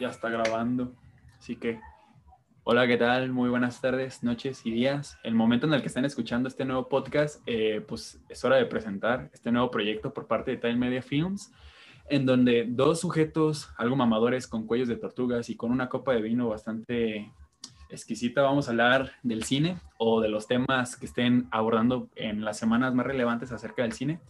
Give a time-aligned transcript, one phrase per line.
[0.00, 0.92] ya está grabando.
[1.38, 1.80] Así que,
[2.64, 3.32] hola, ¿qué tal?
[3.32, 5.18] Muy buenas tardes, noches y días.
[5.22, 8.66] El momento en el que están escuchando este nuevo podcast, eh, pues es hora de
[8.66, 11.52] presentar este nuevo proyecto por parte de Time Media Films,
[12.08, 16.22] en donde dos sujetos, algo mamadores, con cuellos de tortugas y con una copa de
[16.22, 17.32] vino bastante
[17.88, 22.58] exquisita, vamos a hablar del cine o de los temas que estén abordando en las
[22.58, 24.20] semanas más relevantes acerca del cine.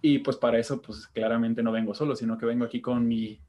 [0.00, 3.40] Y pues para eso, pues claramente no vengo solo, sino que vengo aquí con mi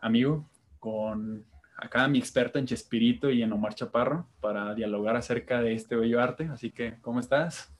[0.00, 1.44] amigo, con
[1.78, 6.20] acá mi experto en Chespirito y en Omar Chaparro para dialogar acerca de este bello
[6.20, 6.48] arte.
[6.52, 7.72] Así que, ¿cómo estás?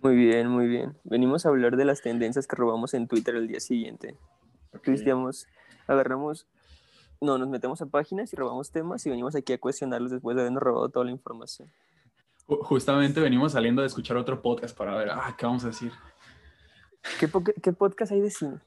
[0.00, 0.96] Muy bien, muy bien.
[1.04, 4.16] Venimos a hablar de las tendencias que robamos en Twitter el día siguiente.
[4.74, 4.96] Okay.
[5.86, 6.46] agarramos,
[7.20, 10.42] no, nos metemos a páginas y robamos temas y venimos aquí a cuestionarlos después de
[10.42, 11.70] habernos robado toda la información.
[12.46, 15.92] Justamente venimos saliendo de escuchar otro podcast para ver, ah, ¿qué vamos a decir?
[17.20, 17.30] ¿Qué,
[17.62, 18.60] qué podcast hay de cine?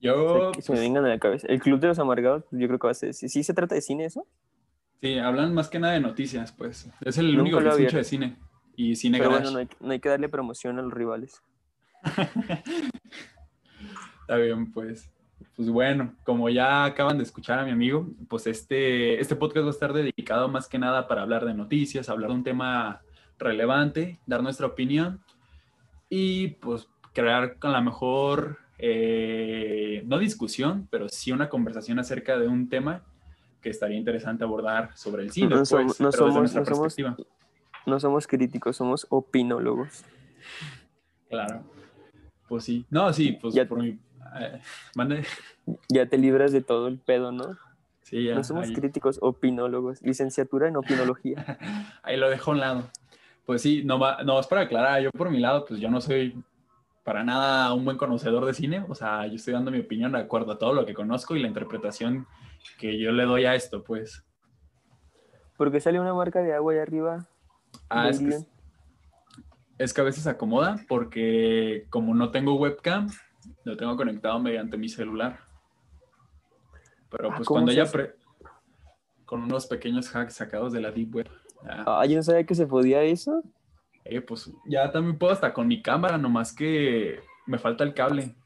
[0.00, 0.52] Yo.
[0.52, 1.46] que se me pues vengan a la cabeza.
[1.48, 3.14] El Club de los Amargados, yo creo que va a ser.
[3.14, 4.26] ¿Sí, se trata de cine eso?
[5.00, 6.90] Sí, hablan más que nada de noticias, pues.
[7.00, 8.36] Es el único que escucho de cine.
[8.76, 11.42] Y cine Pero bueno, no hay, no hay, que darle promoción a los rivales.
[14.20, 15.10] Está bien, pues.
[15.54, 19.68] Pues bueno, como ya acaban de escuchar a mi amigo, pues este, este podcast va
[19.68, 23.00] a estar dedicado más que nada para hablar de noticias, hablar de un tema
[23.38, 25.20] relevante, dar nuestra opinión
[26.08, 32.48] y pues crear con la mejor eh, no discusión, pero sí una conversación acerca de
[32.48, 33.02] un tema
[33.60, 35.48] que estaría interesante abordar sobre el cine.
[35.48, 36.96] No, pues, somos, no, somos, no, somos,
[37.86, 40.04] no somos críticos, somos opinólogos.
[41.28, 41.62] Claro.
[42.48, 42.86] Pues sí.
[42.90, 43.98] No, sí, pues ya, por mi...
[44.40, 44.60] Eh,
[44.94, 45.24] mande.
[45.88, 47.56] Ya te libras de todo el pedo, ¿no?
[48.02, 48.34] Sí, ya.
[48.34, 48.74] No somos ahí.
[48.74, 50.00] críticos, opinólogos.
[50.02, 51.58] Licenciatura en opinología.
[52.02, 52.90] ahí lo dejo a un lado.
[53.46, 56.36] Pues sí, no, no, es para aclarar, yo por mi lado, pues yo no soy
[57.06, 60.18] para nada un buen conocedor de cine, o sea, yo estoy dando mi opinión de
[60.18, 62.26] acuerdo a todo lo que conozco y la interpretación
[62.80, 64.26] que yo le doy a esto, pues.
[65.56, 67.28] Porque sale una marca de agua ahí arriba.
[67.88, 68.38] Ah, es que,
[69.78, 73.08] es que a veces acomoda porque como no tengo webcam,
[73.62, 75.38] lo tengo conectado mediante mi celular.
[77.08, 77.86] Pero pues ah, cuando ya...
[77.86, 78.16] Pre...
[79.24, 81.30] Con unos pequeños hacks sacados de la Deep Web.
[81.68, 83.44] Ah, yo no sabía que se podía eso.
[84.08, 88.36] Eh, pues ya también puedo hasta con mi cámara, nomás que me falta el cable.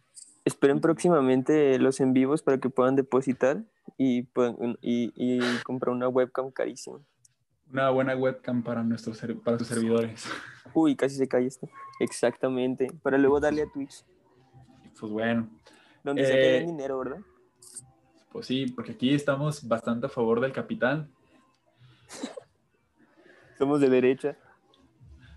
[0.44, 3.62] Esperen próximamente los en vivos para que puedan depositar
[3.98, 6.98] y, puedan, y, y comprar una webcam carísima.
[7.70, 10.24] Una buena webcam para nuestros para sus servidores.
[10.74, 11.68] Uy, casi se cae esto.
[12.00, 12.88] Exactamente.
[13.02, 14.04] Para luego darle a Twitch.
[14.98, 15.50] Pues bueno.
[16.02, 17.20] Donde eh, se quede dinero, ¿verdad?
[18.32, 21.10] Pues sí, porque aquí estamos bastante a favor del capital.
[23.58, 24.38] Somos de derecha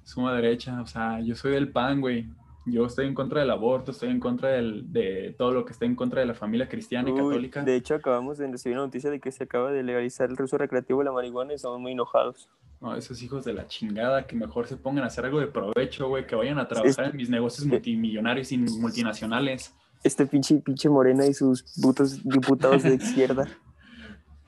[0.04, 2.28] suma derecha, o sea, yo soy del PAN, güey.
[2.66, 5.84] Yo estoy en contra del aborto, estoy en contra del, de todo lo que está
[5.84, 7.62] en contra de la familia cristiana y Uy, católica.
[7.62, 10.58] De hecho, acabamos de recibir una noticia de que se acaba de legalizar el uso
[10.58, 12.50] recreativo de la marihuana y estamos muy enojados.
[12.80, 16.08] No, esos hijos de la chingada, que mejor se pongan a hacer algo de provecho,
[16.08, 19.76] güey, que vayan a trabajar Este- en mis negocios multimillonarios y multinacionales.
[20.02, 23.46] Este pinche, pinche Morena y sus putos diputados de izquierda.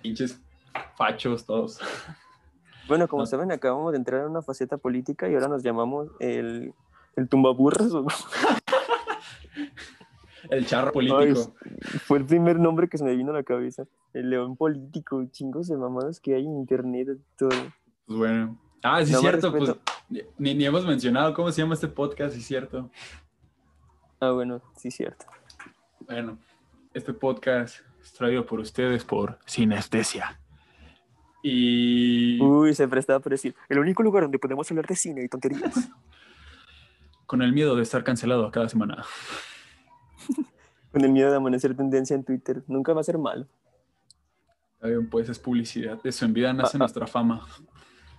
[0.01, 0.39] Pinches
[0.97, 1.79] fachos todos.
[2.87, 3.27] Bueno, como No.
[3.27, 6.73] saben, acabamos de entrar en una faceta política y ahora nos llamamos el,
[7.15, 7.93] el tumbaburros.
[7.93, 8.05] ¿o?
[10.49, 11.55] El charro Ay, político.
[12.05, 13.85] fue el primer nombre que se me vino a la cabeza.
[14.13, 17.17] El león político, chingos de mamadas que hay en internet.
[17.35, 17.49] Todo.
[18.05, 18.55] Pues bueno.
[18.83, 19.73] Ah, sí, es No cierto, pues
[20.37, 22.91] ni, ni hemos mencionado cómo se llama este podcast, sí, es cierto.
[24.19, 25.25] Ah, bueno, sí, cierto.
[26.01, 26.37] Bueno,
[26.93, 30.39] este podcast es traído por ustedes por Sinestesia.
[31.47, 35.27] Y Uy, se prestaba por decir, el único lugar donde podemos hablar de cine y
[35.27, 35.75] tonterías.
[37.27, 39.05] con el miedo de estar cancelado cada semana.
[40.91, 42.63] Con el miedo de amanecer tendencia en Twitter.
[42.67, 43.45] Nunca va a ser malo.
[45.11, 45.99] Pues es publicidad.
[46.03, 46.79] Eso en vida nace ah.
[46.79, 47.45] nuestra fama.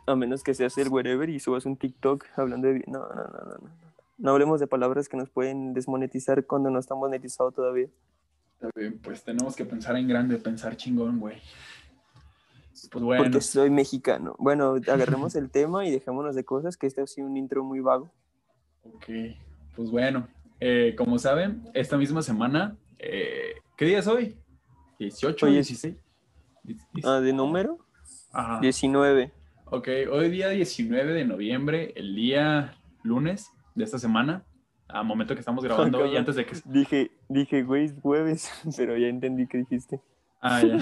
[0.06, 2.84] A menos que seas el wherever y subas un TikTok hablando de...
[2.86, 3.70] No, no, no, no, no.
[4.18, 7.88] No hablemos de palabras que nos pueden desmonetizar cuando no están monetizados todavía.
[8.52, 11.40] Está bien, pues tenemos que pensar en grande, pensar chingón, güey.
[12.90, 14.36] Pues bueno, Porque soy mexicano.
[14.38, 17.80] Bueno, agarremos el tema y dejémonos de cosas, que este ha sido un intro muy
[17.80, 18.10] vago.
[18.84, 19.06] ok.
[19.74, 20.26] Pues bueno,
[20.60, 24.36] eh, como saben, esta misma semana, eh, ¿qué día es hoy?
[24.98, 25.96] 18, Hoy 16.
[27.04, 27.78] Ah, ¿de número?
[28.32, 28.60] Ajá.
[28.60, 29.32] 19.
[29.66, 34.44] Ok, hoy día 19 de noviembre, el día lunes de esta semana,
[34.88, 36.16] a momento que estamos grabando cabrón.
[36.16, 36.56] antes de que...
[36.64, 40.00] Dije, dije, güey, es jueves, pero ya entendí que dijiste.
[40.40, 40.78] Ah, ya.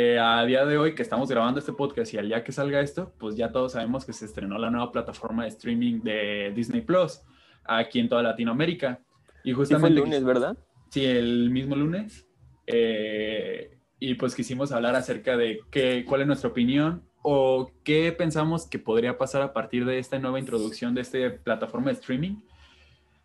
[0.00, 2.80] Eh, a día de hoy que estamos grabando este podcast y al día que salga
[2.80, 6.82] esto, pues ya todos sabemos que se estrenó la nueva plataforma de streaming de Disney
[6.82, 7.22] Plus
[7.64, 9.00] aquí en toda Latinoamérica.
[9.42, 10.00] Y Sí fue el justamente...
[10.00, 10.56] lunes, ¿verdad?
[10.90, 12.28] Sí, el mismo lunes.
[12.68, 18.68] eh, y pues quisimos hablar acerca de qué, cuál es nuestra opinión o qué pensamos
[18.68, 22.36] que podría pasar a partir de esta nueva introducción de esta plataforma de streaming,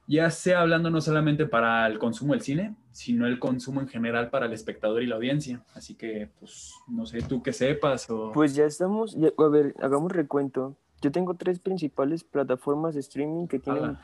[0.07, 4.29] ya sea hablando no solamente para el consumo del cine, sino el consumo en general
[4.29, 5.63] para el espectador y la audiencia.
[5.73, 8.31] Así que, pues, no sé, tú qué sepas o...
[8.33, 10.75] Pues ya estamos, ya- a ver, hagamos recuento.
[11.01, 13.97] Yo tengo tres principales plataformas de streaming que tienen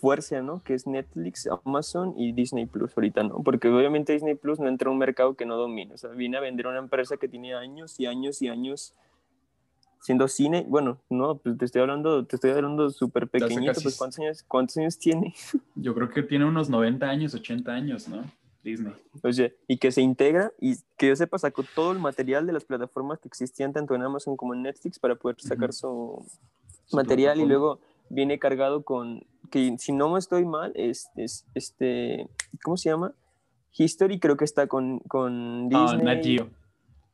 [0.00, 0.62] fuerza, ¿no?
[0.62, 3.42] Que es Netflix, Amazon y Disney Plus ahorita, ¿no?
[3.42, 5.94] Porque obviamente Disney Plus no entra a un mercado que no domina.
[5.94, 8.94] O sea, viene a vender una empresa que tiene años y años y años
[10.04, 10.66] siendo cine.
[10.68, 13.72] Bueno, no, pues te estoy hablando, te estoy hablando súper pequeñito.
[13.72, 15.34] casi- Pues ¿cuántos años, ¿cuántos años tiene?
[15.74, 18.22] Yo creo que tiene unos 90 años, 80 años, ¿no?
[18.62, 18.94] Disney.
[19.22, 22.52] O sea, y que se integra y que yo sepa sacó todo el material de
[22.54, 26.24] las plataformas que existían tanto en Amazon como en Netflix para poder sacar su
[26.86, 31.44] Su material y luego viene cargado con que si no me estoy mal es, es
[31.54, 32.26] este
[32.62, 33.12] ¿cómo se llama?
[33.76, 36.48] History creo que está con, con Ah, Disney, Nat Geo.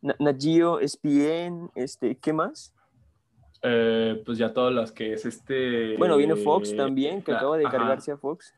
[0.03, 2.73] Na- Nat Geo, ESPN, este, ¿qué más?
[3.63, 5.97] Eh, pues ya todas las que es este...
[5.99, 7.77] Bueno, viene Fox también, que la- acaba de ajá.
[7.77, 8.55] cargarse a Fox.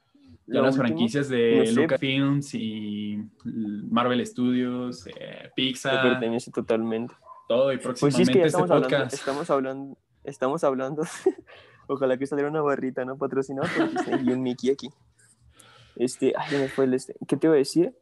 [0.46, 1.72] Ya Lo las último, franquicias de no sé.
[1.72, 3.18] Lucasfilms y
[3.90, 7.14] Marvel Studios, eh, Pixar, pertenece totalmente.
[7.48, 9.14] todo y Pues sí, próximamente es que ya este estamos hablando, podcast.
[9.14, 11.02] estamos hablando, estamos hablando,
[11.88, 13.16] ojalá que saliera una barrita, ¿no?
[13.16, 14.88] Patrocinada por Disney y un Mickey aquí.
[15.96, 17.14] Este, ay, me fue el este.
[17.28, 17.92] ¿Qué te iba a decir?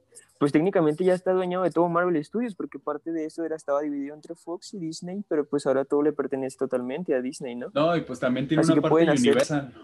[0.40, 3.82] Pues técnicamente ya está dueñado de todo Marvel Studios, porque parte de eso era, estaba
[3.82, 7.68] dividido entre Fox y Disney, pero pues ahora todo le pertenece totalmente a Disney, ¿no?
[7.74, 9.74] No, y pues también tiene Así una parte de hacer- Universal.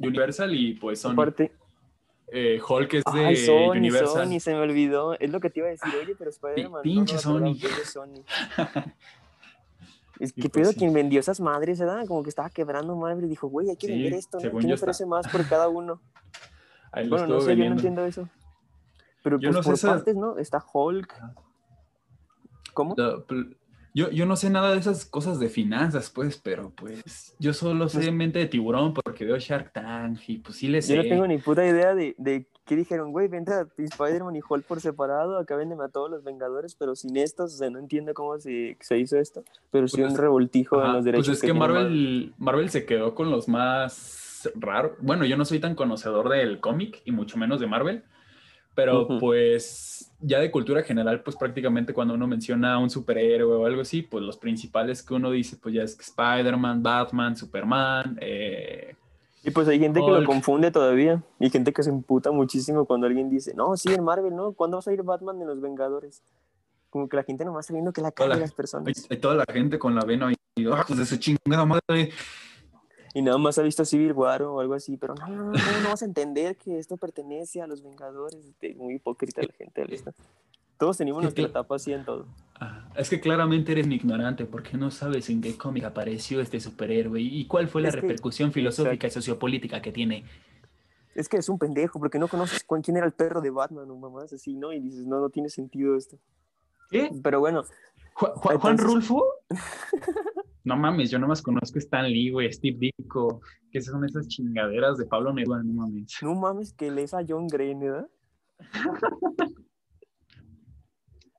[0.00, 1.12] Universal y pues Sony.
[1.14, 1.52] Aparte,
[2.30, 4.26] Eh, Hulk es de ay, Sony, Universal.
[4.28, 5.18] Sony, se me olvidó.
[5.18, 6.82] Es lo que te iba a decir, oye, pero Spider-Man.
[6.82, 7.54] pinche no, Sony.
[7.54, 8.22] de Sony.
[10.18, 10.76] Es que pues sí.
[10.76, 12.04] quien vendió esas madres, ¿verdad?
[12.06, 14.58] Como que estaba quebrando Marvel y dijo, güey, hay que Sí, vender esto, ¿no?
[14.58, 16.00] ¿Quién ofrece más por cada uno?
[16.90, 17.74] Ahí Bueno, no sé, yo no vendiendo.
[17.76, 18.28] entiendo eso.
[19.26, 20.38] Pero Yo pues no sé por esa- partes, ¿no?
[20.38, 21.20] Está Hulk.
[22.74, 22.94] ¿Cómo?
[23.92, 27.88] Yo, yo no sé nada de esas cosas de finanzas, pues, pero pues yo solo
[27.88, 30.94] sé mente de tiburón porque veo Shark Tank y pues sí le sé.
[30.94, 34.42] Yo no tengo ni puta idea de, de qué dijeron, güey, vende a Spider-Man y
[34.48, 37.80] Hulk por separado, acá véndeme a todos los Vengadores, pero sin estos, o sea, no
[37.80, 39.42] entiendo cómo se, se hizo esto,
[39.72, 42.70] pero sí Pues, un revoltijo Ajá, en los derechos Pues es que, tiene Marvel, Marvel
[42.70, 44.92] se quedó con los más raros.
[45.00, 48.04] Bueno, yo no soy tan conocedor del cómic y mucho menos de Marvel,
[48.76, 53.64] pero pues ya de cultura general, pues prácticamente cuando uno menciona a un superhéroe o
[53.64, 58.18] algo así, pues los principales que uno dice, pues ya es que Spider-Man, Batman, Superman,
[58.20, 58.94] eh,
[59.42, 63.06] Y pues hay gente que lo confunde todavía, y gente que se emputa muchísimo cuando
[63.06, 64.52] alguien dice, no, sí, en Marvel, ¿no?
[64.52, 66.22] ¿Cuándo va a salir Batman en los Vengadores?
[66.90, 69.06] Como que la gente nomás está viendo que la cara de las hay, personas.
[69.08, 72.10] hay toda la gente con la vena y ah, pues de su chingada madre.
[73.16, 75.80] Y nada más ha visto Civil War o algo así, pero no, no, no, ¿cómo
[75.82, 78.44] no vas a entender que esto pertenece a los Vengadores?
[78.44, 79.86] Este, Muy hipócrita la gente.
[80.78, 82.26] Todos tenemos nuestra etapa así en todo.
[82.94, 87.18] Es que claramente eres un ignorante porque no sabes en qué cómic apareció este superhéroe
[87.18, 90.26] y, cuál fue la repercusión filosófica y sociopolítica que tiene.
[91.14, 93.96] Es que es un pendejo, porque no conoces quién era el perro de Batman o
[93.96, 94.74] mamás así, ¿no?
[94.74, 96.18] Y dices, no, no tiene sentido esto.
[96.90, 97.10] ¿Qué?
[97.22, 97.62] Pero bueno,
[98.14, 99.24] Ju- Ju- ¿Juan Entonces- Rulfo?
[100.66, 103.40] no mames, yo nomás conozco Stan Lee, güey, Steve Ditko,
[103.70, 106.12] que son esas chingaderas de Pablo Neruda, no mames.
[106.22, 108.08] no mames que lees a John Gray, ¿verdad?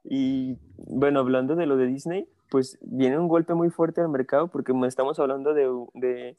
[0.04, 4.48] y bueno, hablando de lo de Disney, pues viene un golpe muy fuerte al mercado
[4.48, 6.38] porque estamos hablando de, de-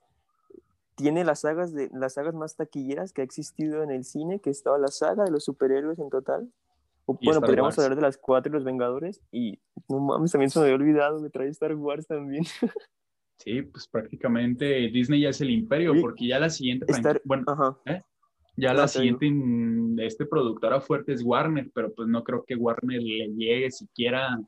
[0.95, 4.51] tiene las sagas de las sagas más taquilleras que ha existido en el cine, que
[4.51, 6.51] estaba la saga de los superhéroes en total.
[7.23, 7.79] Bueno, podríamos Wars.
[7.79, 11.23] hablar de las cuatro y los Vengadores y no mames, también se me había olvidado
[11.23, 12.45] que trae Star Wars también.
[13.41, 17.79] Sí, pues prácticamente Disney ya es el imperio, porque ya la siguiente, Star- bueno, Ajá.
[18.57, 18.88] ya Ah, la digo.
[18.88, 24.41] siguiente este productora fuerte es Warner, pero pues no creo que Warner le llegue siquiera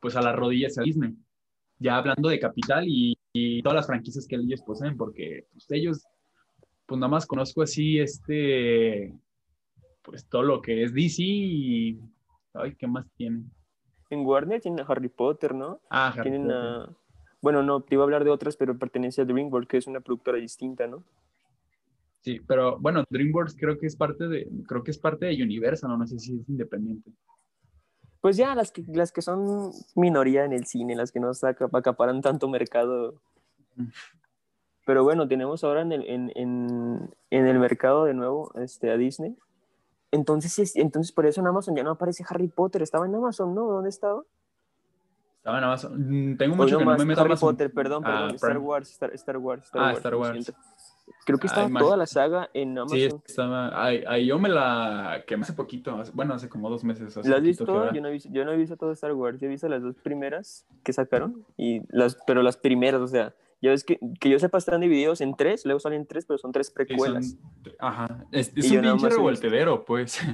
[0.00, 1.14] pues a las rodillas a Disney.
[1.78, 6.02] Ya hablando de capital y, y todas las franquicias que ellos poseen, porque pues, ellos,
[6.86, 9.12] pues nada más conozco así este,
[10.04, 12.00] pues todo lo que es DC y,
[12.52, 13.50] ay, ¿qué más tienen?
[14.10, 15.80] En Warner tienen a Harry Potter, ¿no?
[15.90, 16.56] Ah, Harry Tienen Potter.
[16.56, 16.88] a...
[17.40, 20.00] Bueno, no, te iba a hablar de otras, pero pertenece a DreamWorks, que es una
[20.00, 21.02] productora distinta, ¿no?
[22.20, 25.90] Sí, pero bueno, DreamWorks creo que es parte de, creo que es parte de Universal,
[25.90, 27.10] no, no sé si es independiente.
[28.22, 31.68] Pues ya, las que, las que son minoría en el cine, las que no saca-
[31.70, 33.20] acaparan tanto mercado.
[33.76, 33.88] Mm.
[34.86, 38.96] Pero bueno, tenemos ahora en el, en, en, en el mercado de nuevo este, a
[38.96, 39.36] Disney.
[40.14, 42.82] Entonces, es- entonces, por eso en Amazon ya no aparece Harry Potter.
[42.82, 43.64] Estaba en Amazon, ¿no?
[43.64, 44.22] ¿Dónde estaba?
[45.38, 45.92] Estaba en Amazon.
[46.32, 47.50] Mm, Tengo mucho que no me meto Harry Amazon.
[47.50, 48.34] Potter, perdón, Ah, perdón.
[48.36, 48.64] Star Prime.
[48.64, 49.96] Wars, Star, Star Wars, Star Ah, Wars.
[49.98, 50.44] Star Wars.
[50.44, 50.52] siento.
[51.26, 52.96] Creo que estaba toda la saga en Amazon.
[52.98, 53.82] Sí, estaba.
[53.84, 57.14] Ahí, yo me la quemé hace poquito, bueno, hace como dos meses.
[57.26, 57.66] ¿La has visto?
[57.66, 58.30] Yo no, he visto?
[58.32, 59.38] yo no he visto todo Star Wars.
[59.38, 63.34] Yo he visto las dos primeras que sacaron, y las, pero las primeras, o sea,
[63.64, 66.52] ya ves que, que yo sepa, están divididos en tres, luego salen tres, pero son
[66.52, 67.36] tres precuelas.
[67.78, 70.18] ajá, es, un pinche revoltedero, pues.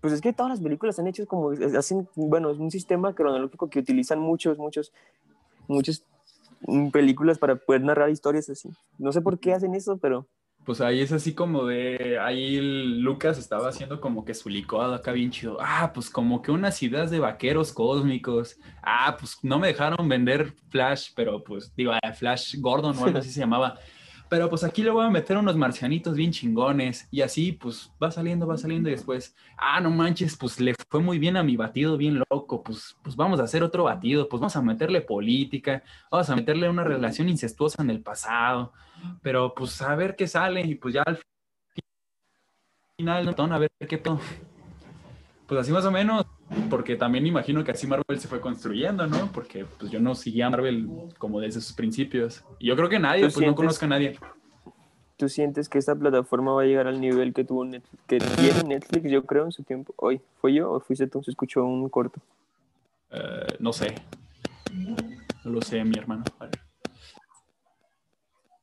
[0.00, 3.70] Pues es que todas las películas han hecho como, hacen, bueno, es un sistema cronológico
[3.70, 4.92] que utilizan muchos, muchos,
[5.66, 6.04] muchos
[6.66, 8.70] Mm, películas para poder narrar historias así.
[8.98, 10.26] No sé por qué hacen eso, pero...
[10.64, 12.58] Pues ahí es así como de, ahí
[13.00, 15.58] Lucas estaba haciendo como que su licuado acá bien chido.
[15.60, 18.58] Ah, pues como que unas ideas de vaqueros cósmicos.
[18.82, 23.30] Ah, pues no me dejaron vender Flash, pero pues digo, Flash Gordon o algo así
[23.30, 23.78] se llamaba.
[24.28, 28.10] Pero pues aquí le voy a meter unos marcianitos bien chingones y así pues va
[28.10, 31.56] saliendo, va saliendo y después, ah, no manches, pues le fue muy bien a mi
[31.56, 35.82] batido bien loco, pues, pues vamos a hacer otro batido, pues vamos a meterle política,
[36.10, 38.72] vamos a meterle una relación incestuosa en el pasado,
[39.22, 41.20] pero pues a ver qué sale y pues ya al
[42.96, 43.98] final, a ver qué
[45.46, 46.24] Pues así más o menos
[46.70, 49.30] porque también imagino que así Marvel se fue construyendo, ¿no?
[49.32, 52.44] Porque pues yo no seguía a Marvel como desde sus principios.
[52.58, 54.18] Y yo creo que nadie, pues no conozco a nadie.
[55.16, 58.62] ¿Tú sientes que esta plataforma va a llegar al nivel que tuvo Netflix, que tiene
[58.64, 59.94] Netflix, yo creo, en su tiempo?
[59.96, 61.22] ¿Hoy fue yo o fuiste tú?
[61.22, 62.20] Se escuchó un corto.
[63.10, 63.94] Eh, no sé.
[65.44, 66.24] No lo sé, mi hermano.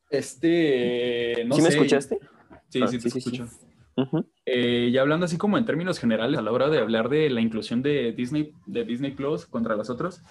[0.09, 2.19] Este, no ¿Sí me escuchaste?
[2.67, 3.47] Sí, sí, ah, te escucho.
[4.45, 7.41] Eh, y hablando así como en términos generales, a la hora de hablar de la
[7.41, 10.21] inclusión de Disney, de Disney Plus contra los otros,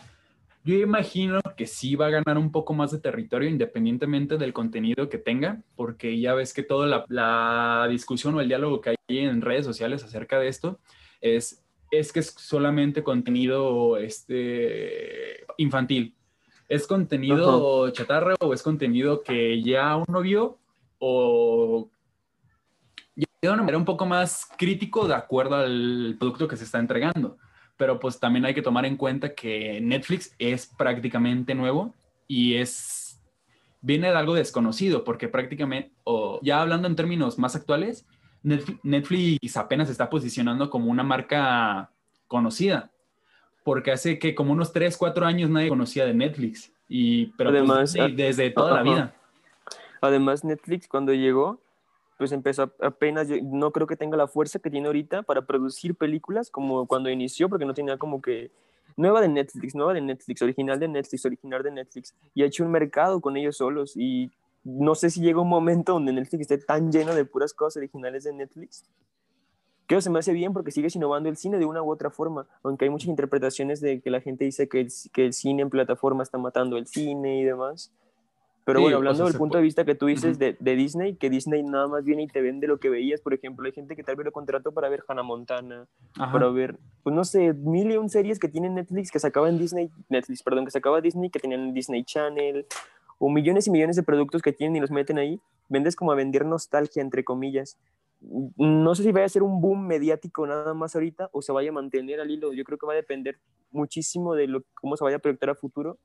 [0.62, 5.08] yo imagino que sí va a ganar un poco más de territorio independientemente del contenido
[5.08, 9.18] que tenga, porque ya ves que toda la, la discusión o el diálogo que hay
[9.18, 10.78] en redes sociales acerca de esto
[11.22, 16.14] es, es que es solamente contenido este, infantil.
[16.68, 20.58] ¿Es contenido chatarra o es contenido que ya uno vio
[20.98, 21.90] o
[23.42, 27.38] manera un poco más crítico de acuerdo al producto que se está entregando.
[27.76, 31.94] Pero pues también hay que tomar en cuenta que Netflix es prácticamente nuevo
[32.28, 33.22] y es
[33.80, 38.06] viene de algo desconocido porque prácticamente, o ya hablando en términos más actuales,
[38.42, 41.90] Netflix apenas se está posicionando como una marca
[42.26, 42.90] conocida,
[43.64, 47.60] porque hace que como unos 3, 4 años nadie conocía de Netflix, y, pero pues,
[47.60, 49.14] Además, desde toda la vida.
[50.00, 51.60] Además, Netflix cuando llegó,
[52.20, 56.50] pues empezó apenas, no creo que tenga la fuerza que tiene ahorita para producir películas
[56.50, 58.50] como cuando inició, porque no tenía como que
[58.94, 62.62] nueva de Netflix, nueva de Netflix, original de Netflix, original de Netflix, y ha hecho
[62.62, 64.30] un mercado con ellos solos, y
[64.64, 68.24] no sé si llega un momento donde Netflix esté tan lleno de puras cosas originales
[68.24, 68.84] de Netflix.
[69.86, 72.46] Que se me hace bien porque sigues innovando el cine de una u otra forma,
[72.62, 75.70] aunque hay muchas interpretaciones de que la gente dice que el, que el cine en
[75.70, 77.90] plataforma está matando el cine y demás.
[78.64, 81.62] Pero bueno, hablando del punto de vista que tú dices de, de, Disney, que Disney
[81.62, 84.16] nada más viene y te vende lo que veías, por ejemplo, hay gente que tal
[84.16, 88.08] vez lo contrató para ver Hannah Montana, para ver, pues no sé, mil y un
[88.08, 91.40] series que tienen Netflix, que se en Disney, Netflix, perdón, que se acaba Disney, que
[91.40, 92.66] tenían Disney Channel,
[93.18, 96.14] o millones y millones de productos que tienen y los meten ahí, vendes como a
[96.14, 97.78] vender nostalgia, entre comillas.
[98.20, 101.70] No sé si vaya a ser un boom mediático nada más ahorita o se vaya
[101.70, 102.52] a mantener al hilo.
[102.52, 103.38] Yo creo que va a depender
[103.70, 105.98] muchísimo de lo, cómo se vaya a proyectar a futuro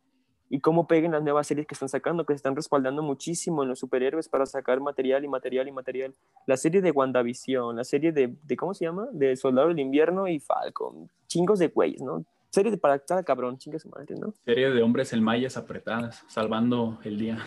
[0.55, 3.67] y cómo peguen las nuevas series que están sacando, que se están respaldando muchísimo en
[3.67, 6.15] los superhéroes para sacar material y material y material.
[6.47, 9.09] La serie de WandaVision, la serie de, de ¿cómo se llama?
[9.11, 11.09] De Soldado del Invierno y Falcon.
[11.27, 12.23] Chingos de güeyes, ¿no?
[12.51, 14.33] Serie de para cada cabrón, chingas su madre, ¿no?
[14.45, 17.37] Serie de hombres en mallas apretadas, salvando el día.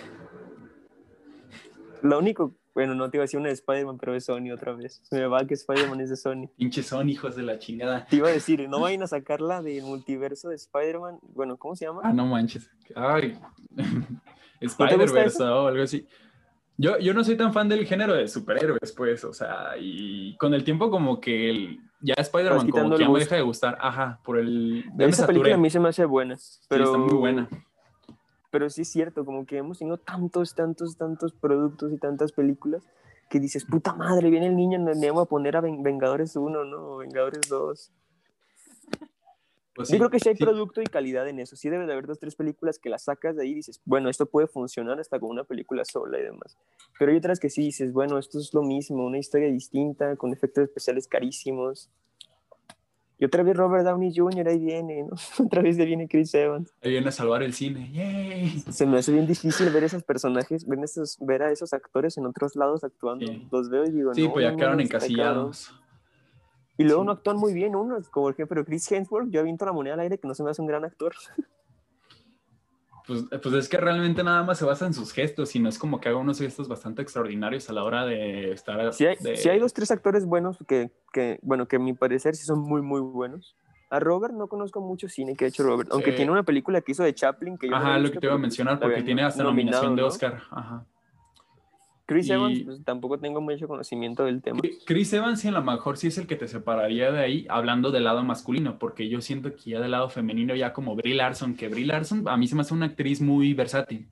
[2.03, 4.73] Lo único bueno, no te iba a decir una de Spider-Man, pero es Sony otra
[4.73, 5.03] vez.
[5.11, 6.47] Me va que Spider-Man es de Sony.
[6.57, 8.07] Pinche Sony, hijos de la chingada.
[8.07, 11.19] Te iba a decir, no vayan a sacarla del multiverso de Spider-Man.
[11.35, 12.03] Bueno, ¿cómo se llama?
[12.05, 12.71] Ah, no manches.
[12.95, 13.37] Ay.
[14.61, 16.07] Spider-Verse o algo así.
[16.77, 20.55] Yo, yo no soy tan fan del género de superhéroes, pues, o sea, y con
[20.55, 23.77] el tiempo como que el, ya Spider-Man como que ya me deja de gustar.
[23.81, 24.85] Ajá, por el...
[25.01, 26.37] Esa película a mí se me hace buena,
[26.69, 26.85] pero...
[26.85, 27.49] Sí, está muy buena
[28.51, 32.83] pero sí es cierto, como que hemos tenido tantos, tantos, tantos productos y tantas películas
[33.29, 36.97] que dices, puta madre, viene el niño, le vamos a poner a Vengadores 1, ¿no?
[36.97, 37.93] Vengadores 2.
[39.79, 41.55] Pues Yo creo que sí hay producto y calidad en eso.
[41.55, 44.09] Sí debe de haber dos, tres películas que las sacas de ahí y dices, bueno,
[44.11, 46.59] esto puede funcionar hasta con una película sola y demás.
[46.99, 50.33] Pero hay otras que sí dices, bueno, esto es lo mismo, una historia distinta, con
[50.33, 51.91] efectos especiales carísimos.
[53.21, 54.49] Y otra vez Robert Downey Jr.
[54.49, 55.17] ahí viene, ¿no?
[55.45, 56.73] Otra vez viene Chris Evans.
[56.83, 57.91] Ahí viene a salvar el cine.
[57.93, 58.61] ¡Yay!
[58.71, 62.27] Se me hace bien difícil ver esos personajes, ver, esos, ver a esos actores en
[62.27, 63.27] otros lados actuando.
[63.51, 65.75] Los veo y digo, sí, pues ya quedaron encasillados.
[66.77, 69.73] Y luego no actúan muy bien unos, como el ejemplo Chris Hemsworth, yo aviento la
[69.73, 71.13] moneda al aire que no se me hace un gran actor.
[73.09, 75.79] Pues, pues, es que realmente nada más se basa en sus gestos y no es
[75.79, 78.93] como que haga unos gestos bastante extraordinarios a la hora de estar.
[78.93, 79.17] Sí hay,
[79.49, 82.83] hay dos, tres actores buenos que, que, bueno, que a mi parecer sí son muy,
[82.83, 83.57] muy buenos.
[83.89, 86.93] A Robert no conozco mucho cine que ha hecho Robert, aunque tiene una película que
[86.93, 89.43] hizo de Chaplin que yo Ajá, lo que te iba a mencionar, porque tiene hasta
[89.43, 90.43] nominación de Oscar.
[90.51, 90.85] Ajá.
[92.09, 94.61] Chris Evans, pues, tampoco tengo mucho conocimiento del tema.
[94.87, 97.91] Chris Evans, sí, a lo mejor sí es el que te separaría de ahí, hablando
[97.91, 101.55] del lado masculino, porque yo siento que ya del lado femenino, ya como Brie Larson,
[101.55, 104.09] que Brie Larson a mí se me hace una actriz muy versátil.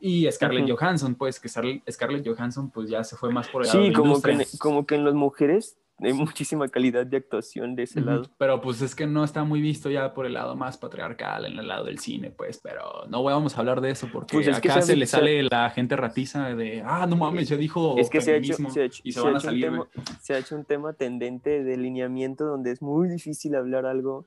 [0.00, 3.84] Y Scarlett Johansson, pues, que Scarlett Johansson, pues ya se fue más por el lado
[3.84, 8.00] Sí, como, que, como que en las mujeres hay muchísima calidad de actuación de ese
[8.00, 8.24] lado.
[8.36, 11.58] Pero pues es que no está muy visto ya por el lado más patriarcal, en
[11.58, 14.82] el lado del cine, pues, pero no vamos a hablar de eso porque pues acá
[14.82, 18.32] se, le sale la gente ratiza de, ah, no mames, ya dijo es que se
[18.32, 18.56] ha hecho,
[19.04, 19.72] y se, van a salir.
[20.20, 24.26] se ha hecho un tema tendente de lineamiento donde es muy difícil hablar algo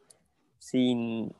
[0.59, 1.33] sin,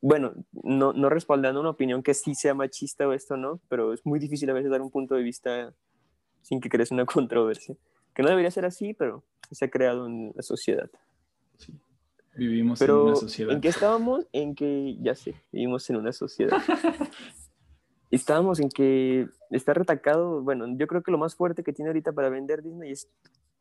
[0.00, 4.04] bueno, no, no respaldando una opinión que sí sea machista o esto no, pero es
[4.06, 5.74] muy difícil a veces dar un punto de vista
[6.42, 7.76] sin que crees una controversia.
[8.14, 9.24] Que no debería ser así, pero
[9.54, 10.90] se ha creado en la sociedad.
[11.56, 11.74] Sí.
[12.36, 13.52] Vivimos en una sociedad.
[13.54, 14.26] ¿En qué estábamos?
[14.32, 16.58] En que, ya sé, vivimos en una sociedad.
[18.10, 22.12] estábamos en que está retacado, bueno, yo creo que lo más fuerte que tiene ahorita
[22.12, 23.08] para vender Disney es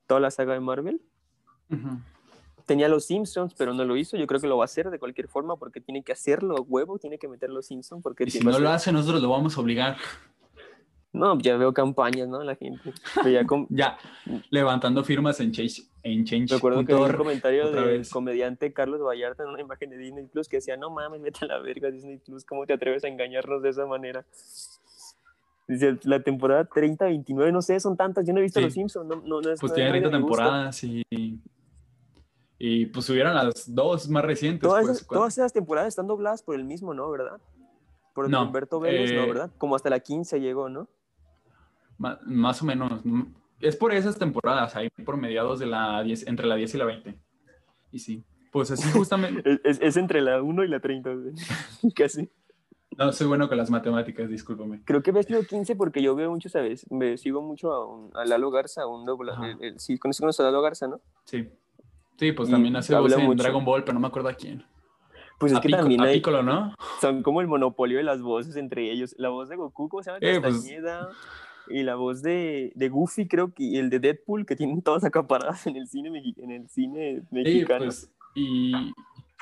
[0.08, 1.02] toda la saga de Marvel.
[2.66, 4.18] Tenía los Simpsons, pero no lo hizo.
[4.18, 6.98] Yo creo que lo va a hacer de cualquier forma porque tiene que hacerlo, huevo,
[6.98, 8.02] tiene que meter los Simpsons.
[8.02, 9.98] Porque y si no lo hace, nosotros lo vamos a obligar.
[11.16, 12.44] No, ya veo campañas, ¿no?
[12.44, 12.94] La gente.
[13.70, 13.98] Ya,
[14.50, 15.84] levantando firmas en Change.
[16.04, 16.54] En Change.
[16.54, 20.58] Recuerdo que un comentario del comediante Carlos Vallarta en una imagen de Disney Plus que
[20.58, 23.70] decía, no mames, vete a la verga Disney Plus, ¿cómo te atreves a engañarnos de
[23.70, 24.26] esa manera?
[25.68, 29.08] Dice, la temporada 30, 29, no sé, son tantas, yo no he visto Los Simpsons,
[29.08, 31.04] no, no, Pues tiene 30 temporadas y...
[32.58, 34.62] Y pues subieron las dos más recientes.
[34.62, 37.12] Todas, pues, esas, todas esas temporadas están dobladas por el mismo, ¿no?
[37.12, 37.38] ¿Verdad?
[38.14, 39.24] Por no, Humberto Vélez, ¿no?
[39.24, 39.52] Eh, ¿Verdad?
[39.58, 40.88] Como hasta la 15 llegó, ¿no?
[41.98, 43.02] Más o menos.
[43.60, 46.86] Es por esas temporadas, ahí por mediados de la 10, entre la 10 y la
[46.86, 47.20] 20.
[47.92, 49.60] Y sí, pues así justamente.
[49.64, 51.10] es, entre la 1 y la 30,
[51.96, 52.30] casi.
[52.98, 54.82] No, soy bueno con las matemáticas, discúlpame.
[54.86, 56.90] Creo que ves 15 porque yo veo mucho, ¿sabes?
[56.90, 59.34] Me sigo mucho a, a Lalo Garza, un doble.
[59.78, 61.02] sí, conoces a Lalo Garza, ¿no?
[61.26, 61.50] Sí.
[62.18, 64.64] Sí, pues también hace voz en Dragon Ball, pero no me acuerdo a quién.
[65.38, 66.74] Pues es que también hay, Piccolo, ¿no?
[67.02, 69.14] Son como el monopolio de las voces entre ellos.
[69.18, 70.20] La voz de Goku, ¿cómo se llama?
[70.22, 70.66] Eh, pues,
[71.68, 75.04] y la voz de, de, Goofy, creo que, y el de Deadpool, que tienen todas
[75.04, 77.86] acaparadas en el cine, en el cine mexicano.
[77.86, 78.94] pues, y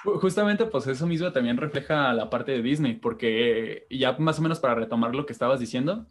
[0.03, 4.59] justamente, pues eso mismo también refleja la parte de Disney, porque ya más o menos
[4.59, 6.05] para retomar lo que estabas diciendo,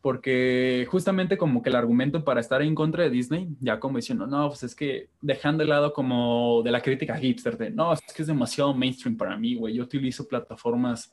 [0.00, 4.26] porque justamente como que el argumento para estar en contra de Disney, ya como diciendo,
[4.26, 8.00] no, pues es que dejando de lado como de la crítica hipster, de, no, es
[8.14, 11.12] que es demasiado mainstream para mí, güey, yo utilizo plataformas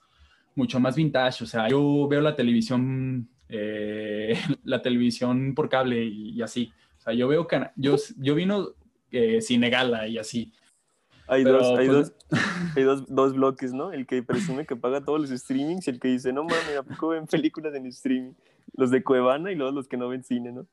[0.55, 6.41] mucho más vintage, o sea, yo veo la televisión eh, la televisión por cable y,
[6.41, 6.73] así.
[6.97, 8.69] O sea, yo veo, yo, yo vino
[9.11, 10.51] eh, Cinegala y así.
[11.27, 12.13] Hay, dos, hay, pues, dos,
[12.75, 13.93] hay dos, dos, bloques, ¿no?
[13.93, 16.83] El que presume que paga todos los streamings y el que dice, no mames, ¿a
[16.83, 18.33] poco ven películas en streaming?
[18.75, 20.67] Los de Cuevana y luego los que no ven cine, ¿no?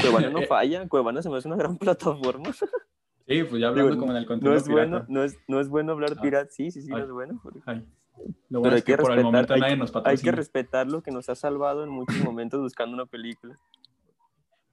[0.00, 2.52] Cuevana no falla, Cuevana se me hace una gran plataforma.
[2.52, 5.68] Sí, pues ya hablando como en el contenido no es Bueno, no, es, no es
[5.68, 6.20] bueno hablar ah.
[6.20, 7.40] pirata, sí, sí, sí, no es bueno.
[8.50, 12.60] Pero hay que, respetar, hay, que respetar lo que nos ha salvado en muchos momentos
[12.60, 13.58] buscando una película.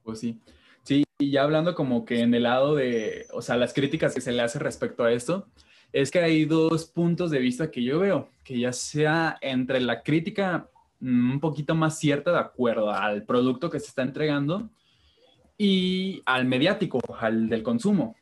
[0.02, 0.40] Pues sí.
[0.82, 4.20] Sí, y ya hablando como que en el lado de, o sea, las críticas que
[4.20, 5.48] se le hace respecto a esto,
[5.92, 10.02] es que hay dos puntos de vista que yo veo, que ya sea entre la
[10.02, 10.68] crítica
[11.00, 14.70] mm, un poquito más cierta de acuerdo al producto que se está entregando
[15.58, 18.14] y al mediático, al del consumo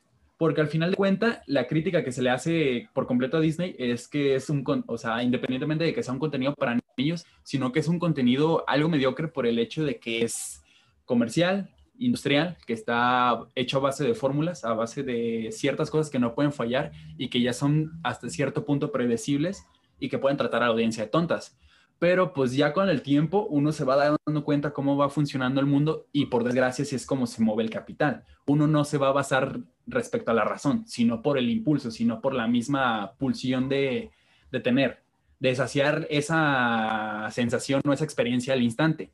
[0.44, 3.74] porque al final de cuentas, la crítica que se le hace por completo a Disney
[3.78, 7.72] es que es un, o sea, independientemente de que sea un contenido para niños, sino
[7.72, 10.62] que es un contenido algo mediocre por el hecho de que es
[11.06, 16.18] comercial, industrial, que está hecho a base de fórmulas, a base de ciertas cosas que
[16.18, 19.64] no pueden fallar y que ya son hasta cierto punto predecibles
[19.98, 21.56] y que pueden tratar a la audiencia de tontas
[22.04, 25.66] pero pues ya con el tiempo uno se va dando cuenta cómo va funcionando el
[25.66, 28.24] mundo y por desgracia si es como se mueve el capital.
[28.44, 32.20] Uno no se va a basar respecto a la razón, sino por el impulso, sino
[32.20, 34.10] por la misma pulsión de,
[34.52, 35.00] de tener,
[35.40, 39.10] de saciar esa sensación o esa experiencia al instante.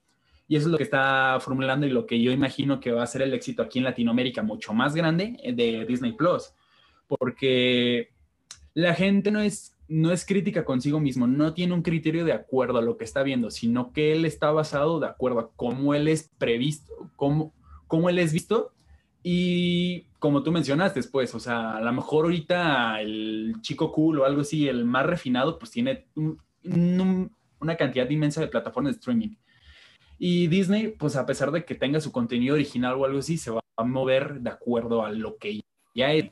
[0.49, 3.07] Y eso es lo que está formulando y lo que yo imagino que va a
[3.07, 6.55] ser el éxito aquí en Latinoamérica mucho más grande de Disney Plus,
[7.07, 8.11] porque
[8.75, 12.79] la gente no es no es crítica consigo mismo, no tiene un criterio de acuerdo
[12.79, 16.07] a lo que está viendo, sino que él está basado de acuerdo a cómo él
[16.07, 17.53] es previsto, cómo,
[17.89, 18.73] cómo él es visto
[19.25, 24.25] y como tú mencionaste, pues, o sea, a lo mejor ahorita el chico cool o
[24.25, 26.07] algo así, el más refinado, pues tiene
[26.63, 29.35] una cantidad inmensa de plataformas de streaming.
[30.21, 33.51] Y Disney, pues a pesar de que tenga su contenido original o algo así, se
[33.51, 35.61] va a mover de acuerdo a lo que
[35.97, 36.31] ya es.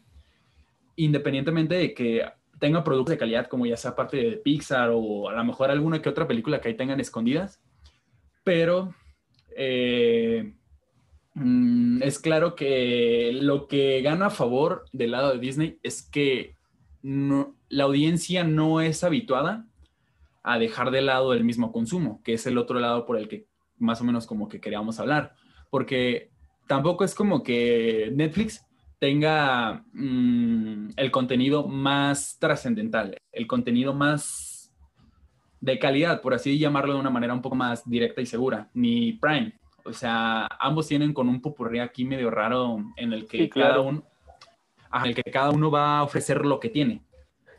[0.94, 2.22] Independientemente de que
[2.58, 6.02] tenga productos de calidad, como ya sea parte de Pixar o a lo mejor alguna
[6.02, 7.60] que otra película que ahí tengan escondidas.
[8.44, 8.94] Pero
[9.56, 10.54] eh,
[11.34, 16.56] mm, es claro que lo que gana a favor del lado de Disney es que
[17.02, 19.66] la audiencia no es habituada
[20.42, 23.46] a dejar de lado el mismo consumo, que es el otro lado por el que
[23.76, 25.34] más o menos como que queríamos hablar,
[25.70, 26.30] porque
[26.66, 28.64] tampoco es como que Netflix
[28.98, 34.72] tenga mm, el contenido más trascendental, el contenido más
[35.60, 39.12] de calidad, por así llamarlo de una manera un poco más directa y segura, ni
[39.14, 39.54] Prime.
[39.84, 44.04] O sea, ambos tienen con un popurrí aquí medio raro en el que cada uno
[44.92, 47.02] en el que cada uno va a ofrecer lo que tiene.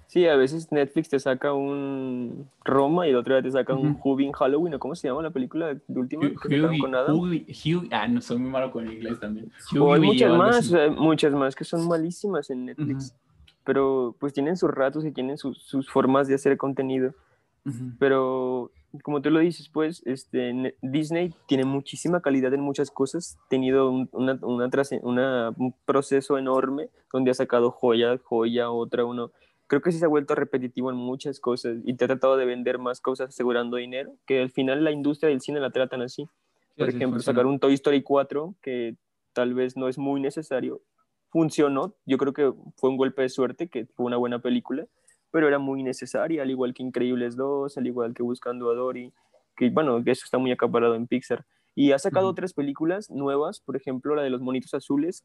[0.09, 3.95] Sí, a veces Netflix te saca un Roma y el otro día te saca un
[4.03, 6.31] Hubin Halloween, ¿o cómo se llama la película de última?
[7.91, 9.51] ah, no, soy muy malo con el inglés también.
[9.79, 13.15] o hay muchas más, muchas más que son malísimas en Netflix.
[13.63, 17.13] Pero pues tienen sus ratos y tienen sus, sus formas de hacer contenido.
[17.99, 18.71] Pero
[19.03, 23.91] como tú lo dices, pues este, Disney tiene muchísima calidad en muchas cosas, ha tenido
[23.91, 29.29] una, una, un proceso enorme donde ha sacado joya, joya, otra, uno
[29.69, 32.45] creo que sí se ha vuelto repetitivo en muchas cosas y te ha tratado de
[32.45, 36.27] vender más cosas asegurando dinero, que al final la industria del cine la tratan así.
[36.75, 38.95] Por ejemplo, sacar un Toy Story 4 que
[39.33, 40.81] tal vez no es muy necesario,
[41.29, 44.87] funcionó, yo creo que fue un golpe de suerte, que fue una buena película,
[45.29, 49.13] pero era muy necesaria, al igual que Increíbles 2, al igual que Buscando a Dory,
[49.55, 51.45] que bueno, eso está muy acaparado en Pixar.
[51.75, 55.23] Y ha sacado otras películas nuevas, por ejemplo, la de los monitos azules,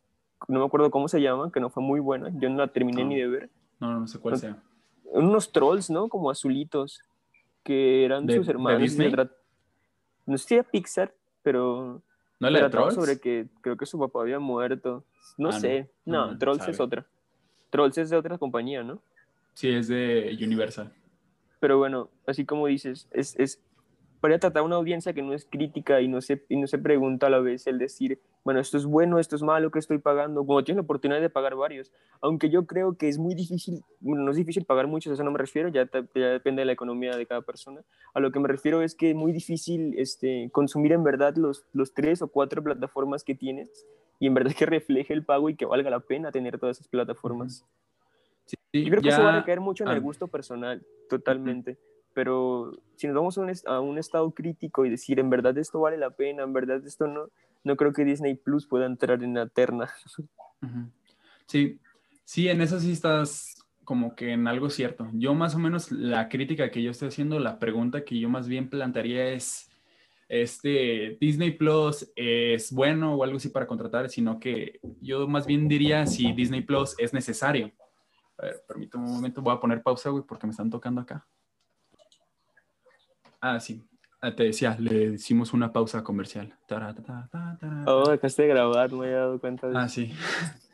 [0.49, 3.05] no me acuerdo cómo se llama, que no fue muy buena, yo no la terminé
[3.05, 4.63] ni de ver, no, no sé cuál sea.
[5.05, 6.09] Unos trolls, ¿no?
[6.09, 7.01] Como azulitos,
[7.63, 8.97] que eran sus hermanos.
[10.27, 12.03] no sé si era Pixar, pero...
[12.41, 12.95] ¿No era Trolls?
[12.95, 15.05] sobre que creo que su papá había muerto.
[15.39, 15.89] No ah, sé.
[16.05, 17.07] No, Trolls es otra.
[17.71, 19.01] Trolls es de otra compañía, ¿no?
[19.55, 20.93] Sí, es de Universal.
[21.61, 23.63] Pero bueno, así como dices, es, es
[24.21, 26.79] para tratar a una audiencia que no es crítica y no, se, y no se
[26.79, 29.99] pregunta a la vez el decir, bueno, esto es bueno, esto es malo, que estoy
[29.99, 30.45] pagando?
[30.45, 31.91] Como tienes la oportunidad de pagar varios.
[32.21, 35.25] Aunque yo creo que es muy difícil, bueno, no es difícil pagar muchos, a eso
[35.25, 37.81] no me refiero, ya, ya, depende de la economía de cada persona.
[38.13, 41.65] A lo que me refiero es que es muy difícil este, consumir en verdad los,
[41.73, 43.87] los tres o cuatro plataformas que tienes
[44.21, 46.89] y en verdad que refleje el pago y que valga la pena tener todas esas
[46.89, 47.65] plataformas.
[48.45, 51.79] Sí, yo creo que eso va a recaer mucho en el gusto personal, totalmente
[52.15, 55.81] pero si nos vamos a un, a un, estado crítico y decir, en verdad esto
[55.81, 57.29] vale la pena, en verdad esto no,
[57.65, 59.91] no creo que Disney Plus pueda entrar en la terna.
[61.47, 61.79] Sí,
[62.25, 65.11] sí, en eso sí estás como que en algo cierto.
[65.13, 68.49] Yo más o menos la crítica que yo estoy haciendo, la pregunta que yo más
[68.49, 69.71] bien plantearía es,
[70.29, 75.69] este, Disney Plus es bueno o algo así para contratar, sino que yo más bien
[75.69, 77.73] diría si Disney Plus es necesario.
[78.39, 81.27] A ver, permítame un momento, voy a poner pausa, güey, porque me están tocando acá.
[83.41, 83.83] Ah, sí.
[84.25, 86.55] Ah, te decía, le hicimos una pausa comercial.
[87.87, 90.13] Oh, dejaste de grabar, me he dado cuenta de Ah, sí.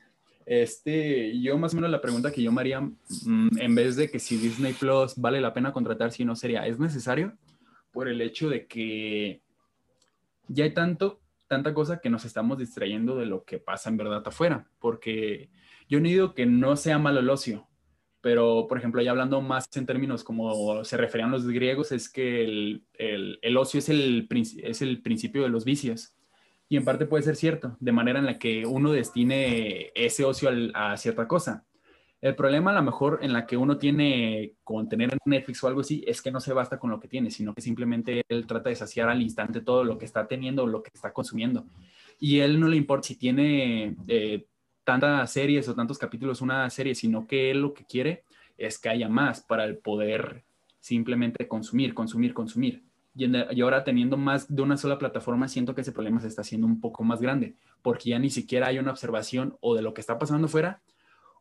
[0.47, 4.11] Este, yo más o menos la pregunta que yo me haría, mm, en vez de
[4.11, 7.37] que si Disney Plus vale la pena contratar, si no sería, ¿es necesario?
[7.93, 9.43] Por el hecho de que
[10.49, 14.23] ya hay tanto, tanta cosa que nos estamos distrayendo de lo que pasa en verdad
[14.27, 14.67] afuera.
[14.79, 15.51] Porque
[15.89, 17.69] yo no digo que no sea malo el ocio,
[18.21, 22.45] pero por ejemplo, ya hablando más en términos como se referían los griegos, es que
[22.45, 24.29] el, el, ocio es el,
[24.63, 26.15] es el principio de los vicios.
[26.69, 30.51] Y en parte puede ser cierto, de manera en la que uno destine ese ocio
[30.75, 31.65] a cierta cosa.
[32.21, 35.81] El problema a lo mejor en la que uno tiene con tener Netflix o algo
[35.81, 38.69] así es que no se basta con lo que tiene, sino que simplemente él trata
[38.69, 41.65] de saciar al instante todo lo que está teniendo o lo que está consumiendo.
[42.19, 44.47] Y él no le importa si tiene eh,
[44.91, 48.25] tantas series o tantos capítulos una serie, sino que él lo que quiere
[48.59, 50.43] es que haya más para el poder
[50.81, 52.83] simplemente consumir, consumir, consumir.
[53.15, 56.67] Y, ahora teniendo más de una sola plataforma, siento que ese problema se está haciendo
[56.67, 60.01] un poco más grande, porque ya ni siquiera hay una observación o de lo que
[60.01, 60.81] está pasando fuera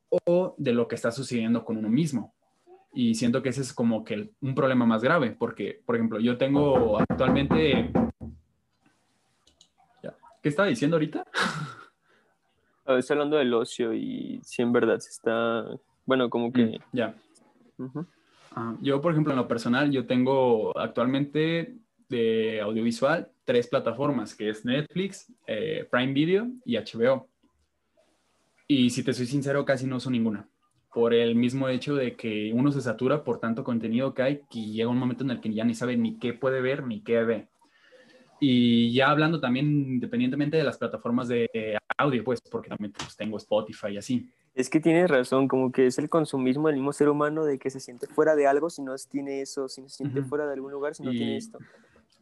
[0.09, 2.33] o de lo que está sucediendo con uno mismo.
[2.93, 6.37] Y siento que ese es como que un problema más grave, porque, por ejemplo, yo
[6.37, 7.91] tengo actualmente...
[10.41, 11.25] ¿Qué estaba diciendo ahorita?
[12.97, 15.65] Estoy hablando del ocio y si en verdad se está,
[16.05, 16.65] bueno, como que...
[16.65, 17.15] Mm, ya.
[18.55, 21.75] Ah, yo, por ejemplo, en lo personal, yo tengo actualmente
[22.09, 27.27] de audiovisual tres plataformas, que es Netflix, eh, Prime Video y HBO.
[28.67, 30.47] Y si te soy sincero, casi no uso ninguna.
[30.91, 34.65] por el mismo hecho de que uno se satura por tanto contenido que hay que
[34.65, 37.23] llega un momento en el que ya ni sabe ni qué puede ver ni qué
[37.23, 37.47] ve.
[38.39, 43.37] Y ya hablando también independientemente de las plataformas de audio, pues porque también pues, tengo
[43.37, 44.29] Spotify y así.
[44.55, 47.69] Es que tienes razón, como que es el consumismo del mismo ser humano de que
[47.69, 50.53] se siente fuera de algo si no tiene eso, si no se siente fuera de
[50.53, 51.59] algún lugar si no tiene esto.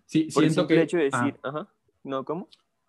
[0.06, 0.82] Sí, Por siento el que...
[0.82, 1.68] hecho de decir, ajá,
[2.04, 2.48] no, ¿cómo?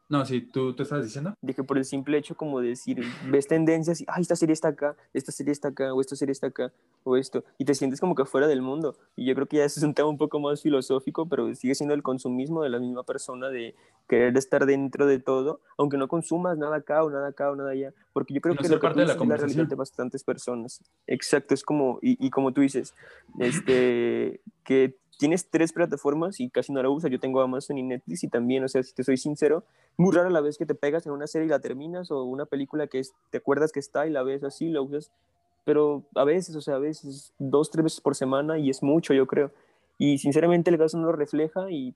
[0.09, 1.35] No, sí, ¿tú, tú estás diciendo?
[1.43, 2.99] Dije por el simple hecho como de decir,
[3.31, 6.33] ves tendencias y, ay, esta serie está acá, esta serie está acá, o esta serie
[6.33, 6.73] está acá,
[7.05, 8.97] o esto, y te sientes como que fuera del mundo.
[9.17, 11.93] Y yo creo que ya es un tema un poco más filosófico, pero sigue siendo
[11.93, 13.75] el consumismo de la misma persona de
[14.09, 17.71] querer estar dentro de todo, aunque no consumas nada acá o nada acá o nada
[17.71, 20.25] allá, porque yo creo que lo que parte de la, es la realidad de bastantes
[20.25, 20.83] personas.
[21.07, 22.95] Exacto, es como, y, y como tú dices,
[23.39, 27.11] este, que tienes tres plataformas y casi no la usas.
[27.11, 29.65] Yo tengo Amazon y Netflix y también, o sea, si te soy sincero,
[29.97, 32.47] muy rara la vez que te pegas en una serie y la terminas o una
[32.47, 35.11] película que te acuerdas que está y la ves así, la usas.
[35.65, 39.13] Pero a veces, o sea, a veces dos, tres veces por semana y es mucho,
[39.13, 39.51] yo creo.
[39.99, 41.95] Y sinceramente el gasto no lo refleja y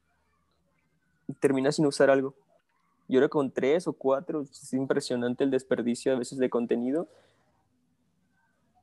[1.41, 2.35] terminas sin usar algo.
[3.09, 7.07] Y ahora con tres o cuatro, es impresionante el desperdicio a veces de contenido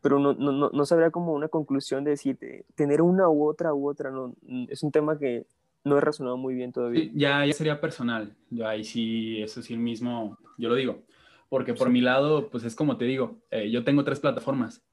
[0.01, 2.37] pero no, no, no sabría como una conclusión de decir,
[2.75, 4.33] tener una u otra u otra, no,
[4.69, 5.45] es un tema que
[5.83, 7.09] no he razonado muy bien todavía.
[7.13, 11.03] ya, ya sería personal, yo ahí sí, eso sí mismo, yo lo digo,
[11.49, 14.83] porque por mi lado, pues es como te digo, eh, yo tengo tres plataformas,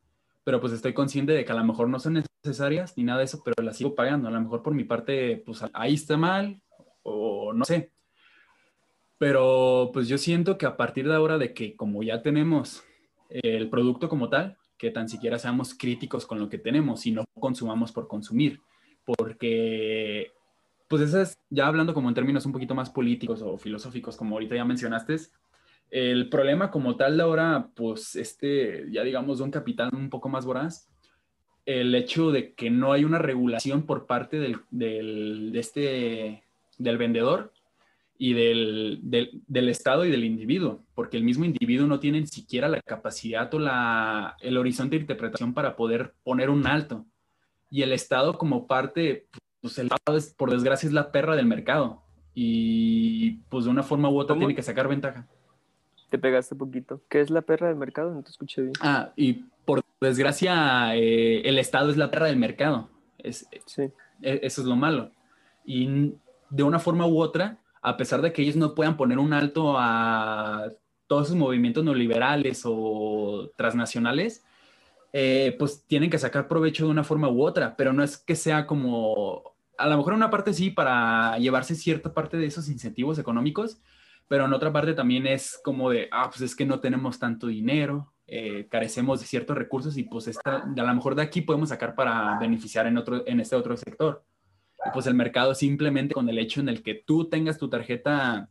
[0.44, 3.24] pero pues estoy consciente de que a lo mejor no son necesarias ni nada de
[3.24, 6.60] eso, pero las sigo pagando, a lo mejor por mi parte, pues ahí está mal,
[7.02, 7.92] o no sé.
[9.18, 12.84] Pero pues yo siento que a partir de ahora de que como ya tenemos
[13.30, 17.24] el producto como tal, que tan siquiera seamos críticos con lo que tenemos y no
[17.38, 18.60] consumamos por consumir,
[19.04, 20.32] porque,
[20.88, 24.36] pues eso es, ya hablando como en términos un poquito más políticos o filosóficos, como
[24.36, 25.16] ahorita ya mencionaste,
[25.90, 30.28] el problema como tal de ahora, pues este, ya digamos, de un capital un poco
[30.28, 30.88] más voraz,
[31.64, 36.44] el hecho de que no hay una regulación por parte del, del, de este,
[36.78, 37.52] del vendedor
[38.18, 42.68] y del, del, Estado y del individuo, porque el mismo individuo no tiene ni siquiera
[42.68, 47.04] la capacidad o la, el horizonte de interpretación para poder poner un alto.
[47.70, 49.26] Y el Estado como parte,
[49.60, 52.02] pues el Estado es, por desgracia es la perra del mercado
[52.34, 55.26] y pues de una forma u otra tiene que sacar ventaja.
[56.10, 57.02] Te pegaste un poquito.
[57.08, 58.12] ¿Qué es la perra del mercado?
[58.14, 58.74] No te escuché bien.
[58.80, 62.90] Ah, y por desgracia eh, el Estado es la perra del mercado.
[63.18, 63.90] Es, sí.
[64.22, 65.10] E, eso es lo malo.
[65.64, 66.14] Y
[66.50, 69.76] de una forma u otra, a pesar de que ellos no puedan poner un alto
[69.78, 70.72] a
[71.06, 74.42] todos esos movimientos neoliberales o transnacionales,
[75.12, 78.34] eh, pues tienen que sacar provecho de una forma u otra, pero no es que
[78.34, 83.20] sea como, a lo mejor una parte sí, para llevarse cierta parte de esos incentivos
[83.20, 83.80] económicos,
[84.26, 87.46] pero en otra parte también es como de, ah, pues es que no tenemos tanto
[87.46, 91.68] dinero, eh, carecemos de ciertos recursos y pues esta, a lo mejor de aquí podemos
[91.68, 94.24] sacar para beneficiar en, otro, en este otro sector
[94.92, 98.48] pues el mercado simplemente con el hecho en el que tú tengas tu tarjeta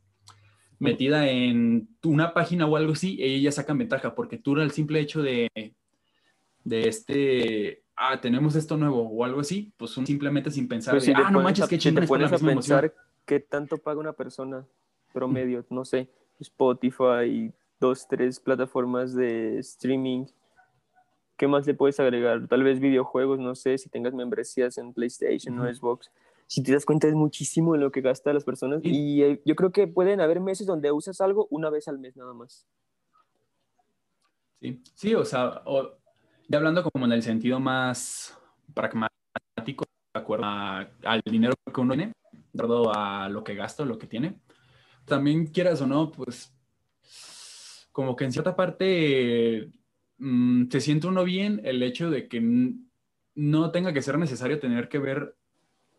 [0.80, 5.00] metida en una página o algo así, ellos ya sacan ventaja, porque tú el simple
[5.00, 5.50] hecho de,
[6.64, 11.32] de este, ah, tenemos esto nuevo o algo así, pues simplemente sin pensar, pues ah,
[11.32, 12.06] no manches, qué chingón.
[12.06, 12.94] Te a pensar
[13.26, 14.66] qué tanto paga una persona
[15.14, 16.10] promedio, no sé,
[16.40, 20.26] Spotify, dos, tres plataformas de streaming,
[21.38, 22.48] ¿qué más le puedes agregar?
[22.48, 26.12] Tal vez videojuegos, no sé, si tengas membresías en PlayStation o Xbox.
[26.48, 29.56] Si te das cuenta es muchísimo en lo que gastan las personas y eh, yo
[29.56, 32.68] creo que pueden haber meses donde usas algo una vez al mes nada más.
[34.62, 35.64] Sí, sí, o sea,
[36.48, 38.38] ya hablando como en el sentido más
[38.74, 43.98] pragmático, de acuerdo al dinero que uno tiene, de acuerdo a lo que gasta, lo
[43.98, 44.40] que tiene,
[45.06, 46.56] también quieras o no, pues
[47.92, 49.72] como que en cierta parte
[50.18, 52.42] Mm, se siente uno bien el hecho de que
[53.36, 55.36] no tenga que ser necesario tener que ver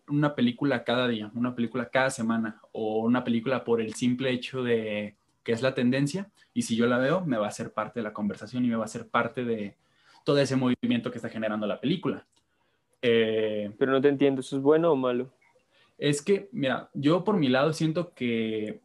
[0.09, 4.62] una película cada día, una película cada semana o una película por el simple hecho
[4.62, 8.00] de que es la tendencia y si yo la veo me va a ser parte
[8.00, 9.76] de la conversación y me va a ser parte de
[10.24, 12.26] todo ese movimiento que está generando la película.
[13.02, 15.31] Eh, Pero no te entiendo, ¿eso es bueno o malo?
[15.98, 18.81] Es que, mira, yo por mi lado siento que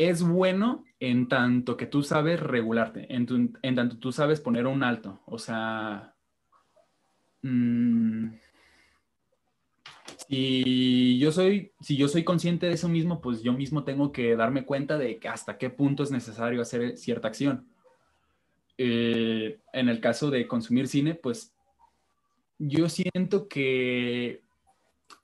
[0.00, 3.26] es bueno en tanto que tú sabes regularte, en,
[3.76, 5.20] tanto tú sabes poner un alto.
[5.26, 6.14] O sea,
[7.42, 8.28] mm,
[10.26, 14.36] si, yo soy, si yo soy consciente de eso mismo, pues yo mismo tengo que
[14.36, 17.68] darme cuenta de que hasta qué punto es necesario hacer cierta acción.
[18.78, 21.52] Eh, en el caso de consumir cine, pues
[22.58, 24.40] yo siento que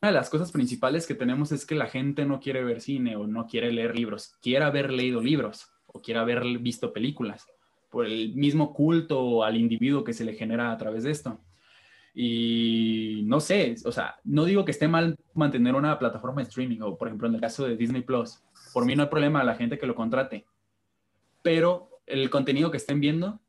[0.02, 3.16] una de las cosas principales que tenemos es que la gente no quiere ver cine
[3.16, 7.46] o no quiere leer libros, quiere haber leído libros o quiere haber visto películas.
[7.90, 11.40] por el mismo culto al individuo que se le genera a través de esto.
[12.12, 16.80] Y no sé, o sea, no digo que esté mal mantener una plataforma de streaming,
[16.80, 18.42] o por ejemplo en el caso de Disney Plus,
[18.74, 20.46] por mí no hay problema a la gente que lo contrate,
[21.42, 23.40] pero el contenido que estén viendo,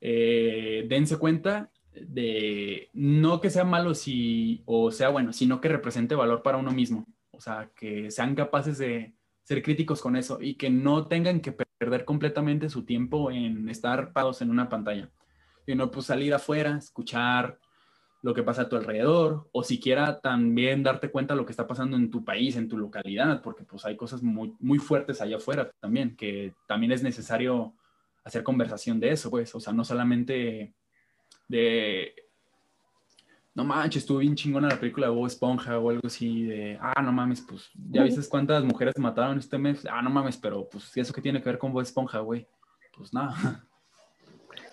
[0.00, 6.14] eh, dense cuenta de no que sea malo si, o sea bueno, sino que represente
[6.14, 7.06] valor para uno mismo.
[7.32, 11.52] O sea, que sean capaces de ser críticos con eso y que no tengan que
[11.52, 15.10] perder completamente su tiempo en estar parados en una pantalla.
[15.66, 17.58] Y no, pues salir afuera, escuchar
[18.22, 21.66] lo que pasa a tu alrededor, o siquiera también darte cuenta de lo que está
[21.66, 25.36] pasando en tu país, en tu localidad, porque pues hay cosas muy, muy fuertes allá
[25.36, 27.74] afuera también, que también es necesario
[28.22, 30.74] hacer conversación de eso, pues, o sea, no solamente
[31.50, 32.14] de,
[33.54, 37.02] no manches, estuvo bien chingona la película de Bob Esponja o algo así, de, ah,
[37.02, 40.96] no mames, pues, ya viste cuántas mujeres mataron este mes, ah, no mames, pero pues,
[40.96, 42.46] ¿eso qué tiene que ver con Bob Esponja, güey?
[42.96, 43.34] Pues nada.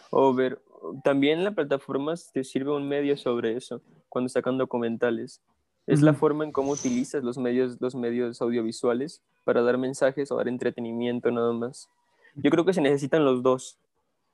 [0.09, 0.61] O ver,
[1.03, 5.41] también la plataforma te sirve un medio sobre eso, cuando sacan documentales.
[5.85, 10.37] Es la forma en cómo utilizas los medios, los medios audiovisuales para dar mensajes o
[10.37, 11.89] dar entretenimiento nada más.
[12.35, 13.77] Yo creo que se necesitan los dos,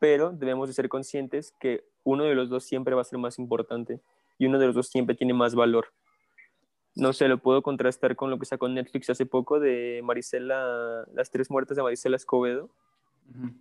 [0.03, 3.39] pero debemos de ser conscientes que uno de los dos siempre va a ser más
[3.39, 4.01] importante
[4.37, 5.93] y uno de los dos siempre tiene más valor.
[6.93, 11.31] No sé, lo puedo contrastar con lo que sacó Netflix hace poco de Marisela, las
[11.31, 12.69] tres muertes de Marisela Escobedo,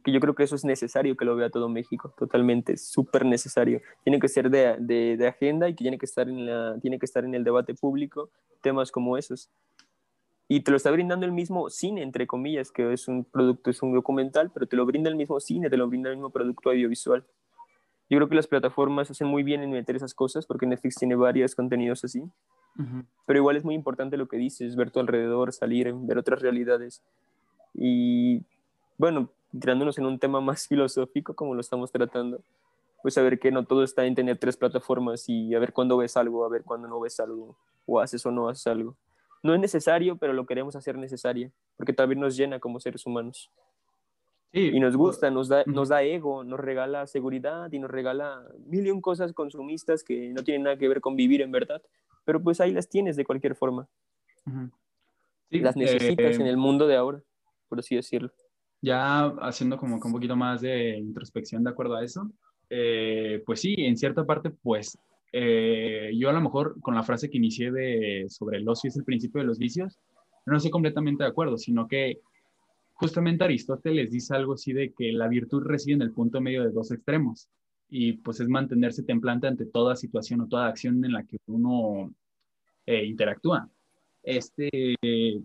[0.02, 3.81] que yo creo que eso es necesario que lo vea todo México, totalmente, súper necesario.
[4.02, 6.98] Tiene que ser de, de, de, agenda y que tiene que, estar en la, tiene
[6.98, 8.31] que estar en el debate público
[8.62, 9.48] temas como esos
[10.54, 13.82] y te lo está brindando el mismo cine, entre comillas, que es un producto, es
[13.82, 16.68] un documental, pero te lo brinda el mismo cine, te lo brinda el mismo producto
[16.68, 17.24] audiovisual.
[18.10, 21.14] Yo creo que las plataformas hacen muy bien en meter esas cosas, porque Netflix tiene
[21.14, 22.22] varios contenidos así,
[23.24, 27.02] pero igual es muy importante lo que dices, ver tu alrededor, salir, ver otras realidades.
[27.72, 28.42] Y
[28.98, 32.42] bueno, tirándonos en un tema más filosófico, como lo estamos tratando,
[33.00, 36.14] pues saber que no todo está en tener tres plataformas y a ver cuándo ves
[36.18, 38.94] algo, a ver cuándo no ves algo, o haces o no haces algo
[39.42, 43.50] no es necesario, pero lo queremos hacer necesario, porque también nos llena como seres humanos.
[44.55, 48.87] y nos gusta, nos da, nos da ego, nos regala seguridad y nos regala mil
[48.87, 51.83] y un cosas consumistas que no tienen nada que ver con vivir en verdad,
[52.24, 53.88] pero pues ahí las tienes de cualquier forma.
[55.48, 57.22] las necesitas en eh, el mundo de ahora,
[57.68, 58.31] por así decirlo.
[58.83, 62.31] Ya haciendo como que un poquito más de introspección de acuerdo a eso,
[62.68, 64.98] eh, pues sí, en cierta parte, pues
[65.33, 68.97] eh, yo a lo mejor con la frase que inicié de sobre el ocio es
[68.97, 69.99] el principio de los vicios,
[70.47, 72.21] no estoy completamente de acuerdo, sino que
[72.95, 76.71] justamente Aristóteles dice algo así de que la virtud reside en el punto medio de
[76.71, 77.49] dos extremos
[77.88, 82.12] y pues es mantenerse templante ante toda situación o toda acción en la que uno
[82.87, 83.68] eh, interactúa.
[84.23, 84.97] Este,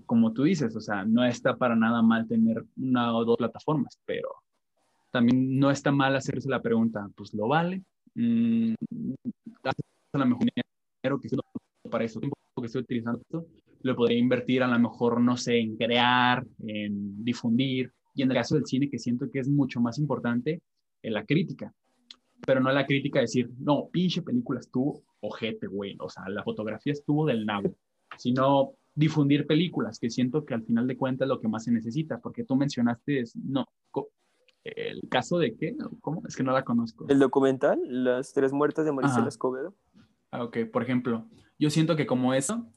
[0.06, 4.00] como tú dices, o sea, no está para nada mal tener una o dos plataformas,
[4.06, 4.30] pero
[5.12, 7.84] también no está mal hacerse la pregunta, pues lo vale,
[8.18, 8.74] mm,
[10.14, 10.48] a lo mejor
[11.04, 11.30] dinero que
[11.90, 13.48] para eso tiempo que estoy utilizando esto,
[13.82, 18.38] lo podría invertir a lo mejor, no sé, en crear, en difundir, y en el
[18.38, 20.62] caso del cine que siento que es mucho más importante,
[21.04, 21.74] en la crítica,
[22.46, 26.44] pero no la crítica de decir, no, pinche película estuvo ojete, güey, o sea, la
[26.44, 27.76] fotografía estuvo del nabo,
[28.18, 31.72] sino difundir películas, que siento que al final de cuentas es lo que más se
[31.72, 33.66] necesita, porque tú mencionaste, no,
[34.64, 36.22] el caso de qué, ¿cómo?
[36.28, 37.06] Es que no la conozco.
[37.08, 39.74] El documental, Las tres muertes de Maricela Escobedo.
[40.32, 41.26] Ah, ok, por ejemplo,
[41.58, 42.68] yo siento que como eso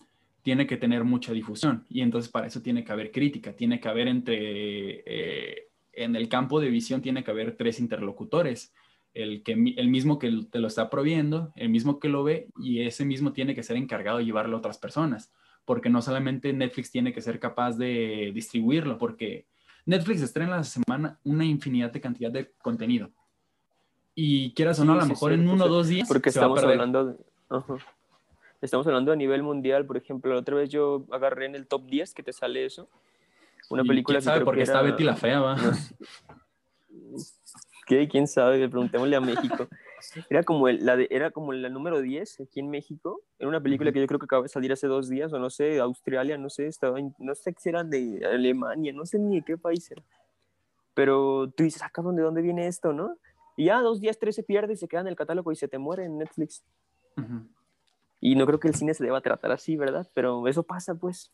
[0.42, 3.88] tiene que tener mucha difusión y entonces para eso tiene que haber crítica, tiene que
[3.88, 8.72] haber entre, eh, en el campo de visión tiene que haber tres interlocutores,
[9.12, 12.82] el, que, el mismo que te lo está proviendo, el mismo que lo ve y
[12.82, 15.32] ese mismo tiene que ser encargado de llevarlo a otras personas,
[15.64, 19.46] porque no solamente Netflix tiene que ser capaz de distribuirlo, porque
[19.86, 23.10] Netflix estrena la semana una infinidad de cantidad de contenido.
[24.14, 26.08] Y quieras o no, a lo mejor en uno o dos días.
[26.08, 27.16] Porque estamos hablando de,
[28.60, 31.86] Estamos hablando a nivel mundial, por ejemplo, la otra vez yo agarré en el top
[31.86, 32.88] 10 que te sale eso.
[33.70, 35.56] Una película ¿Quién sabe por qué está Betty la Fea, va?
[37.86, 38.06] ¿Qué?
[38.08, 38.68] ¿Quién sabe?
[38.68, 39.66] Preguntémosle a México.
[40.28, 43.22] Era como, la era como la número 10 aquí en México.
[43.38, 45.50] Era una película que yo creo que acaba de salir hace dos días, o no
[45.50, 49.42] sé, Australia, no sé, estaba no sé si era de Alemania, no sé ni de
[49.42, 50.02] qué país era.
[50.94, 53.16] Pero tú dices, acá, ¿de dónde viene esto, no?
[53.56, 55.68] Y ya dos días, tres se pierde y se queda en el catálogo y se
[55.68, 56.64] te muere en Netflix.
[58.20, 60.08] Y no creo que el cine se deba tratar así, ¿verdad?
[60.14, 61.32] Pero eso pasa, pues.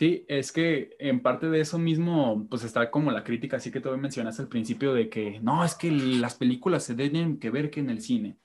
[0.00, 3.82] Sí, es que en parte de eso mismo, pues está como la crítica, así que
[3.82, 7.68] tú mencionaste al principio de que no, es que las películas se deben que ver
[7.70, 8.38] que en el cine.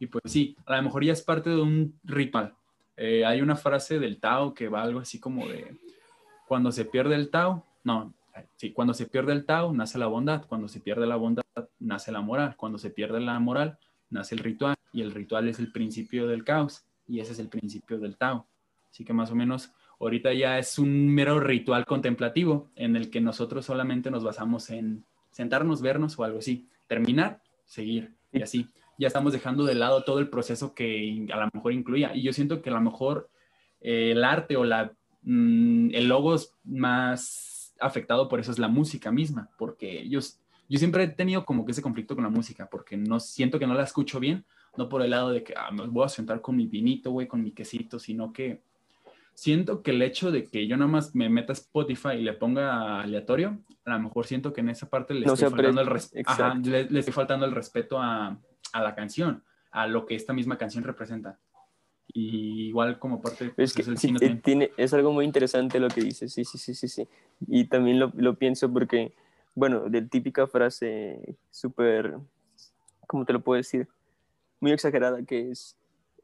[0.00, 2.54] Y pues sí, a lo mejor ya es parte de un ritual.
[2.96, 5.76] Eh, hay una frase del Tao que va algo así como de,
[6.48, 8.12] cuando se pierde el Tao, no,
[8.56, 10.44] sí, cuando se pierde el Tao, nace la bondad.
[10.48, 11.44] Cuando se pierde la bondad,
[11.78, 12.56] nace la moral.
[12.56, 13.78] Cuando se pierde la moral,
[14.10, 14.74] nace el ritual.
[14.92, 16.84] Y el ritual es el principio del caos.
[17.06, 18.48] Y ese es el principio del Tao.
[18.90, 19.70] Así que más o menos
[20.00, 25.04] ahorita ya es un mero ritual contemplativo en el que nosotros solamente nos basamos en
[25.30, 26.68] sentarnos, vernos o algo así.
[26.86, 28.68] Terminar, seguir y así.
[28.98, 32.14] Ya estamos dejando de lado todo el proceso que a lo mejor incluía.
[32.14, 33.28] Y yo siento que a lo mejor
[33.80, 34.92] eh, el arte o la,
[35.22, 40.20] mm, el logo es más afectado por eso es la música misma, porque yo,
[40.68, 43.66] yo siempre he tenido como que ese conflicto con la música, porque no siento que
[43.66, 44.44] no la escucho bien,
[44.76, 47.26] no por el lado de que ah, me voy a sentar con mi vinito, güey,
[47.26, 48.60] con mi quesito, sino que
[49.36, 52.32] siento que el hecho de que yo nada más me meta a Spotify y le
[52.32, 55.82] ponga aleatorio, a lo mejor siento que en esa parte le, estoy, faltando
[56.74, 58.38] el, le, estoy faltando el respeto a,
[58.72, 61.38] a, la canción, a lo que esta misma canción representa.
[62.08, 66.32] Y igual como parte es pues, que tiene, es algo muy interesante lo que dices,
[66.32, 67.06] sí, sí, sí, sí, sí.
[67.46, 69.12] Y también lo, lo pienso porque,
[69.54, 72.16] bueno, de típica frase súper,
[73.06, 73.86] ¿cómo te lo puedo decir?
[74.60, 75.76] Muy exagerada que es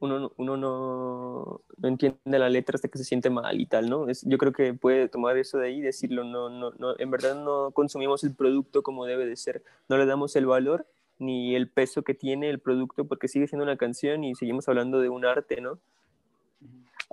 [0.03, 4.09] uno, uno no, no, entiende la letra hasta que se siente mal y tal, ¿no?
[4.09, 7.11] Es, yo creo que puede tomar eso de ahí y decirlo, no, no, no, en
[7.11, 10.87] verdad no consumimos el producto como debe de ser, no le damos el valor
[11.19, 15.01] ni el peso que tiene el producto porque sigue siendo una canción y seguimos hablando
[15.01, 15.79] de un arte, ¿no?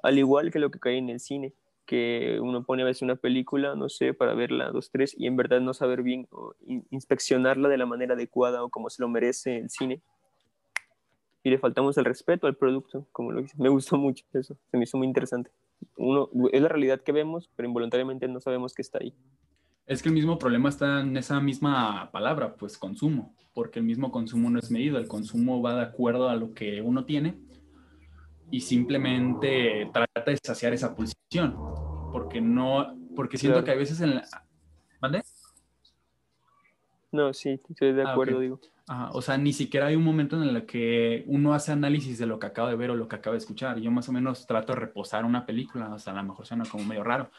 [0.01, 1.53] Al igual que lo que cae en el cine,
[1.85, 5.35] que uno pone a veces una película, no sé, para verla dos, tres, y en
[5.35, 6.55] verdad no saber bien o
[6.89, 10.01] inspeccionarla de la manera adecuada o como se lo merece el cine
[11.49, 13.55] y le faltamos el respeto al producto, como lo dice.
[13.57, 15.51] Me gustó mucho eso, se me hizo muy interesante.
[15.97, 19.15] Uno, es la realidad que vemos, pero involuntariamente no sabemos que está ahí.
[19.87, 24.11] Es que el mismo problema está en esa misma palabra, pues consumo, porque el mismo
[24.11, 27.39] consumo no es medido, el consumo va de acuerdo a lo que uno tiene
[28.51, 31.55] y simplemente trata de saciar esa pulsión,
[32.11, 34.27] porque no, porque siento que a veces en la...
[35.01, 35.23] ¿Mande?
[37.11, 38.59] No, sí, estoy de ah, acuerdo, digo
[39.11, 42.39] o sea, ni siquiera hay un momento en el que uno hace análisis de lo
[42.39, 43.79] que acaba de ver o lo que acaba de escuchar.
[43.79, 46.65] Yo más o menos trato de reposar una película, o sea, a lo mejor suena
[46.65, 47.29] como medio raro,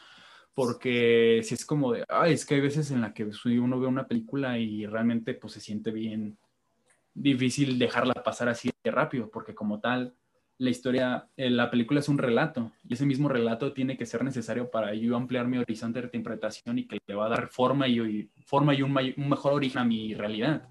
[0.54, 3.28] porque si es como de, ay, es que hay veces en la que
[3.58, 6.38] uno ve una película y realmente pues se siente bien
[7.14, 10.14] difícil dejarla pasar así de rápido, porque como tal,
[10.58, 14.22] la historia, eh, la película es un relato y ese mismo relato tiene que ser
[14.22, 17.88] necesario para yo ampliar mi horizonte de interpretación y que le va a dar forma
[17.88, 20.68] y, forma y un, un mejor origen a mi realidad.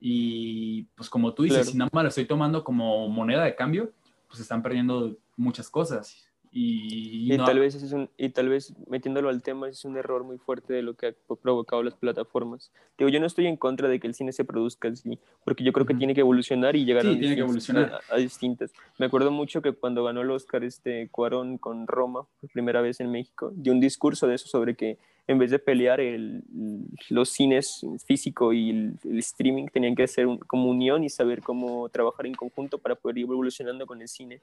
[0.00, 3.92] Y pues como tú dices, si nada más lo estoy tomando como moneda de cambio,
[4.28, 6.29] pues están perdiendo muchas cosas.
[6.52, 10.36] Y, tal vez es un, y tal vez metiéndolo al tema es un error muy
[10.36, 12.72] fuerte de lo que ha provocado las plataformas.
[12.98, 15.72] Digo, yo no estoy en contra de que el cine se produzca así, porque yo
[15.72, 18.72] creo que tiene que evolucionar y llegar a, distintas.
[18.98, 22.98] Me acuerdo mucho que cuando ganó el Oscar este Cuarón con Roma, por primera vez
[22.98, 24.98] en México, dio un discurso de eso sobre que
[25.28, 26.42] en vez de pelear el,
[27.10, 32.26] los cines físico y el, streaming tenían que hacer como unión y saber cómo trabajar
[32.26, 34.40] en conjunto para poder ir evolucionando con el cine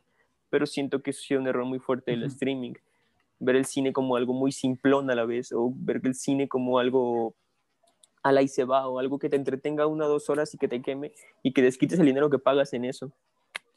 [0.49, 2.73] pero siento que eso es un error muy fuerte del streaming.
[3.39, 6.79] Ver el cine como algo muy simplón a la vez, o ver el cine como
[6.79, 7.35] algo
[8.23, 10.57] a la y se va, o algo que te entretenga una o dos horas y
[10.57, 11.11] que te queme,
[11.43, 13.11] y que desquites el dinero que pagas en eso.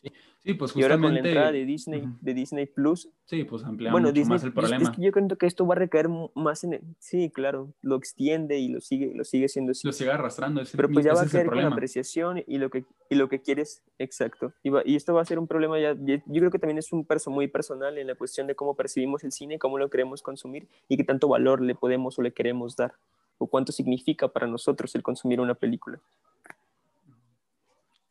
[0.03, 0.81] Sí, pues justamente...
[0.81, 3.11] Y ahora con la entrada de Disney, de Disney Plus...
[3.27, 4.95] Sí, pues ampliamos bueno, mucho más el problema.
[4.97, 6.97] yo creo que esto va a recaer más en...
[6.99, 9.87] Sí, claro, lo extiende y lo sigue, lo sigue siendo así.
[9.87, 10.63] Lo sigue arrastrando.
[10.63, 13.29] Ese, Pero pues ya va a caer con la apreciación y lo que, y lo
[13.29, 14.55] que quieres, exacto.
[14.63, 15.95] Y, y esto va a ser un problema ya...
[15.95, 19.23] Yo creo que también es un perso muy personal en la cuestión de cómo percibimos
[19.25, 22.77] el cine, cómo lo queremos consumir y qué tanto valor le podemos o le queremos
[22.77, 22.95] dar.
[23.37, 26.01] O cuánto significa para nosotros el consumir una película.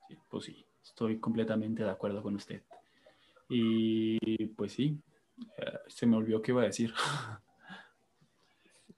[0.08, 0.69] Sí, pues sí.
[0.84, 2.62] Estoy completamente de acuerdo con usted.
[3.48, 5.00] Y pues sí,
[5.58, 6.94] eh, se me olvidó qué iba a decir.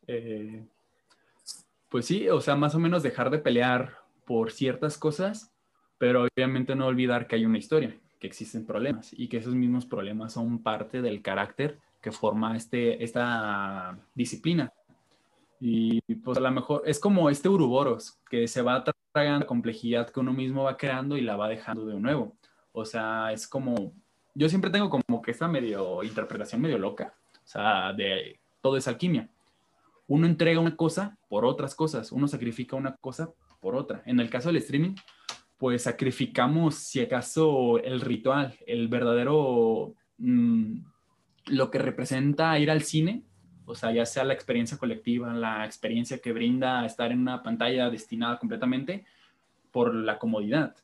[0.07, 0.67] Eh,
[1.87, 5.53] pues sí, o sea, más o menos dejar de pelear por ciertas cosas,
[5.97, 9.85] pero obviamente no olvidar que hay una historia, que existen problemas y que esos mismos
[9.85, 14.73] problemas son parte del carácter que forma este, esta disciplina.
[15.59, 20.09] Y pues a lo mejor es como este uruboros que se va tragando la complejidad
[20.09, 22.35] que uno mismo va creando y la va dejando de nuevo.
[22.71, 23.93] O sea, es como,
[24.33, 28.87] yo siempre tengo como que esta medio interpretación medio loca, o sea, de todo es
[28.87, 29.29] alquimia.
[30.07, 34.01] Uno entrega una cosa por otras cosas, uno sacrifica una cosa por otra.
[34.05, 34.95] En el caso del streaming,
[35.57, 40.77] pues sacrificamos, si acaso, el ritual, el verdadero, mm,
[41.47, 43.23] lo que representa ir al cine,
[43.65, 47.89] o sea, ya sea la experiencia colectiva, la experiencia que brinda estar en una pantalla
[47.89, 49.05] destinada completamente
[49.71, 50.75] por la comodidad.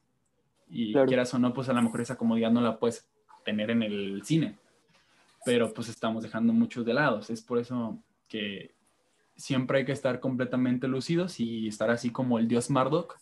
[0.69, 3.07] Y quieras o no, pues a lo mejor esa comodidad no la puedes
[3.45, 4.55] tener en el cine.
[5.45, 7.29] Pero pues estamos dejando muchos de lados.
[7.29, 7.97] Es por eso
[8.27, 8.75] que
[9.35, 13.17] siempre hay que estar completamente lúcidos y estar así como el dios Marduk,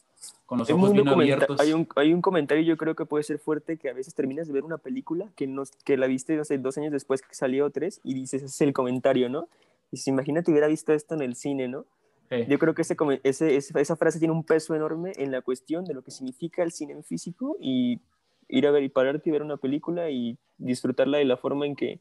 [0.46, 1.60] con los Hay ojos un, bien abiertos.
[1.60, 4.48] hay, un, hay un comentario yo creo que puede ser fuerte que a veces terminas
[4.48, 7.34] de ver una película que, nos, que la viste, no sé, dos años después que
[7.36, 9.48] salió tres y dices, ese es el comentario, ¿no?
[9.92, 11.86] Y si imagínate hubiera visto esto en el cine, ¿no?
[12.32, 15.86] Eh, Yo creo que ese, ese- esa frase tiene un peso enorme en la cuestión
[15.86, 18.00] de lo que significa el cine en físico y
[18.48, 21.76] ir a ver y pararte y ver una película y disfrutarla de la forma en
[21.76, 22.00] que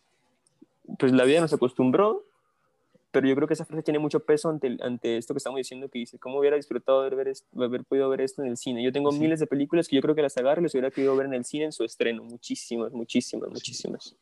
[0.98, 2.24] pues la vida nos acostumbró,
[3.14, 5.88] pero yo creo que esa frase tiene mucho peso ante, ante esto que estamos diciendo
[5.88, 8.56] que dice, ¿cómo hubiera disfrutado de ver esto, de haber podido ver esto en el
[8.56, 8.82] cine?
[8.82, 9.20] Yo tengo Sí.
[9.20, 11.34] miles de películas que yo creo que las agarro y las hubiera querido ver en
[11.34, 14.16] el cine en su estreno, muchísimas, muchísimas, muchísimas.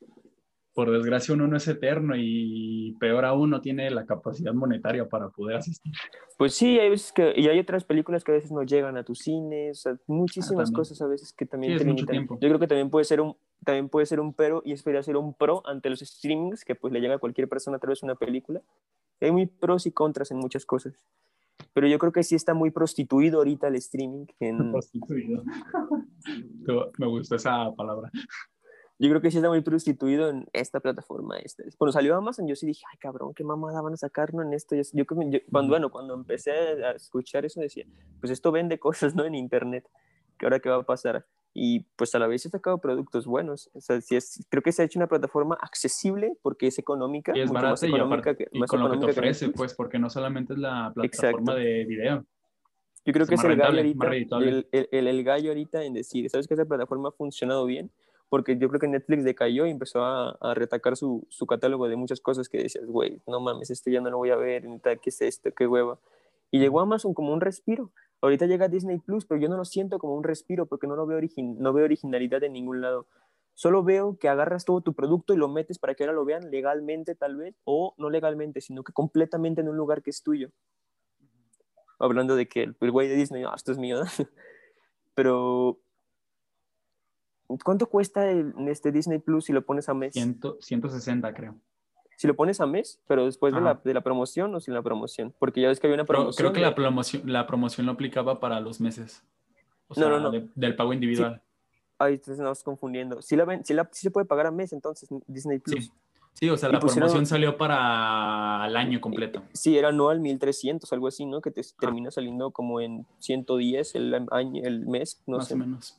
[0.75, 5.29] Por desgracia uno no es eterno y peor aún no tiene la capacidad monetaria para
[5.29, 5.93] poder asistir.
[6.39, 9.05] Pues sí, hay veces que, y hay otras películas que a veces no llegan a
[9.05, 10.75] tus cines, o sea, muchísimas también.
[10.75, 12.07] cosas a veces que también Sí, te limitan.
[12.07, 12.39] tiempo.
[12.41, 15.16] Yo creo que también puede ser un también puede ser un pero y esperar ser
[15.16, 18.07] un pro ante los streamings que pues le llega a cualquier persona a través de
[18.07, 18.61] una película.
[19.20, 20.95] Hay muy pros y contras en muchas cosas.
[21.73, 24.27] Pero yo creo que sí está muy prostituido ahorita el streaming.
[24.41, 25.45] en- Prostituido.
[26.99, 28.11] Me gustó esa palabra.
[29.03, 31.36] Yo creo que sí está muy prostituido en esta plataforma.
[31.38, 31.64] Esta.
[31.76, 34.76] Cuando salió Amazon, yo sí dije, ay, cabrón, qué mamada van a sacarnos en esto.
[34.76, 37.84] Yo, yo que yo- cuando, bueno, cuando empecé a escuchar eso, decía,
[38.20, 39.24] pues esto vende cosas, ¿no?
[39.24, 39.88] En Internet.
[40.38, 41.26] ¿Qué ahora qué va a pasar?
[41.55, 43.68] Y pues a la vez se ha sacado productos buenos.
[43.74, 47.32] O sea, sí es, creo que se ha hecho una plataforma accesible porque es económica.
[47.36, 49.14] Y es más barata y, económica aparte, que- y más con lo que te económica
[49.14, 49.59] que ofrece, Netflix.
[49.59, 51.05] pues, porque no solamente es la plataforma
[51.53, 51.55] Exacto.
[51.57, 52.24] de video.
[53.05, 55.82] Yo creo es que es más el gallo más ahorita, el- el- el gallo ahorita
[55.82, 57.90] en decir, ¿sabes que esa plataforma ha funcionado bien?
[58.33, 61.97] Porque yo creo que Netflix decayó y empezó a, a retacar su, su catálogo de
[61.97, 65.11] muchas cosas que decías, güey, no mames, esto ya no lo voy a ver, ¿qué
[65.11, 65.51] es esto?
[65.55, 65.99] ¿Qué hueva?
[66.51, 67.91] Y llegó Amazon como un respiro.
[68.22, 71.05] Ahorita llega Disney Plus, pero yo no lo siento como un respiro porque no, lo
[71.05, 73.07] veo, origin no veo originalidad en ningún lado.
[73.53, 76.51] Solo veo que agarras todo tu producto y lo metes para que ahora lo vean
[76.51, 80.49] legalmente tal vez, o no legalmente, sino que completamente en un lugar que es tuyo
[82.03, 84.03] hablando de que el, güey de Disney, ah, esto es mío,
[85.14, 85.78] pero
[87.64, 90.12] ¿cuánto cuesta el, este Disney Plus si lo pones a mes?
[90.14, 91.57] Ciento- 160, creo.
[92.16, 94.82] Si lo pones a mes, pero después de la, de la promoción o sin la
[94.82, 96.42] promoción, porque ya ves que había una Pero promoción.
[96.44, 99.24] creo que la promoción, la promoción lo aplicaba para los meses.
[99.88, 100.30] O No, sea, no, no.
[100.30, 101.42] de- del pago individual.
[101.98, 103.22] Ay, entonces nos confundiendo.
[103.22, 105.86] Sí, la ven, sí, la, sí se puede pagar a mes entonces Disney Plus.
[105.86, 105.92] Sí.
[106.34, 109.42] Sí, o sea, Y la pusieron- promoción salió para el año completo.
[109.53, 111.42] Sí, era anual 1300, algo así, ¿no?
[111.42, 111.64] Que te Ah.
[111.78, 115.55] termina saliendo como en 110 el año, el mes, no más sé.
[115.55, 115.98] o menos.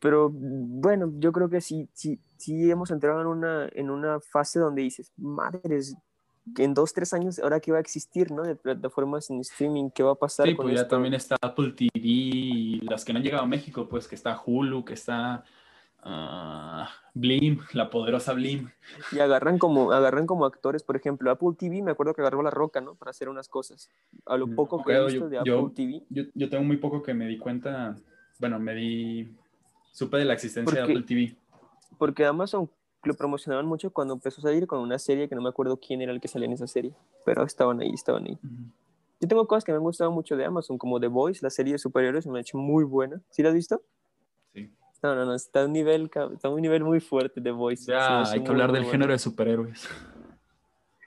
[0.00, 4.58] Pero bueno, yo creo que sí, sí, sí hemos entrado en una, en una fase
[4.58, 5.94] donde dices, madres,
[6.56, 8.42] en dos, tres años, ahora qué va a existir, ¿no?
[8.42, 10.96] De plataformas en streaming, ¿qué va a pasar Sí, con pues ya esto?
[10.96, 14.40] también está Apple TV y las que no han llegado a México, pues que está
[14.44, 15.44] Hulu, que está
[16.02, 18.68] ah, Blim, la poderosa Blim.
[19.12, 22.50] Y agarran como, agarran como actores, por ejemplo, Apple TV, me acuerdo que agarró La
[22.50, 22.94] Roca, ¿no?
[22.94, 23.90] Para hacer unas cosas.
[24.26, 26.02] A lo Mm, poco que he visto yo- de Apple yo- TV.
[26.08, 27.94] Yo, yo tengo muy poco que me di cuenta,
[28.38, 29.28] bueno, me di,
[29.90, 31.36] supe de la existencia de Porque- Apple TV.
[31.98, 32.70] Porque Amazon
[33.04, 36.00] lo promocionaban mucho cuando empezó a salir con una serie que no me acuerdo quién
[36.02, 36.92] era el que salía en esa serie,
[37.24, 38.32] pero estaban ahí, estaban ahí.
[38.34, 38.72] Ujú.
[39.20, 41.74] Yo tengo cosas que me han gustado mucho de Amazon, como The Voice, la serie
[41.74, 43.20] de superhéroes, me ha hecho muy buena.
[43.30, 43.82] ¿Sí la has visto?
[44.54, 44.72] Sí.
[45.02, 47.84] No, no, no, está a un nivel, está a un nivel muy fuerte The Voice.
[47.90, 48.92] Ya hay que muy, hablar del buena.
[48.92, 49.86] género de superhéroes.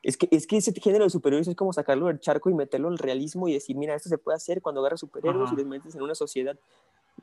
[0.03, 2.89] Es que, es que ese género de superhéroes es como sacarlo del charco y meterlo
[2.89, 5.53] al realismo y decir, mira, esto se puede hacer cuando agarras superhéroes Ajá.
[5.53, 6.57] y les metes en una sociedad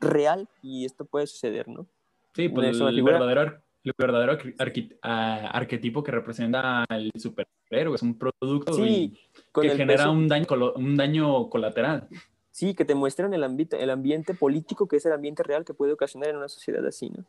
[0.00, 1.86] real y esto puede suceder, ¿no?
[2.34, 7.94] Sí, pues Es el figura- verdadero, el verdadero arqui- ah, arquetipo que representa al superhéroe
[7.94, 8.82] es un producto Sí,
[9.14, 12.08] y Con que genera peso- un daño, colo- un daño colateral.
[12.50, 15.72] Sí, que te muestran el ambiente, el ambiente político que es el ambiente real que
[15.74, 17.24] puede ocasionar en una sociedad así, ¿no?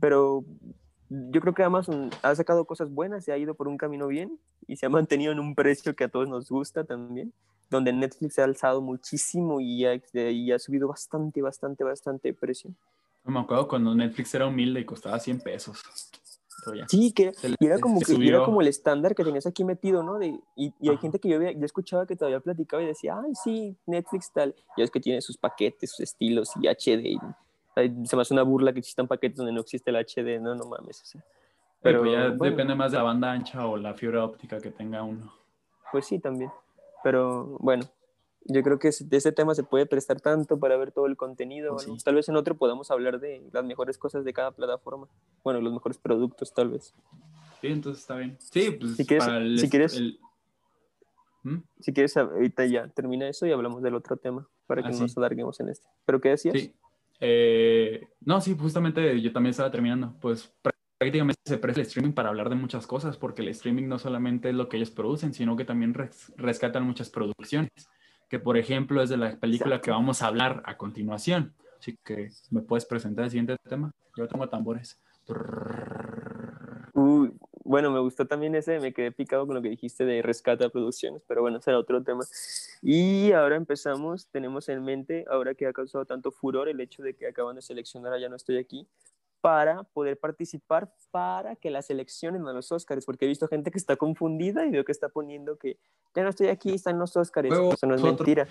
[0.00, 0.44] Pero
[1.10, 4.38] yo creo que Amazon ha sacado cosas buenas, se ha ido por un camino bien
[4.66, 7.32] y se ha mantenido en un precio que a todos nos gusta también,
[7.70, 12.70] donde Netflix se ha alzado muchísimo y ha, y ha subido bastante, bastante, bastante precio.
[13.24, 15.82] Me acuerdo cuando Netflix era humilde y costaba 100 pesos.
[16.88, 19.64] Sí, que Se y era como que y era como el estándar que tenías aquí
[19.64, 20.18] metido, ¿no?
[20.18, 23.32] De, y, y hay gente que yo, yo escuchaba que todavía platicaba y decía, ay,
[23.34, 24.54] sí, Netflix tal.
[24.76, 27.18] Ya es que tiene sus paquetes, sus estilos y HD.
[28.04, 30.64] Se me hace una burla que existan paquetes donde no existe el HD, no, no
[30.66, 31.02] mames.
[31.02, 31.24] o sea.
[31.82, 32.44] Pero Pero ya bueno.
[32.44, 35.32] depende más de la banda ancha o la fibra óptica que tenga uno.
[35.92, 36.50] Pues sí, también.
[37.04, 37.84] Pero bueno,
[38.46, 41.76] yo creo que de ese tema se puede prestar tanto para ver todo el contenido.
[41.76, 42.02] Pues.
[42.02, 45.06] Tal vez en otro podamos hablar de las mejores cosas de cada plataforma.
[45.44, 46.94] Bueno, los mejores productos, tal vez.
[47.60, 48.36] Sí, entonces está bien.
[48.40, 50.18] Sí, pues Si quieres- para el, si quieres- el-
[51.44, 51.58] ¿Mm?
[51.80, 54.98] Si quieres, ahorita ya termina eso y hablamos del otro tema para que Ah, no
[55.00, 55.86] nos alarguemos en este.
[56.04, 56.54] ¿Pero qué decías?
[56.58, 56.74] Sí.
[57.20, 60.14] Eh, no, sí, justamente yo también estaba terminando.
[60.20, 60.52] Pues
[60.98, 64.50] prácticamente se presta el streaming para hablar de muchas cosas, porque el streaming no solamente
[64.50, 65.94] es lo que ellos producen, sino que también
[66.36, 67.70] rescatan muchas producciones,
[68.28, 71.54] que por ejemplo es de la película que vamos a hablar a continuación.
[71.78, 73.92] Así que, ¿me puedes presentar el siguiente tema?
[74.16, 75.00] Yo tengo tambores.
[77.68, 81.22] Bueno, me gustó también ese, me quedé picado con lo que dijiste de rescata producciones,
[81.28, 82.24] pero bueno, será otro tema.
[82.80, 87.14] Y ahora empezamos, tenemos en mente, ahora que ha causado tanto furor el hecho de
[87.14, 88.88] que acaban de seleccionar a Ya no estoy aquí,
[89.42, 93.76] para poder participar para que las seleccionen a los Oscars, porque he visto gente que
[93.76, 95.76] está confundida y veo que está poniendo que
[96.14, 97.50] ya no estoy aquí, están los Oscars.
[97.50, 98.48] Eso no es mentira.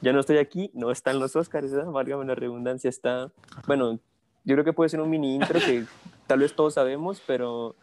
[0.00, 1.90] Ya no estoy aquí, no están los Oscars, ¿verdad?
[1.90, 3.32] Válgame la redundancia, está.
[3.66, 3.98] Bueno,
[4.44, 5.86] yo creo que puede ser un mini intro que
[6.28, 7.74] tal vez todos sabemos, pero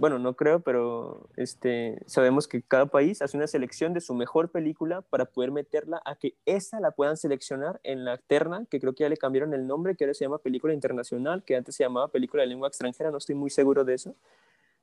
[0.00, 4.50] bueno, no creo, pero este, sabemos que cada país hace una selección de su mejor
[4.50, 8.94] película para poder meterla a que esa la puedan seleccionar en la terna, que creo
[8.94, 11.84] que ya le cambiaron el nombre, que ahora se llama película internacional, que antes se
[11.84, 14.16] llamaba película de lengua extranjera, no estoy muy seguro de eso.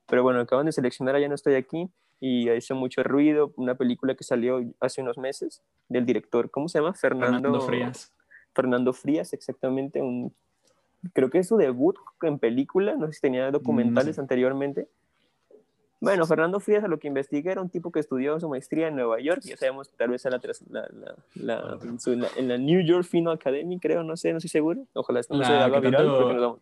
[0.06, 1.90] Pero bueno, acaban de seleccionar a Ya no estoy aquí
[2.20, 6.78] y hizo mucho ruido, una película que salió hace unos meses del director, ¿cómo se
[6.78, 6.94] llama?
[6.94, 8.12] Fernando, Fernando Frías.
[8.54, 10.32] Fernando Frías, exactamente, un
[11.12, 14.88] creo que es su debut en película, no sé si tenía documentales anteriormente,
[16.00, 18.96] bueno, Fernando Frías, a lo que investigué, era un tipo que estudió su maestría en
[18.96, 19.40] Nueva York.
[19.42, 20.40] Ya sabemos, tal vez la,
[20.70, 20.88] la,
[21.34, 21.78] la,
[22.36, 24.86] en, la, New York Film Academy, creo, no sé, no estoy seguro.
[24.94, 26.58] Ojalá no se haga viral porque nos.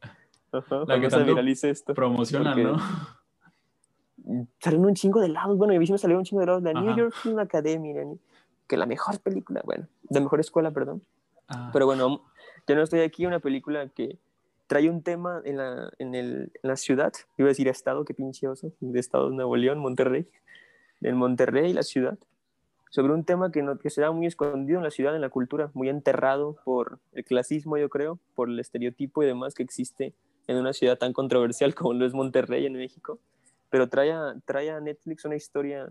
[0.53, 1.93] Ajá, la que se viralice esto.
[1.93, 2.79] Promocionan, ¿no?
[4.59, 5.57] Salen un chingo de lados.
[5.59, 6.63] Bueno, a mí me salió un chingo de lados.
[6.63, 7.95] La New York Film Academy,
[8.67, 11.03] que la mejor película, bueno, la mejor escuela, perdón.
[11.49, 11.71] Ah.
[11.73, 12.25] Pero bueno,
[12.67, 14.19] yo no estoy aquí, una película que
[14.67, 18.15] trae un tema en la, en, el, en la ciudad, iba a decir estado, qué
[18.15, 20.29] pinche oso, de estado de Nuevo León, Monterrey,
[21.01, 22.19] en Monterrey, la ciudad,
[22.91, 25.71] sobre un tema que, no, que será muy escondido en la ciudad, en la cultura,
[25.75, 30.15] muy enterrado por el clasismo, yo creo, por el estereotipo y demás que existe
[30.47, 33.19] en una ciudad tan controversial como lo es Monterrey en México,
[33.71, 35.89] pero trae a, trae a Netflix una historia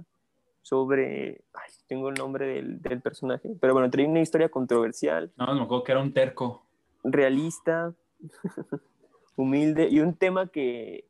[0.62, 5.32] sobre, ay, tengo el nombre del, del, personaje, pero bueno, trae una historia controversial.
[5.38, 6.66] No, me acuerdo que era un terco.
[7.04, 7.94] Realista,
[9.36, 11.05] humilde y un tema que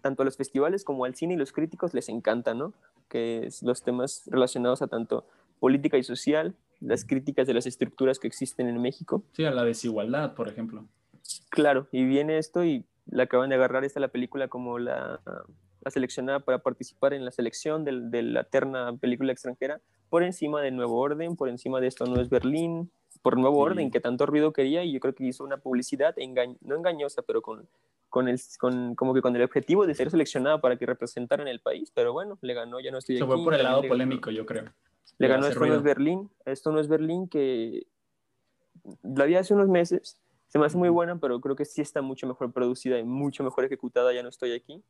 [0.00, 2.74] tanto a los festivales como al cine y los críticos les encanta, ¿no?
[3.08, 5.26] Que es los temas relacionados a tanto
[5.60, 9.22] política y social, las críticas de las estructuras que existen en México.
[9.32, 10.84] Sí, a la desigualdad, por ejemplo.
[11.48, 15.20] Claro, y viene esto y la acaban de agarrar esta la película como la,
[15.80, 19.80] la seleccionada para participar en la selección de, de la terna película extranjera
[20.10, 22.90] por encima de Nuevo Orden, por encima de Esto no es Berlín,
[23.24, 26.14] por nuevo orden que tanto ruido quería y yo creo que hizo una publicidad
[26.60, 27.66] no engañosa, pero con,
[28.10, 31.48] con, el, con, como que con el objetivo de ser seleccionada para que representara en
[31.48, 34.30] el país, pero bueno, le ganó, ya no estoy Se fue por el lado polémico,
[34.30, 34.64] yo creo.
[35.16, 37.86] Le ganó Esto no es Berlín, Esto no es Berlín, que
[39.02, 40.18] la vi hace unos meses,
[40.48, 43.42] se me hace muy buena, pero creo que sí está mucho mejor producida y mucho
[43.42, 44.84] mejor ejecutada, ya no estoy aquí.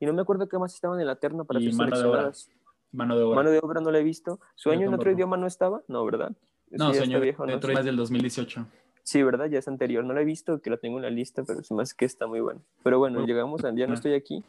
[0.00, 2.50] Y no me acuerdo qué más estaban en la terna para ser seleccionadas.
[2.92, 3.36] Mano de obra.
[3.36, 4.38] Mano de obra no la he visto.
[4.54, 5.82] ¿Sueño en otro idioma no estaba?
[5.88, 6.32] No, ¿verdad?
[6.70, 7.54] No, señor, viejo, ¿no?
[7.54, 8.66] es del 2018.
[9.02, 9.46] Sí, ¿verdad?
[9.46, 10.04] Ya es anterior.
[10.04, 12.26] No la he visto, que la tengo en la lista, pero me hace que está
[12.26, 12.62] muy bueno.
[12.82, 14.44] Pero bueno, llegamos a Ya no estoy aquí,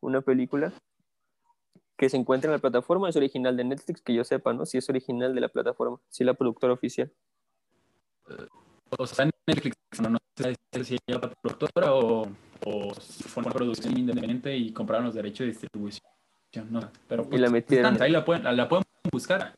[0.00, 0.72] una película
[1.98, 4.64] que se encuentra en la plataforma, es original de Netflix, que yo sepa, ¿no?
[4.64, 7.12] Si es original de la plataforma, si es la productora oficial.
[8.96, 12.26] o sea, en Netflix, no, sé si es la productora o,
[12.64, 16.02] o fue una producción independiente y compraron los derechos de distribución.
[16.70, 18.00] No, pero y la pues, metieron.
[18.00, 19.54] ahí la pueden, la pueden buscar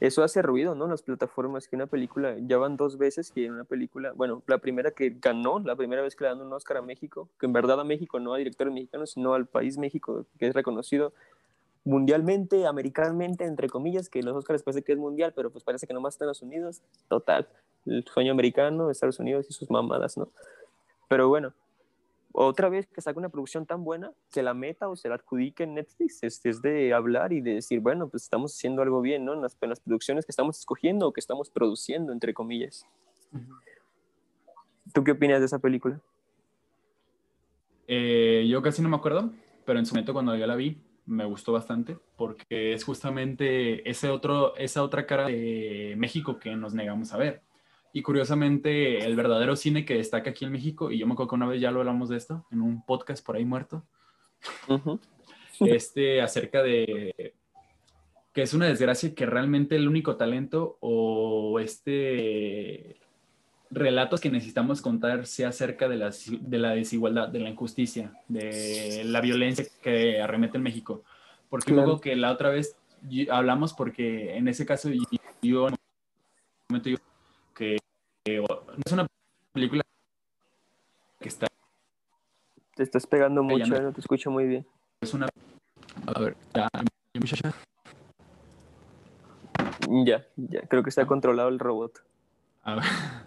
[0.00, 0.86] eso hace ruido, ¿no?
[0.86, 4.90] Las plataformas, que una película, ya van dos veces que una película, bueno, la primera
[4.90, 7.80] que ganó, la primera vez que le dan un Oscar a México, que en verdad
[7.80, 11.12] a México, no a directores mexicanos, sino al país México, que es reconocido
[11.84, 15.94] mundialmente, americanamente, entre comillas, que los Oscars parece que es mundial, pero pues parece que
[15.94, 17.48] nomás Estados Unidos, total,
[17.86, 20.28] el sueño americano, Estados Unidos y sus mamadas, ¿no?
[21.08, 21.54] Pero bueno,
[22.38, 25.64] otra vez que saca una producción tan buena, que la meta o se la adjudique
[25.64, 29.24] en Netflix, es, es, de hablar y de decir, bueno, pues estamos haciendo algo bien,
[29.24, 29.32] ¿no?
[29.32, 32.86] En las, en las producciones que estamos escogiendo o que estamos produciendo, entre comillas.
[34.92, 35.98] ¿Tú qué opinas de esa película?
[37.88, 39.30] Eh, yo casi no me acuerdo,
[39.64, 44.10] pero en su momento cuando yo la vi, me gustó bastante, porque es justamente ese
[44.10, 47.45] otro, esa otra cara de México que nos negamos a ver.
[47.92, 51.34] Y curiosamente, el verdadero cine que destaca aquí en México, y yo me acuerdo que
[51.36, 53.84] una vez ya lo hablamos de esto, en un podcast por ahí muerto,
[55.60, 57.34] este acerca de
[58.36, 63.00] que es una desgracia que realmente el único talento o este
[63.70, 69.04] relatos que necesitamos contar sea acerca de la, de la desigualdad, de la injusticia, de
[69.06, 71.02] la violencia que arremete en México.
[71.48, 72.76] Porque luego que la otra vez
[73.30, 74.90] hablamos porque en ese caso
[75.40, 75.76] yo, en
[76.68, 76.98] momento yo
[77.56, 77.76] que
[78.26, 79.06] no es una
[79.52, 79.82] película
[81.18, 81.46] que está
[82.74, 84.66] Te estás pegando mucho, me- eh, no te escucho muy bien.
[85.00, 85.26] Es una...
[86.06, 86.68] A ver, ya.
[90.04, 92.04] Ya, ya, creo que está controlado el robot.
[92.62, 92.84] A ver.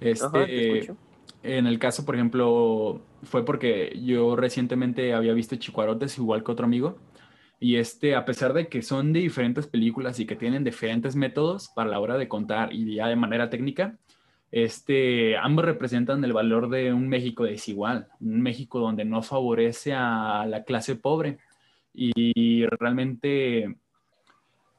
[0.00, 0.94] Este, Ajá.
[1.42, 6.64] En el caso, por ejemplo, fue porque yo recientemente había visto Chicuarotes igual que otro
[6.64, 6.96] amigo.
[7.60, 11.68] Y este, a pesar de que son de diferentes películas y que tienen diferentes métodos
[11.68, 13.98] para la hora de contar y ya de manera técnica,
[14.50, 20.46] este, ambos representan el valor de un México desigual, un México donde no favorece a
[20.48, 21.38] la clase pobre
[21.92, 23.76] y realmente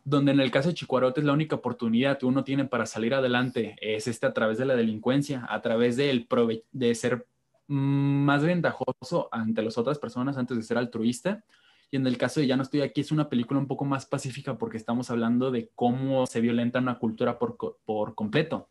[0.04, 3.76] donde en el caso de Chicuarotes la única oportunidad que uno tiene para salir adelante
[3.82, 6.28] es este a través de la delincuencia, a través del
[6.72, 7.28] de ser
[7.68, 11.44] mm, más ventajoso ante las otras personas antes de ser altruista.
[11.92, 14.06] Y en el caso de Ya no estoy aquí es una película un poco más
[14.06, 18.70] pacífica porque estamos hablando de cómo se violenta una cultura por, por completo.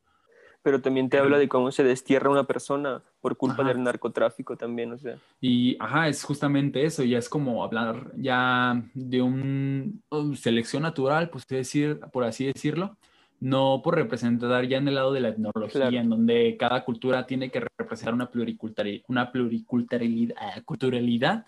[0.63, 3.73] Pero también te habla de cómo se destierra una persona por culpa Ajá.
[3.73, 5.17] del narcotráfico también, o sea.
[5.41, 11.31] Y, ajá, es justamente eso, ya es como hablar ya de un um, selección natural,
[11.31, 12.97] pues, decir, por así decirlo,
[13.39, 15.97] no por representar ya en el lado de la etnología, Claro.
[15.97, 21.47] en donde cada cultura tiene que representar una pluriculturalidad, una pluriculturalidad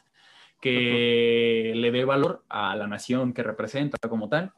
[0.62, 4.52] que le dé valor a la nación que representa como tal,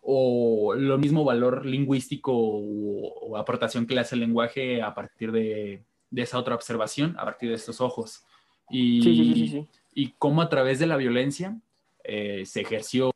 [0.00, 5.32] o lo mismo valor lingüístico o, o aportación que le hace el lenguaje a partir
[5.32, 8.24] de, de esa otra observación, a partir de estos ojos.
[8.70, 9.68] Y, sí, sí, sí.
[9.92, 11.58] y cómo a través de la violencia
[12.04, 13.12] eh, se ejerció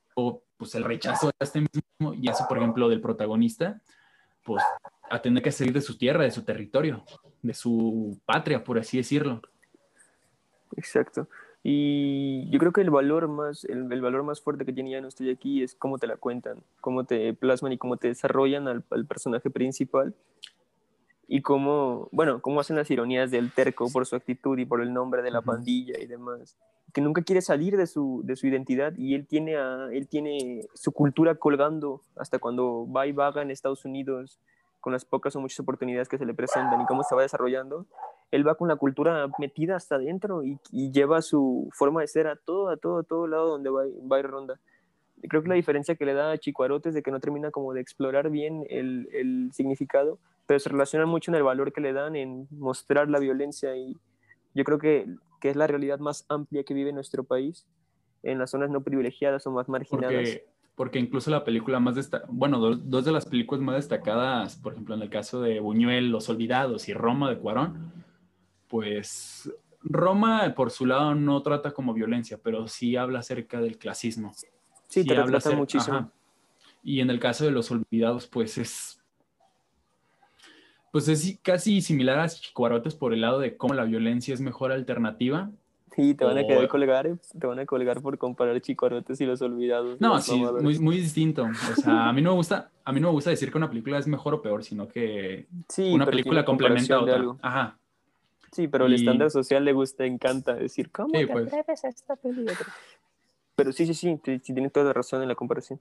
[0.56, 3.80] pues, el rechazo a este mismo, y eso, por ejemplo, del protagonista,
[4.42, 4.62] pues
[5.08, 7.04] a tener que salir de su tierra, de su territorio,
[7.42, 9.40] de su patria, por así decirlo.
[10.76, 11.28] Exacto.
[11.66, 15.00] Y yo creo que el valor más, el, el valor más fuerte que tiene Ya
[15.00, 18.68] no estoy aquí es cómo te la cuentan, cómo te plasman y cómo te desarrollan
[18.68, 20.14] al, al personaje principal
[21.26, 24.92] y cómo, bueno, cómo hacen las ironías del terco por su actitud y por el
[24.92, 26.58] nombre de la pandilla y demás.
[26.92, 30.66] Que nunca quiere salir de su, de su identidad y él tiene, a, él tiene
[30.74, 34.38] su cultura colgando hasta cuando va y vaga en Estados Unidos
[34.80, 37.86] con las pocas o muchas oportunidades que se le presentan y cómo se va desarrollando
[38.34, 42.26] él va con la cultura metida hasta adentro y, y lleva su forma de ser
[42.26, 44.58] a todo, a todo, a todo lado donde va, va y ronda.
[45.22, 47.50] Y creo que la diferencia que le da a Chicuarote es de que no termina
[47.50, 51.80] como de explorar bien el, el significado, pero se relaciona mucho en el valor que
[51.80, 53.96] le dan en mostrar la violencia y
[54.54, 55.06] yo creo que,
[55.40, 57.66] que es la realidad más amplia que vive nuestro país
[58.22, 60.12] en las zonas no privilegiadas o más marginadas.
[60.12, 64.56] Porque, porque incluso la película más destacada, bueno, do- dos de las películas más destacadas,
[64.56, 67.92] por ejemplo, en el caso de Buñuel, Los Olvidados y Roma de Cuarón,
[68.74, 69.48] pues
[69.82, 74.32] Roma por su lado no trata como violencia, pero sí habla acerca del clasismo.
[74.88, 75.96] sí, te habla retrata acer- muchísimo.
[75.96, 76.10] ajá.
[76.82, 79.00] Y en el caso de Los Olvidados, pues es...
[80.90, 84.72] Pues es casi similar a Chicuarotes por el lado de cómo la violencia es mejor
[84.72, 85.52] alternativa
[85.94, 89.26] Sí, te van a querer colgar, eh, te van a colgar por comparar Chicuarotes y
[89.26, 90.00] los olvidados.
[90.00, 91.44] No, los sí, muy, muy distinto.
[91.44, 93.68] O sea, a mí no me gusta, a mí no me gusta decir que una
[93.68, 97.14] película es mejor o peor, sino que Sí, una película complementa a otra.
[97.14, 97.38] algo.
[97.40, 97.78] Ajá.
[98.54, 101.46] Sí, pero el Y- estándar social le gusta, encanta decir, ¿cómo Sí, te pues.
[101.48, 102.56] atreves a esta película?
[103.56, 105.80] Pero sí, sí, sí, sí, tienes toda la razón en la comparación.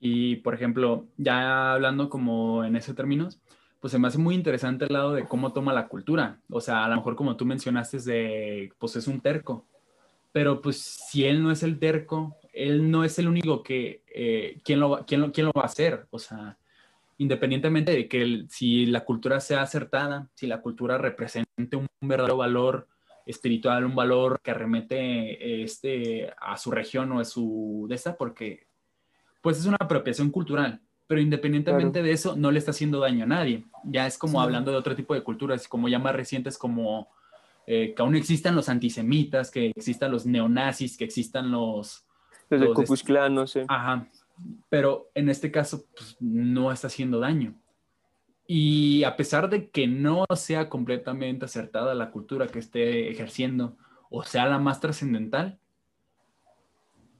[0.00, 3.40] Y por ejemplo, ya hablando como en ese términos,
[3.80, 6.40] pues se me hace muy interesante el lado de cómo toma la cultura.
[6.50, 9.64] O sea, a lo mejor como tú mencionaste, de, pues es un terco.
[10.32, 14.58] Pero pues si él no es el terco, él no es el único que, eh,
[14.64, 16.06] ¿quién, lo, quién, lo, quién lo va a hacer?
[16.10, 16.58] O sea,
[17.18, 22.36] independientemente de que el- si la cultura sea acertada, si la cultura represente un verdadero
[22.36, 22.88] valor
[23.26, 24.96] espiritual, un valor que arremete
[25.32, 28.66] eh, este, a su región o a su de esta, porque
[29.42, 32.06] pues es una apropiación cultural, pero independientemente Claro.
[32.06, 33.64] de eso, no le está haciendo daño a nadie.
[33.84, 34.44] Ya es como Sí.
[34.44, 37.08] hablando de otro tipo de culturas, como ya más recientes, como
[37.70, 42.02] eh, que aún existan los antisemitas, que existan los neonazis, que existan los...
[42.48, 43.66] Los Los de- Klan, no sé.
[43.68, 44.06] Ajá,
[44.68, 47.54] pero en este caso pues, no está haciendo daño.
[48.46, 53.76] Y a pesar de que no sea completamente acertada la cultura que esté ejerciendo
[54.10, 55.58] o sea la más trascendental,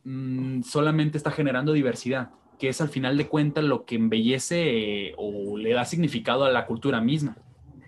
[0.05, 5.15] mm, solamente está generando diversidad, que es al final de cuentas lo que embellece eh,
[5.19, 7.37] o le da significado a la cultura misma.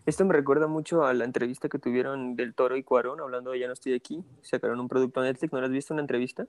[0.06, 3.60] Esto me recuerda mucho a la entrevista que tuvieron del Toro y Cuarón, hablando de
[3.60, 4.24] Ya no estoy aquí.
[4.42, 6.46] Sacaron un producto Netflix, ¿no lo has visto una entrevista?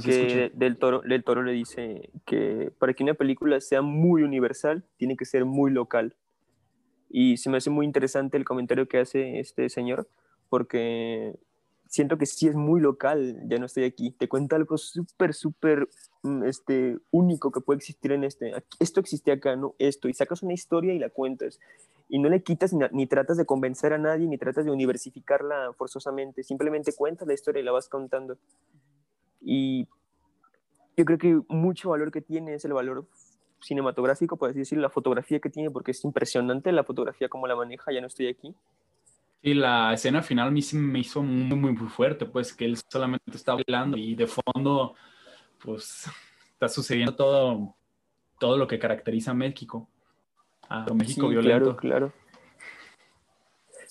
[0.00, 4.22] Sí que del toro, del toro le dice que para que una película sea muy
[4.22, 6.14] universal, tiene que ser muy local.
[7.10, 10.08] Y se me hace muy interesante el comentario que hace este señor,
[10.48, 11.34] porque
[11.88, 14.12] siento que sí es muy local, ya no estoy aquí.
[14.12, 15.88] Te cuenta algo súper, súper
[16.22, 18.52] mm, este, único que puede existir en este.
[18.78, 20.08] Esto existe acá, no esto.
[20.08, 21.58] Y sacas una historia y la cuentas.
[22.08, 25.72] y no le quitas ni, ni, tratas de convencer a nadie, ni tratas de universificarla
[25.76, 28.38] forzosamente, simplemente cuentas la historia y la vas contando.
[29.44, 29.86] Y
[30.96, 33.06] yo creo que mucho valor que tiene es el valor
[33.60, 37.56] cinematográfico, por así decirlo, la fotografía que tiene, porque es impresionante la fotografía como la
[37.56, 38.54] maneja, ya no estoy aquí.
[39.42, 42.78] Y la escena final a mí me hizo muy, muy, muy fuerte, pues que él
[42.88, 44.94] solamente está bailando y de fondo,
[45.58, 46.08] pues
[46.52, 47.74] está sucediendo todo,
[48.38, 49.88] todo lo que caracteriza a México.
[50.68, 51.76] A México sí, violento.
[51.76, 52.21] Claro, claro.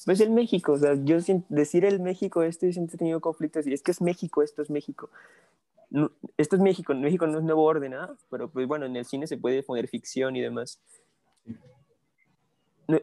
[0.06, 3.20] Pues el México, o sea, yo sin decir el México esto, yo siempre he tenido
[3.20, 5.10] conflictos y es que es México, esto es México.
[5.90, 8.16] No, esto es México, México no es nuevo orden, ¿ah?
[8.30, 10.80] pero pues bueno, en el cine se puede poner ficción y demás.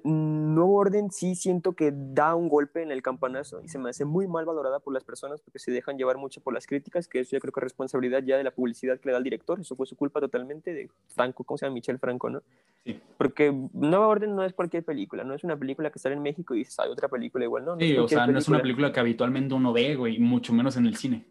[0.05, 4.05] Nuevo Orden sí siento que da un golpe en el campanazo y se me hace
[4.05, 7.21] muy mal valorada por las personas porque se dejan llevar mucho por las críticas, que
[7.21, 9.61] eso yo creo que es responsabilidad ya de la publicidad que le da el director,
[9.61, 11.75] eso fue su culpa totalmente de Franco, ¿cómo se llama?
[11.75, 12.43] Michel Franco, ¿no?
[12.85, 13.01] Sí.
[13.17, 16.55] Porque Nueva Orden no es cualquier película, no es una película que sale en México
[16.55, 17.77] y dices, hay otra película igual, ¿no?
[17.77, 18.33] no sí, o sea, película.
[18.33, 21.25] no es una película que habitualmente uno ve, güey, mucho menos en el cine.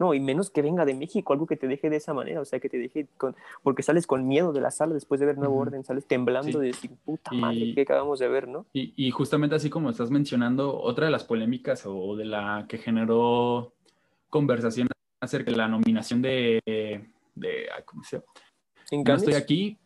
[0.00, 2.44] No, y menos que venga de México, algo que te deje de esa manera, o
[2.46, 5.36] sea, que te deje con, porque sales con miedo de la sala después de ver
[5.36, 5.66] Nuevo uh -huh.
[5.66, 6.58] Orden, sales temblando sí.
[6.58, 8.64] de decir, puta madre, ¿qué acabamos de ver, no?
[8.72, 12.78] Y, y, justamente así como estás mencionando, otra de las polémicas o de la que
[12.78, 13.74] generó
[14.30, 14.88] conversación
[15.20, 19.04] acerca de la nominación de, de ¿cómo se llama?
[19.04, 19.78] No estoy aquí.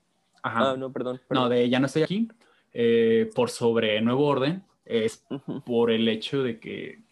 [0.42, 0.72] Ajá.
[0.72, 1.44] Ah, no, perdón, perdón.
[1.44, 2.28] No, de Ya no estoy aquí,
[2.72, 5.64] eh, por sobre Nuevo Orden, es uh -huh.
[5.64, 7.03] por el hecho de que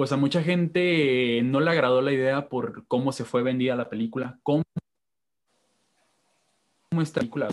[0.00, 3.90] pues a mucha gente no le agradó la idea por cómo se fue vendida la
[3.90, 4.62] película, cómo,
[6.88, 7.50] cómo esta película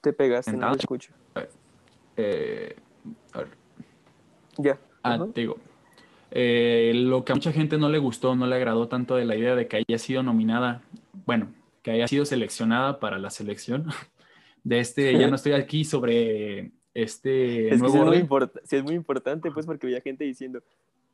[0.00, 1.12] Te pegaste, no lo escucho.
[2.16, 2.74] Eh,
[3.34, 3.48] a ver.
[4.56, 4.78] Ya.
[5.02, 5.32] Ah, uh -huh.
[5.34, 5.58] te digo.
[6.30, 9.36] Eh, lo que a mucha gente no le gustó, no le agradó tanto de la
[9.36, 10.80] idea de que haya sido nominada,
[11.26, 13.88] bueno, que haya sido seleccionada para la selección
[14.64, 18.82] de este Ya no estoy aquí sobre este es nuevo que es, muy sí, es
[18.82, 20.62] muy importante, pues, porque había gente diciendo,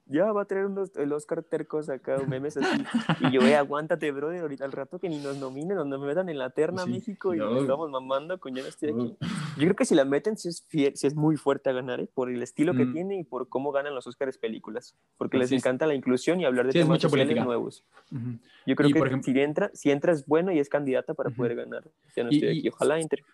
[0.08, 2.84] ya va a traer unos, el Oscar tercos acá, memes así.
[3.28, 6.38] Y yo, eh, aguántate, brother, ahorita al rato que ni nos nominen, nos metan en
[6.38, 7.50] la terna sí, México y no.
[7.50, 9.16] nos estamos mamando con ya no estoy aquí.
[9.56, 12.00] Yo creo que si la meten, sí es, fiel, sí es muy fuerte a ganar,
[12.00, 12.08] ¿eh?
[12.14, 12.92] por el estilo que mm.
[12.92, 14.94] tiene y por cómo ganan los Oscars películas.
[15.18, 17.84] Porque les encanta la inclusión y hablar de sí, temas sociales nuevos.
[18.12, 18.38] Uh -huh.
[18.66, 21.30] Yo creo y que ejemplo, si, entra, si entra es bueno y es candidata para
[21.30, 21.36] uh -huh.
[21.36, 21.82] poder ganar.
[22.14, 23.24] Ya no estoy y, aquí, ojalá entre.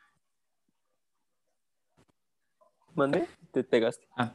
[2.95, 3.27] ¿Mande?
[3.53, 4.07] Te pegaste.
[4.17, 4.33] Ah,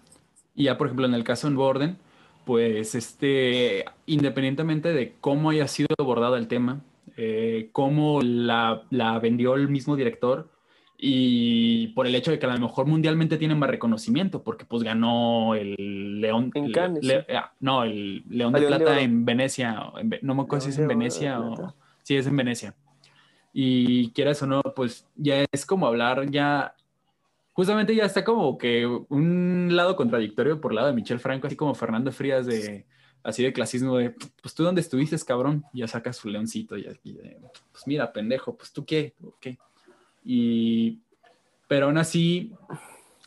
[0.56, 1.98] y ya, por ejemplo, en el caso en Borden,
[2.46, 6.82] pues, este, independientemente de cómo haya sido abordado el tema,
[7.16, 10.50] eh, cómo la, la, vendió el mismo director
[11.00, 14.82] y por el hecho de que a lo mejor mundialmente tienen más reconocimiento, porque pues
[14.82, 16.52] ganó el León.
[16.56, 17.04] En Cannes.
[17.04, 19.92] Le, le, ah, no, el León de León Plata de en Venecia.
[20.00, 21.76] En, no me acuerdo si es en Venecia o.
[22.02, 22.74] Sí, es en Venecia.
[23.54, 26.74] Y quieras o no, pues ya es como hablar ya
[27.58, 31.56] justamente ya está como que un lado contradictorio por el lado de Michel Franco, así
[31.56, 32.86] como Fernando Frías de
[33.24, 37.40] así de clasismo de, pues tú dónde estuviste, cabrón, ya sacas su leoncito y de,
[37.72, 39.58] pues mira, pendejo, pues tú qué, qué.
[40.24, 41.00] Y,
[41.68, 42.54] pero aún así,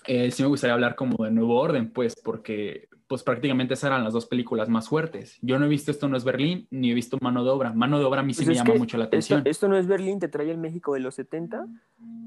[0.07, 4.05] eh, sí me gustaría hablar como de Nuevo Orden, pues, porque pues prácticamente esas eran
[4.05, 5.37] las dos películas más fuertes.
[5.43, 7.73] Yo no he visto Esto no es Berlín, ni he visto Mano de Obra.
[7.73, 9.41] Mano de Obra a mí sí pues me llama mucho la atención.
[9.41, 11.67] Esto, esto, no es Berlín, te trae el México de los 70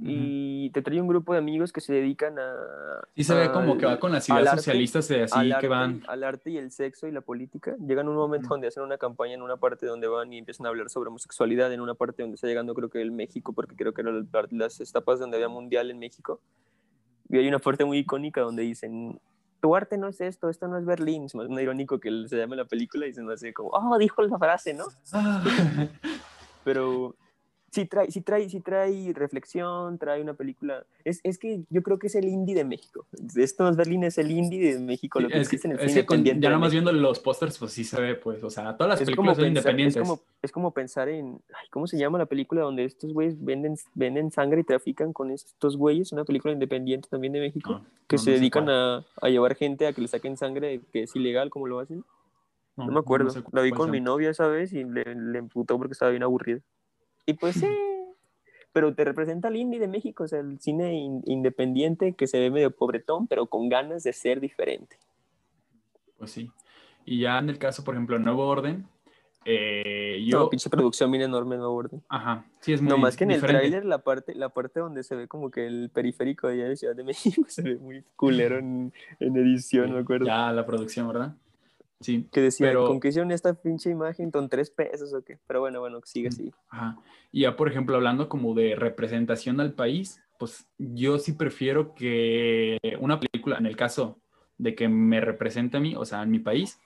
[0.02, 2.56] y te trae un grupo de amigos que se dedican a...
[3.16, 6.04] Sí se ve como que va con las ideas socialistas de así arte, que van...
[6.06, 7.78] Al arte y el sexo y la política.
[7.80, 10.70] Llegan un momento donde hacen una campaña en una parte donde van y empiezan a
[10.70, 13.94] hablar sobre homosexualidad, en una parte donde está llegando creo que el México, porque creo
[13.94, 16.42] que eran las etapas donde había mundial en México.
[17.30, 19.18] Y hay una parte muy icónica donde dicen,
[19.64, 21.24] tu arte no es esto, esto no es Berlín.
[21.24, 24.22] Es más irónico que se llame la película y se me hace como, oh, dijo
[24.22, 24.84] la frase, ¿no?
[26.66, 27.16] Pero
[27.74, 30.86] sí trae, sí, trae, sí trae reflexión, trae una película.
[31.04, 33.08] Es, es que yo creo que es el indie de México.
[33.36, 35.20] Esto es Berlín, es el indie de México.
[35.20, 37.72] Lo que es, es en el es cine con, ya nomás viendo los pósters, pues
[37.72, 39.96] sí se ve, pues, o sea, todas las es películas son pensar, independientes.
[39.96, 43.44] Es como, es como pensar en, ay, ¿cómo se llama la película donde estos güeyes
[43.44, 46.12] venden, venden sangre y trafican con estos güeyes?
[46.12, 49.56] Una película independiente también de México, No, que no, se no dedican a, a llevar
[49.56, 52.04] gente a que le saquen sangre, que es ilegal, como lo hacen.
[52.76, 53.32] No, me acuerdo.
[53.32, 56.24] sé la vi con mi novia esa vez y le, le emputó porque estaba bien
[56.24, 56.60] aburrida.
[57.26, 57.68] Y pues sí,
[58.74, 62.40] pero te representa el indie de México, o sea, el cine in- independiente que se
[62.40, 64.98] ve medio pobretón, pero con ganas de ser diferente.
[66.18, 66.52] Pues sí.
[67.06, 68.88] Y ya en el caso, por ejemplo, Nuevo Orden,
[69.46, 70.40] eh, yo...
[70.40, 72.02] No, pinche producción bien enorme, no orden.
[72.08, 73.56] Ajá, sí es muy No más que en diferente.
[73.56, 76.70] el tráiler la parte, la parte donde se ve como que el periférico de allá
[76.70, 80.26] de Ciudad de México se ve muy culero en, en edición, me acuerdo.
[80.26, 81.36] Ya la producción, ¿verdad?
[82.04, 82.28] Sí.
[82.32, 84.30] Que decía, pero- ¿con qué hicieron esta pinche imagen?
[84.30, 85.40] ¿Con tres pesos o qué?
[85.48, 86.52] Pero bueno, bueno, sigue así.
[86.70, 86.98] Ajá.
[87.32, 92.78] Y ya, por ejemplo, hablando como de representación al país, pues yo sí prefiero que
[93.00, 94.20] una película, en el caso
[94.58, 96.80] de que me represente a mí, o sea, en mi país,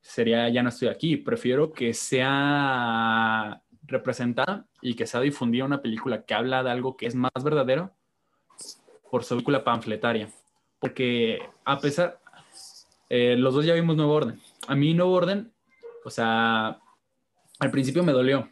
[0.00, 1.16] sería Ya no estoy aquí.
[1.16, 7.06] Prefiero que sea representada y que sea difundida una película que habla de algo que
[7.06, 7.90] es más verdadero
[9.10, 10.28] por su película panfletaria.
[10.78, 12.20] Porque a pesar,
[13.08, 14.40] eh, los dos ya vimos Nuevo Orden.
[14.66, 15.52] A mí Nuevo Orden,
[16.04, 16.80] o sea,
[17.58, 18.50] al principio me dolió,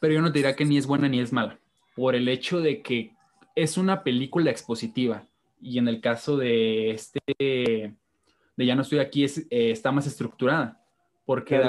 [0.00, 1.58] pero yo no te diría que ni es buena ni es mala,
[1.94, 3.12] por el hecho de que
[3.54, 5.26] es una película expositiva
[5.60, 10.06] y en el caso de este, de Ya no estoy aquí, es, eh, está más
[10.06, 10.84] estructurada,
[11.24, 11.60] porque,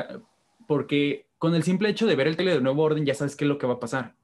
[0.67, 3.45] porque con el simple hecho de ver el tele de Nuevo Orden ya sabes qué
[3.45, 4.15] es lo que va a pasar.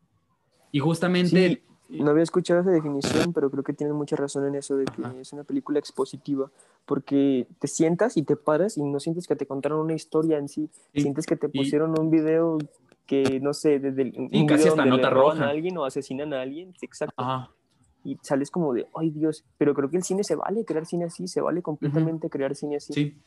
[0.72, 1.64] Y justamente...
[2.00, 5.02] no había escuchado esa definición, pero creo que tienen mucha razón en eso de que
[5.20, 6.50] es una película expositiva,
[6.86, 10.48] porque te sientas y te paras y no sientes que te contaron una historia en
[10.48, 12.58] sí, sientes que te pusieron un video
[13.06, 14.14] que, no sé, desde el...
[14.32, 15.46] Y casi hasta nota roja.
[15.46, 17.14] A alguien o asesinan a alguien, exacto.
[18.04, 21.06] Y sales como de, ay Dios, pero creo que el cine se vale crear cine
[21.06, 22.94] así, se vale completamente crear cine así.
[22.94, 23.18] Sí,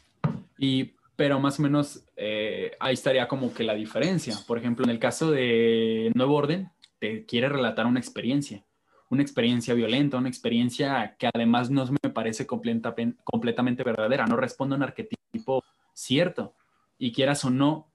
[0.58, 4.34] y, pero más o menos eh, ahí estaría como que la diferencia.
[4.46, 6.70] Por ejemplo, en el caso de Nuevo Orden,
[7.04, 8.64] te quiere relatar una experiencia,
[9.10, 14.78] una experiencia violenta, una experiencia que además no me parece completamente verdadera, no responde a
[14.78, 16.54] un arquetipo cierto.
[16.96, 17.88] Y quieras o no,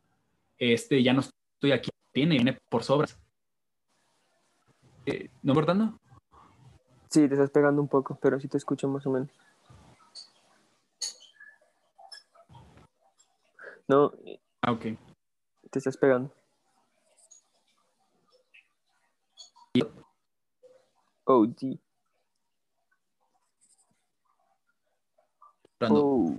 [0.59, 3.17] este, ya no estoy aquí, tiene, viene por sobras.
[5.07, 5.97] Eh, ¿No importando?
[7.09, 9.29] Sí, te estás pegando un poco, pero sí te escucho más o menos.
[13.87, 14.13] No.
[14.61, 14.85] Ah, ok.
[15.71, 16.31] Te estás pegando.
[21.25, 21.79] Oh, G.
[25.81, 26.35] Oh.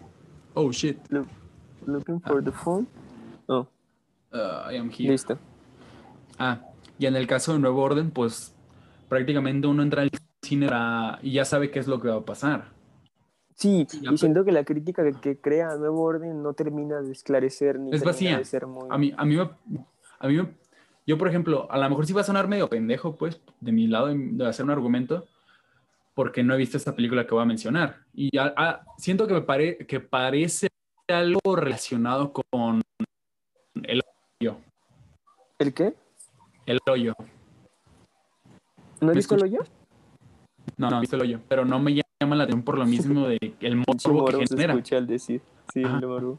[0.54, 0.98] Oh, shit.
[1.86, 2.86] looking for the phone.
[3.48, 3.66] Oh.
[4.32, 5.12] Uh, I am here.
[5.12, 5.38] Listo.
[6.38, 6.60] Ah,
[6.98, 8.52] y en el caso de Nuevo Orden, pues
[9.08, 10.10] prácticamente uno entra al
[10.42, 10.68] cine
[11.22, 12.72] y ya sabe qué es lo que va a pasar.
[13.54, 17.94] Sí, y siento que la crítica que, crea Nuevo Orden no termina de esclarecer ni
[17.94, 18.38] es vacía.
[18.38, 18.88] de ser muy...
[18.90, 20.48] A mí, a mí, a mí,
[21.10, 23.88] yo por ejemplo, a lo mejor sí va a sonar medio pendejo, pues, de mi
[23.88, 25.26] lado de hacer un argumento,
[26.14, 28.04] porque no he visto esta película que voy a mencionar.
[28.14, 28.30] Y
[28.96, 30.68] siento que me pare, que parece
[31.08, 32.80] algo relacionado con
[33.82, 34.02] el
[34.40, 34.58] hoyo.
[35.58, 35.94] ¿El qué?
[36.64, 37.14] El hoyo.
[39.00, 39.64] ¿No has visto el hoyo?
[40.76, 43.26] No, no, he visto el hoyo, pero no me llama la atención por lo mismo
[43.26, 44.80] de el morbo que genera.
[44.84, 45.42] Se al decir,
[45.74, 46.38] sí, el morbo.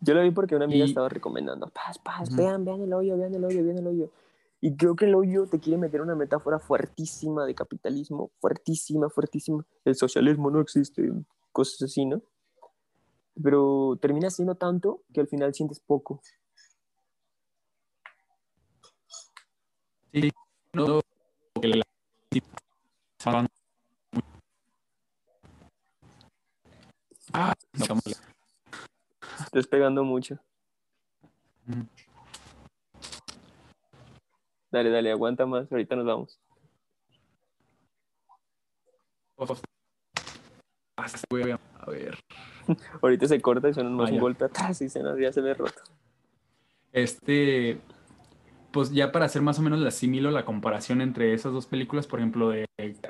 [0.00, 3.34] Yo lo vi porque una amiga estaba recomendando, paz, paz, vean, vean el hoyo, vean
[3.34, 4.10] el hoyo, vean el hoyo.
[4.62, 9.64] Y creo que el hoyo te quiere meter una metáfora fuertísima de capitalismo, fuertísima, fuertísima.
[9.84, 11.10] El socialismo no existe,
[11.52, 12.22] cosas así, ¿no?
[13.42, 16.20] Pero termina siendo tanto que al final sientes poco.
[20.12, 20.30] Sí,
[20.72, 21.00] no,
[27.32, 28.00] Ah, no,
[29.50, 30.38] Estás pegando mucho.
[34.70, 35.72] Dale, dale, aguanta más.
[35.72, 36.38] Ahorita nos vamos.
[41.80, 42.16] A ver.
[43.02, 45.54] Ahorita se corta y suena más un golpe atrás y se nos, ya se ve
[45.54, 45.82] roto.
[46.92, 47.80] Este,
[48.70, 52.06] pues ya para hacer más o menos la asimilo, la comparación entre esas dos películas,
[52.06, 52.66] por ejemplo, de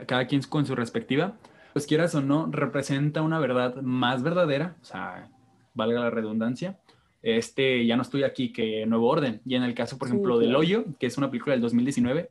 [0.07, 1.37] cada quien con su respectiva,
[1.75, 5.31] pues quieras o no, representa una verdad más verdadera, o sea,
[5.75, 6.79] valga la redundancia.
[7.23, 9.41] Este, ya no estoy aquí, que Nuevo Orden.
[9.45, 12.31] Y en el caso, por ejemplo, del Hoyo, que es una película del 2019,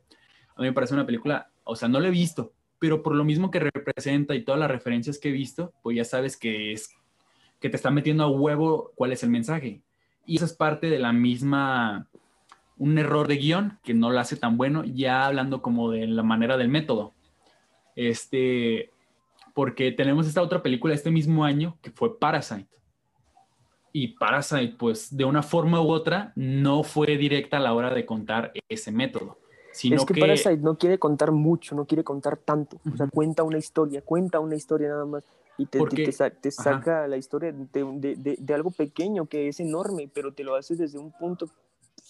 [0.56, 3.24] a mí me parece una película, o sea, no la he visto, pero por lo
[3.24, 6.90] mismo que representa y todas las referencias que he visto, pues ya sabes que es
[7.60, 9.82] que te está metiendo a huevo cuál es el mensaje.
[10.26, 12.08] Y eso es parte de la misma,
[12.78, 16.22] un error de guion que no lo hace tan bueno, ya hablando como de la
[16.22, 17.12] manera del método.
[17.96, 18.90] Este,
[19.54, 22.68] porque tenemos esta otra película este mismo año que fue Parasite.
[23.92, 28.06] Y Parasite, pues de una forma u otra, no fue directa a la hora de
[28.06, 29.38] contar ese método.
[29.72, 32.78] Sino es que, Parasite no quiere contar mucho, no quiere contar tanto.
[32.92, 35.24] O sea, cuenta una historia, cuenta una historia nada más.
[35.58, 35.78] Y te,
[36.40, 40.54] te, saca la historia de, de, de, algo pequeño que es enorme, pero te lo
[40.54, 41.50] haces desde un punto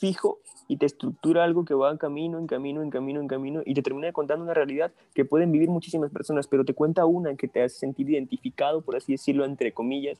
[0.01, 3.63] fijo y te estructura algo que va en camino, en camino, en camino, en camino
[3.67, 7.35] y te termina contando una realidad que pueden vivir muchísimas personas, pero te cuenta una
[7.35, 10.19] que te hace sentir identificado, por así decirlo, entre comillas.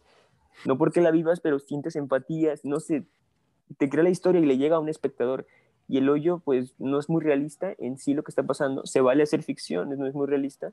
[0.65, 3.07] No porque la vivas, pero sientes empatías, no sé,
[3.79, 5.47] te crea la historia y le llega a un espectador.
[5.89, 8.87] Y el hoyo, pues, no es muy realista en sí lo que está pasando.
[8.87, 10.73] Se vale hacer ficción, no es muy realista,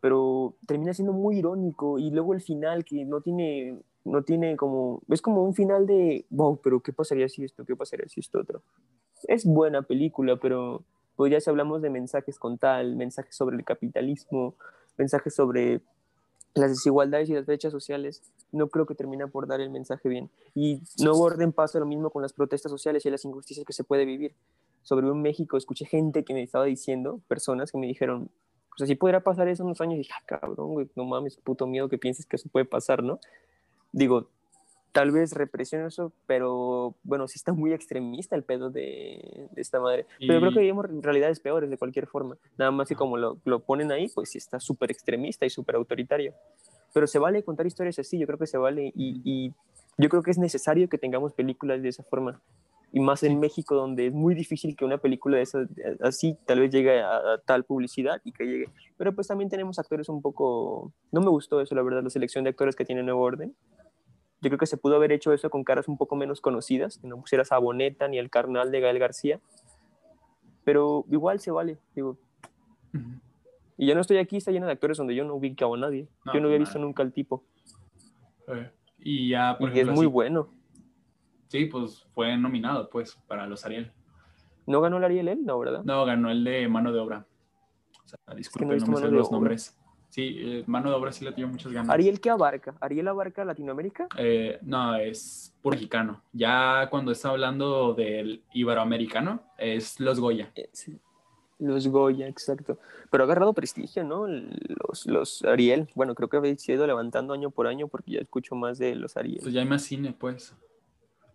[0.00, 1.98] pero termina siendo muy irónico.
[1.98, 6.26] Y luego el final, que no tiene no tiene como, es como un final de,
[6.30, 7.64] wow, pero ¿qué pasaría si esto?
[7.64, 8.62] ¿Qué pasaría si esto otro?
[9.28, 10.84] Es buena película, pero
[11.16, 14.56] Pues ya si hablamos de mensajes con tal, mensajes sobre el capitalismo,
[14.96, 15.82] mensajes sobre
[16.54, 20.30] las desigualdades y las brechas sociales, no creo que termine por dar el mensaje bien.
[20.54, 23.84] Y no orden pasa lo mismo con las protestas sociales y las injusticias que se
[23.84, 24.34] puede vivir.
[24.82, 28.30] Sobre un México, escuché gente que me estaba diciendo, personas que me dijeron,
[28.74, 31.04] o sea, si podrá pasar eso en unos años, y dije, ah, cabrón, güey, no
[31.04, 33.20] mames, puto miedo que pienses que eso puede pasar, ¿no?
[33.92, 34.28] Digo,
[34.92, 40.06] tal vez represión eso, pero bueno, sí está muy extremista el pedo de, esta madre.
[40.20, 42.36] Pero creo que vivimos realidades peores de cualquier forma.
[42.58, 45.76] Nada más que como lo, lo ponen ahí, pues sí está súper extremista y súper
[45.76, 46.34] autoritario.
[46.92, 49.52] Pero se vale contar historias así, yo creo que se vale y, y,
[49.98, 52.40] yo creo que es necesario que tengamos películas de esa forma.
[52.94, 55.66] Y más en México, donde es muy difícil que una película de esa,
[56.00, 58.68] así tal vez llegue a, a, tal publicidad y que llegue.
[58.98, 60.92] Pero pues también tenemos actores un poco...
[61.10, 63.54] No me gustó eso, la verdad, la selección de actores que tiene Nuevo Orden
[64.42, 67.06] yo creo que se pudo haber hecho eso con caras un poco menos conocidas, que
[67.06, 69.40] no pusieras a Boneta ni el carnal de Gael García.
[70.64, 72.18] Pero igual se vale, digo.
[73.78, 76.08] Y yo no estoy aquí, está llena de actores donde yo no ubicaba a nadie.
[76.34, 77.44] yo no había visto nunca al tipo.
[78.48, 80.48] Eh, y ya, por ejemplo, es muy bueno.
[81.46, 83.92] Sí, pues fue nominado, pues, para los Ariel.
[84.66, 85.44] ¿No ganó el Ariel él?
[85.44, 85.84] No, ¿verdad?
[85.84, 87.26] No, ganó el de Mano de Obra.
[88.04, 89.78] O sea, disculpen, no, me sé los nombres.
[90.12, 91.88] Sí, eh, mano de obra sí le dio muchas ganas.
[91.88, 92.74] ¿Ariel qué abarca?
[92.82, 94.08] ¿Ariel abarca Latinoamérica?
[94.18, 96.22] Eh, no, es por mexicano.
[96.34, 100.52] Ya cuando está hablando del iberoamericano, es los Goya.
[100.54, 100.98] Eh, sí.
[101.58, 102.78] Los Goya, exacto.
[103.10, 104.26] Pero ha agarrado prestigio, ¿no?
[104.26, 105.88] Los, los Ariel.
[105.94, 109.16] Bueno, creo que habéis ido levantando año por año porque ya escucho más de los
[109.16, 109.40] Ariel.
[109.40, 110.54] Pues ya hay más cine, pues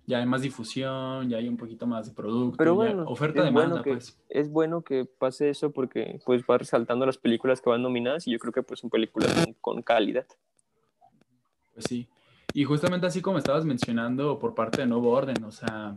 [0.08, 3.48] ya hay más difusión, ya hay un poquito más de producto, Pero bueno, oferta de
[3.48, 4.18] demanda, que, pues.
[4.30, 8.32] Es bueno que pase eso porque pues va resaltando las películas que van nominadas y
[8.32, 9.30] yo creo que pues son películas
[9.60, 10.26] con, calidad.
[11.74, 12.08] Pues sí.
[12.54, 15.94] Y justamente así como estabas mencionando por parte de Nuevo Orden, o sea,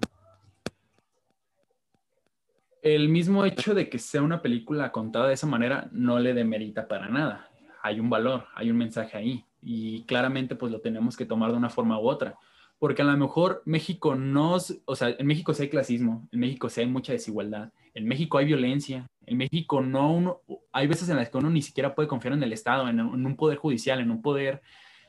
[2.82, 6.88] el mismo hecho de que sea una película contada de esa manera no le demerita
[6.88, 7.48] para nada.
[7.80, 11.58] Hay un valor, hay un mensaje ahí y claramente pues lo tenemos que tomar de
[11.58, 12.36] una forma u otra
[12.80, 14.56] porque a lo mejor México no,
[14.86, 18.38] o sea, en México sí hay clasismo, en México sí hay mucha desigualdad, en México
[18.38, 20.40] hay violencia, en México no, uno,
[20.72, 23.36] hay veces en las que uno ni siquiera puede confiar en el Estado, en, un
[23.36, 24.62] poder judicial, en un poder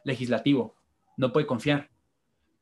[0.03, 0.75] legislativo,
[1.15, 1.89] no puede confiar.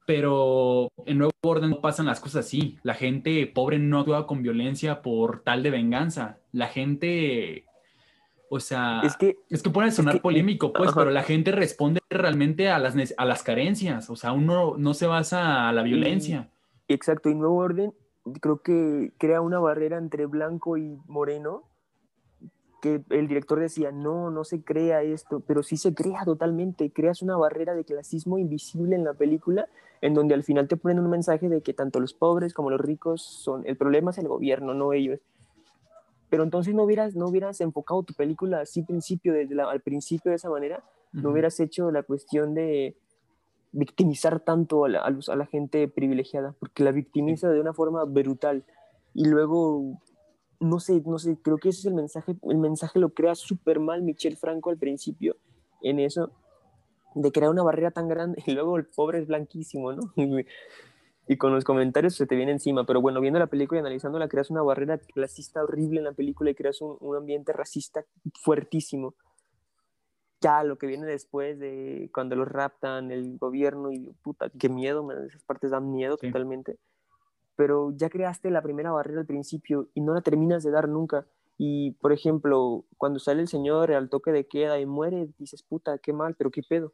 [0.05, 2.80] Pero en Nuevo Orden no pasan las cosas así.
[2.82, 6.39] La gente pobre no actúa con violencia por tal de venganza.
[6.51, 7.66] La gente
[8.50, 12.70] o sea, es que, es que puede sonar polémico, pues, pero la gente responde realmente
[12.70, 14.10] a las, a las carencias.
[14.10, 16.50] O sea, uno no se basa a la violencia.
[16.88, 17.93] exacto, y Nuevo Orden
[18.41, 21.64] creo que crea una barrera entre blanco y moreno
[22.82, 27.22] que el director decía, no, no se crea esto, pero sí se crea totalmente, creas
[27.22, 29.68] una barrera de clasismo invisible en la película,
[30.02, 32.80] en donde al final te ponen un mensaje de que tanto los pobres como los
[32.80, 35.20] ricos son, el problema es el gobierno, no ellos.
[36.30, 40.36] Pero entonces no hubieras, no hubieras enfocado tu película así principio, desde al principio de
[40.36, 42.95] esa manera, no hubieras hecho la cuestión de
[43.71, 48.63] victimizar tanto a la, a, la gente privilegiada, porque la victimiza de una forma brutal.
[49.13, 49.99] Y luego,
[50.59, 53.80] no sé, no sé, creo que ese es el mensaje, el mensaje lo crea súper
[53.80, 55.36] mal Michel Franco al principio
[55.82, 56.32] en eso,
[57.15, 60.13] de crear una barrera tan grande, y luego el pobre es blanquísimo, ¿no?
[61.30, 62.88] y con los comentarios se te viene encima.
[62.88, 66.49] Pero bueno, viendo la película y analizándola, creas una barrera clasista horrible en la película
[66.49, 68.03] y creas un, un, ambiente racista
[68.41, 69.13] fuertísimo.
[70.41, 75.07] Ya lo que viene después de cuando los raptan, el gobierno y puta, qué miedo,
[75.27, 76.79] esas partes dan miedo totalmente.
[77.55, 81.28] Pero ya creaste la primera barrera al principio y no la terminas de dar nunca.
[81.59, 85.99] Y por ejemplo, cuando sale el señor al toque de queda y muere, dices, puta,
[85.99, 86.91] qué mal, pero qué pedo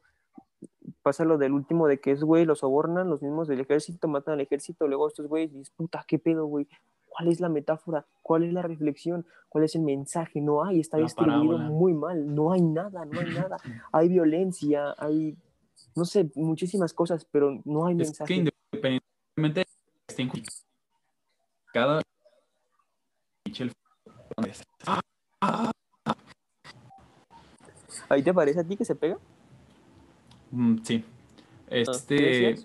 [1.02, 4.34] pasa lo del último de que es, güey, los sobornan, los mismos del ejército matan
[4.34, 6.68] al ejército, luego estos güeyes dices, puta, qué pedo, güey,
[7.08, 8.06] ¿cuál es la metáfora?
[8.22, 9.26] ¿Cuál es la reflexión?
[9.48, 10.40] ¿Cuál es el mensaje?
[10.40, 13.56] No hay, está distribuido muy mal, no hay nada, no hay nada.
[13.92, 15.36] Hay violencia, hay,
[15.94, 18.28] no sé, muchísimas cosas, pero no hay es mensaje.
[18.28, 19.64] Que independientemente
[20.16, 20.42] de que
[21.72, 22.02] cada
[28.08, 29.18] ¿Ahí te parece a ti que se pega?
[30.50, 31.04] Mm, sí.
[31.68, 32.56] Este.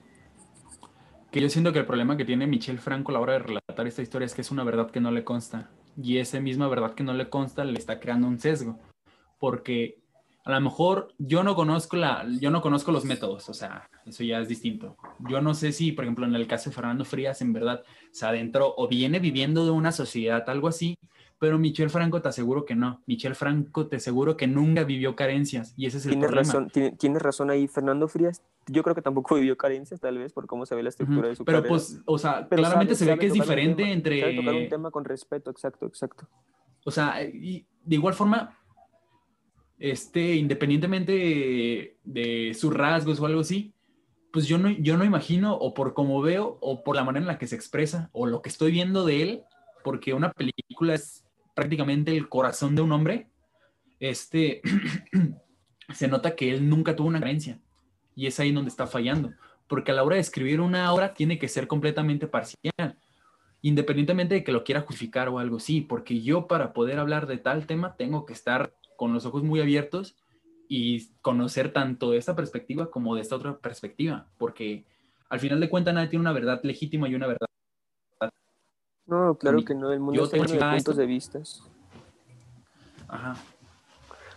[1.31, 3.87] Que yo siento que el problema que tiene Michel Franco a la hora de relatar
[3.87, 5.69] esta historia es que es una verdad que no le consta.
[6.01, 8.79] Y esa misma verdad que no le consta le está creando un sesgo.
[9.39, 10.01] Porque
[10.43, 14.23] a lo mejor yo no conozco la, yo no conozco los métodos, o sea, eso
[14.23, 14.97] ya es distinto.
[15.19, 18.25] Yo no sé si, por ejemplo, en el caso de Fernando Frías, en verdad se
[18.25, 20.95] adentró o viene viviendo de una sociedad, algo así,
[21.41, 23.01] Pero Michel Franco te aseguro que no.
[23.07, 26.47] Michel Franco te aseguro que nunca vivió carencias y ese es el Tienes problema.
[26.47, 28.43] razón, tiene- tienes razón ahí, Fernando Frías.
[28.67, 31.29] Yo creo que tampoco vivió carencias, tal vez, por cómo se ve la estructura Ujú.
[31.29, 31.69] de su Pero carrera.
[31.73, 34.19] pues, o sea, Pero claramente sabe- se ve sabe que es diferente tema, entre...
[34.21, 36.29] sabe tocar un tema con respeto, exacto, exacto.
[36.85, 38.55] O sea, y de igual forma,
[39.79, 43.73] este, independientemente de, de sus rasgos o algo así,
[44.31, 47.27] pues yo no, yo no imagino, o por cómo veo, o por la manera en
[47.27, 49.43] la que se expresa, o lo que estoy viendo de él,
[49.83, 51.25] porque una película es
[51.61, 53.27] prácticamente el corazón de un hombre,
[53.99, 54.61] este,
[55.93, 57.59] se nota que él nunca tuvo una carencia.
[58.15, 59.31] Y es ahí donde está fallando.
[59.67, 62.97] Porque a la hora de escribir una obra tiene que ser completamente parcial
[63.61, 67.37] independientemente de que lo quiera justificar o algo, sí, porque yo para poder hablar de
[67.37, 70.15] tal tema tengo que estar con los ojos muy abiertos
[70.67, 74.85] y conocer tanto de esta perspectiva como de esta otra perspectiva, porque
[75.29, 77.47] al final de cuentas nadie tiene una verdad legítima y una verdad.
[79.05, 81.63] No, claro que no, el mundo está lleno de puntos de vistas.
[83.07, 83.35] Ajá.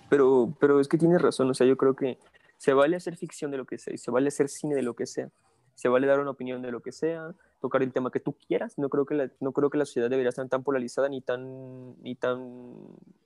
[0.08, 2.18] Pero, pero es que tienes razón, o sea, yo creo que
[2.56, 4.94] se vale hacer ficción de lo que sea, y se vale hacer cine de lo
[4.94, 5.30] que sea,
[5.74, 8.78] se vale dar una opinión de lo que sea, tocar el tema que tú quieras.
[8.78, 12.00] No creo que la, no creo que la sociedad debería estar tan polarizada ni tan,
[12.02, 12.62] ni tan,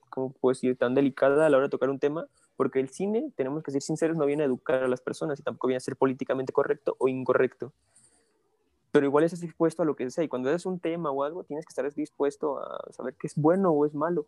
[0.09, 3.31] ¿cómo puedo decir?, tan delicada a la hora de tocar un tema, porque el cine,
[3.35, 5.81] tenemos que ser sinceros, no viene a educar a las personas y tampoco viene a
[5.81, 7.73] ser políticamente correcto o incorrecto.
[8.91, 11.43] Pero igual estás dispuesto a lo que sea, y cuando es un tema o algo,
[11.43, 14.25] tienes que estar dispuesto a saber qué es bueno o es malo.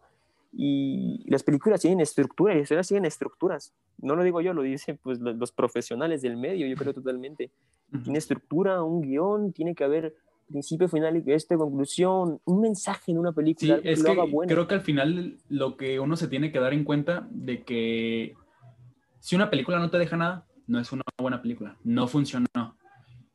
[0.54, 3.74] Y las películas tienen estructura, y las historias tienen estructuras.
[3.98, 7.52] No lo digo yo, lo dicen pues, lo- los profesionales del medio, yo creo totalmente.
[8.04, 10.16] Tiene estructura, un guion, tiene que haber
[10.48, 14.50] principio, final y este, conclusión, un mensaje en una Sí, película, algo es que bueno.
[14.54, 18.34] creo que al final lo que uno se tiene que dar en cuenta de que
[19.20, 22.48] si una película no te deja nada, no es una buena película, no funcionó.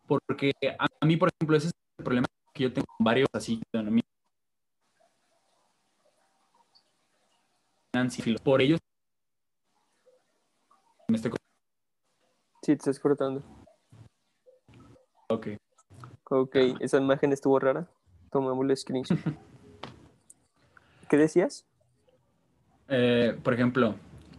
[0.07, 3.29] Porque a a mí, por ejemplo, ese es el problema que yo tengo con varios
[3.33, 3.83] así que.
[8.43, 8.79] Por ellos
[11.09, 11.33] me estoy
[12.63, 13.43] Sí, te estás cortando.
[15.29, 15.49] ok.
[16.31, 17.89] Ok, esa imagen estuvo rara.
[18.31, 19.19] Tomamos el screenshot.
[21.09, 21.65] ¿Qué decías?
[22.89, 23.95] Eh, por ejemplo,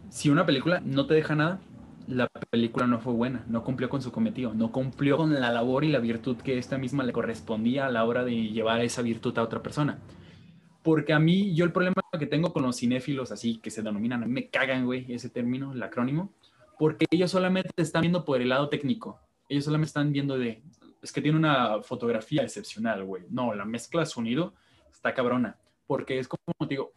[0.10, 1.60] si una película no te deja nada,
[2.08, 5.84] la película no fue buena, no cumplió con su cometido, no cumplió con la labor
[5.84, 9.38] y la virtud que esta misma le correspondía a la hora de llevar esa virtud
[9.38, 10.00] a otra persona.
[10.84, 14.24] Porque a mí, yo el problema que tengo con los cinéfilos así, que se denominan,
[14.24, 16.34] a mí me cagan, güey, ese término, el acrónimo,
[16.80, 19.20] porque ellos solamente están viendo por el lado técnico.
[19.50, 20.64] Ellos solamente están viendo de,
[21.02, 23.24] es que tiene una fotografía excepcional, güey.
[23.30, 24.54] No, la mezcla de sonido
[24.92, 25.58] está cabrona.
[25.86, 26.94] Porque es como te digo,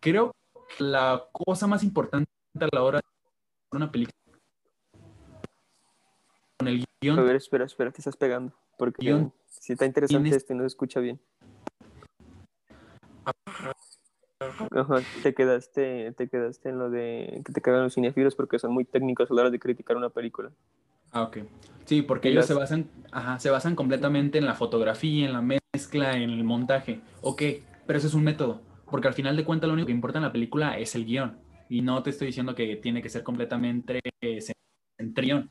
[0.00, 0.32] creo
[0.76, 4.16] que la cosa más importante a la hora de una película
[6.58, 8.52] con el A guion, ver, espera, espera, te estás pegando.
[8.78, 9.32] Porque Guión.
[9.46, 11.20] si está interesante y no se escucha bien.
[14.70, 18.72] Ajá, te quedaste, te quedaste en lo de que te cagan los cinéfilos porque son
[18.72, 20.50] muy técnicos a la hora de criticar una película.
[21.12, 21.38] Ah, ok.
[21.86, 26.16] Sí, porque ellos se basan, ajá, se basan completamente en la fotografía, en la mezcla,
[26.16, 27.00] en el montaje.
[27.22, 27.42] Ok,
[27.86, 28.60] pero eso es un método,
[28.90, 31.38] porque al final de cuentas lo único que importa en la película es el guion.
[31.68, 34.40] Y no te estoy diciendo que tiene que ser completamente eh,
[35.00, 35.50] centrión,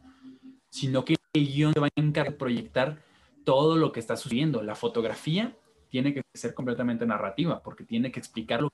[0.76, 2.98] sino que el guion se va a encargar de proyectar
[3.46, 4.62] todo lo que está sucediendo.
[4.62, 5.56] La fotografía
[5.88, 8.70] tiene que ser completamente narrativa, porque tiene que explicar lo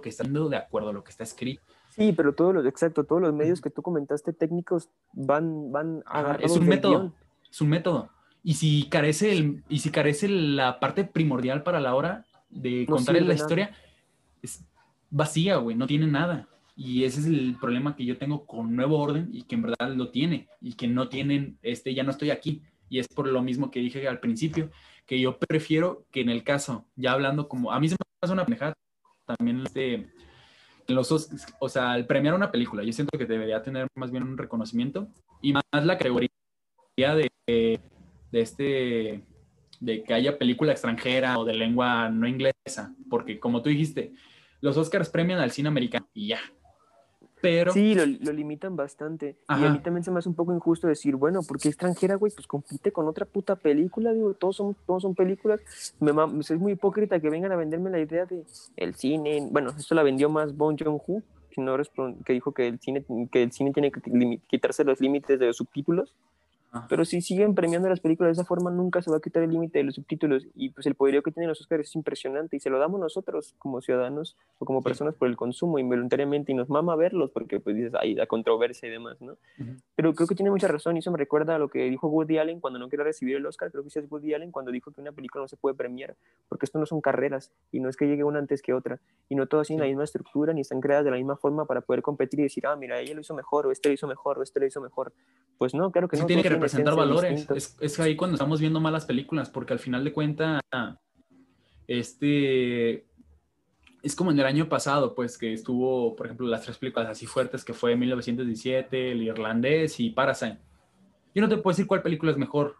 [0.00, 1.60] que está haciendo de acuerdo a lo que está escrito.
[1.90, 6.52] Sí, pero todos los, exacto, todos los medios que tú comentaste técnicos van, van agarrados
[6.52, 6.92] es un método.
[6.92, 7.14] guion.
[7.50, 8.08] es un método.
[8.44, 12.94] Y si carece el, y si carece la parte primordial para la hora de No
[12.96, 13.34] contar la nada.
[13.34, 13.74] historia,
[14.42, 14.64] es
[15.10, 16.48] vacía, güey, no tiene nada.
[16.74, 19.94] Y ese es el problema que yo tengo con Nuevo Orden y que en verdad
[19.94, 22.62] lo tiene y que no tienen, este, ya no estoy aquí.
[22.88, 24.70] Y es por lo mismo que dije al principio,
[25.06, 28.32] que yo prefiero que en el caso, ya hablando como, a mí se me hace
[28.32, 28.74] una pendejada
[29.26, 30.08] también este,
[30.88, 31.30] los, Os-
[31.60, 35.08] o sea, al premiar una película, yo siento que debería tener más bien un reconocimiento
[35.40, 36.28] y más la categoría
[36.96, 37.80] de, de
[38.40, 39.24] este
[39.80, 44.12] de que haya película extranjera o de lengua no inglesa, porque como tú dijiste,
[44.60, 46.40] los Oscars premian al cine americano y ya.
[47.42, 49.36] Pero Sí, lo, lo limitan bastante.
[49.48, 49.70] Y a Ajá.
[49.72, 52.92] mí también se me hace un poco injusto decir, bueno, porque extranjera, güey, pues compite
[52.92, 55.60] con otra puta película, digo, todos son, todos son películas.
[55.98, 58.44] Me mam- es muy hipócrita que vengan a venderme la idea de
[58.76, 59.46] el cine.
[59.50, 61.20] Bueno, esto la vendió más Bong Joon-ho,
[61.50, 61.76] que, no
[62.24, 65.56] que dijo que el cine, que el cine tiene que quitarse los límites de los
[65.56, 66.14] subtítulos.
[66.88, 69.50] Pero si siguen premiando las películas de esa forma, nunca se va a quitar el
[69.50, 70.46] límite de los subtítulos.
[70.54, 72.56] Y pues el poderío que tienen los Oscars es impresionante.
[72.56, 76.52] Y se lo damos nosotros como ciudadanos o como personas por el consumo involuntariamente.
[76.52, 79.36] Y nos mama verlos porque pues dices, ay, la controversia y demás, ¿no?
[79.94, 80.96] Pero creo que tiene mucha razón.
[80.96, 83.44] Y eso me recuerda a lo que dijo Woody Allen cuando no quería recibir el
[83.44, 83.70] Oscar.
[83.70, 86.16] Creo que es Woody Allen cuando dijo que una película no se puede premiar.
[86.48, 87.52] Porque esto no son carreras.
[87.70, 88.98] Y no es que llegue una antes que otra.
[89.28, 91.82] Y no todas tienen la misma estructura ni están creadas de la misma forma para
[91.82, 94.38] poder competir y decir, ah, mira, ella lo hizo mejor o este lo hizo mejor
[94.38, 95.12] o este lo hizo mejor.
[95.58, 96.26] Pues no, claro que no.
[96.26, 97.46] Tiene que representar valores
[97.80, 100.60] es, ahí cuando estamos viendo malas películas, porque al final de cuentas,
[101.86, 103.06] este,
[104.02, 107.26] es como en el año pasado, pues que estuvo, por ejemplo, las tres películas así
[107.26, 110.58] fuertes que fue 1917, El Irlandés y Parasite.
[111.34, 112.76] Yo no te puedo decir cuál película es mejor,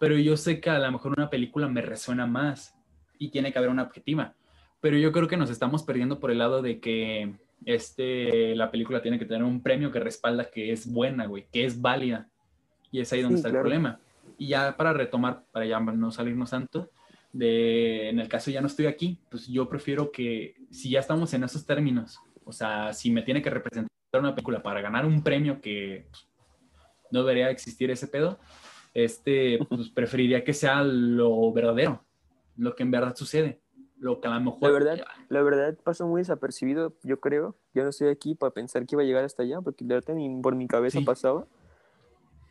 [0.00, 2.74] pero yo sé que a lo mejor una película me resuena más
[3.18, 4.34] y tiene que haber una objetiva.
[4.80, 7.34] Pero yo creo que nos estamos perdiendo por el lado de que
[7.64, 11.64] este, la película tiene que tener un premio que respalda que es buena, güey, que
[11.64, 12.28] es válida.
[12.90, 14.00] Y es ahí donde está el problema.
[14.38, 16.90] Y ya para retomar, para ya no salirnos tanto,
[17.32, 21.32] de, en el caso ya no estoy aquí, pues yo prefiero que si ya estamos
[21.34, 25.22] en esos términos, o sea, si me tiene que representar una película para ganar un
[25.22, 26.28] premio que pues,
[27.10, 28.38] no debería existir ese pedo,
[28.94, 32.04] este, pues preferiría que sea lo verdadero,
[32.56, 33.60] lo que en verdad sucede,
[33.98, 34.62] lo que a lo mejor...
[34.62, 37.56] La verdad, la verdad pasó muy desapercibido, yo creo.
[37.74, 40.14] Yo no estoy aquí para pensar que iba a llegar hasta allá, porque de verdad
[40.42, 41.46] por mi cabeza pasaba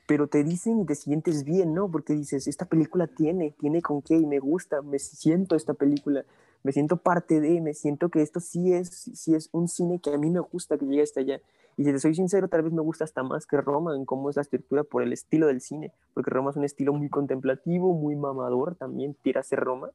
[0.07, 1.89] pero te dicen y te sientes bien, ¿no?
[1.89, 6.25] Porque dices, esta película tiene, tiene con qué y me gusta, me siento esta película,
[6.63, 10.13] me siento parte de, me siento que esto sí es, sí es un cine que
[10.13, 11.41] a mí me gusta que llegue hasta allá.
[11.77, 14.29] Y si te soy sincero, tal vez me gusta hasta más que Roma en cómo
[14.29, 17.93] es la estructura por el estilo del cine, porque Roma es un estilo muy contemplativo,
[17.93, 19.89] muy mamador, también tira a ser Roma,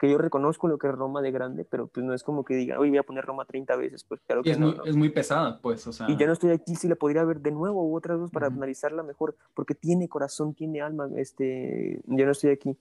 [0.00, 2.54] que yo reconozco lo que es Roma de grande, pero pues no es como que
[2.54, 4.96] diga, hoy voy a poner Roma 30 veces, pues claro que es, no, muy, es
[4.96, 6.10] muy pesada, pues, o sea...
[6.10, 8.46] Y ya no estoy aquí, si la podría ver de nuevo u otras dos para
[8.46, 12.78] analizarla mejor, porque tiene corazón, tiene alma, este, ya no estoy aquí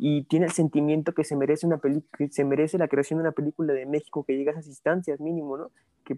[0.00, 3.32] y tiene el sentimiento que se merece una película, se merece la creación de una
[3.32, 5.70] película de México que llegue a esas instancias mínimo, ¿no?
[6.04, 6.16] Que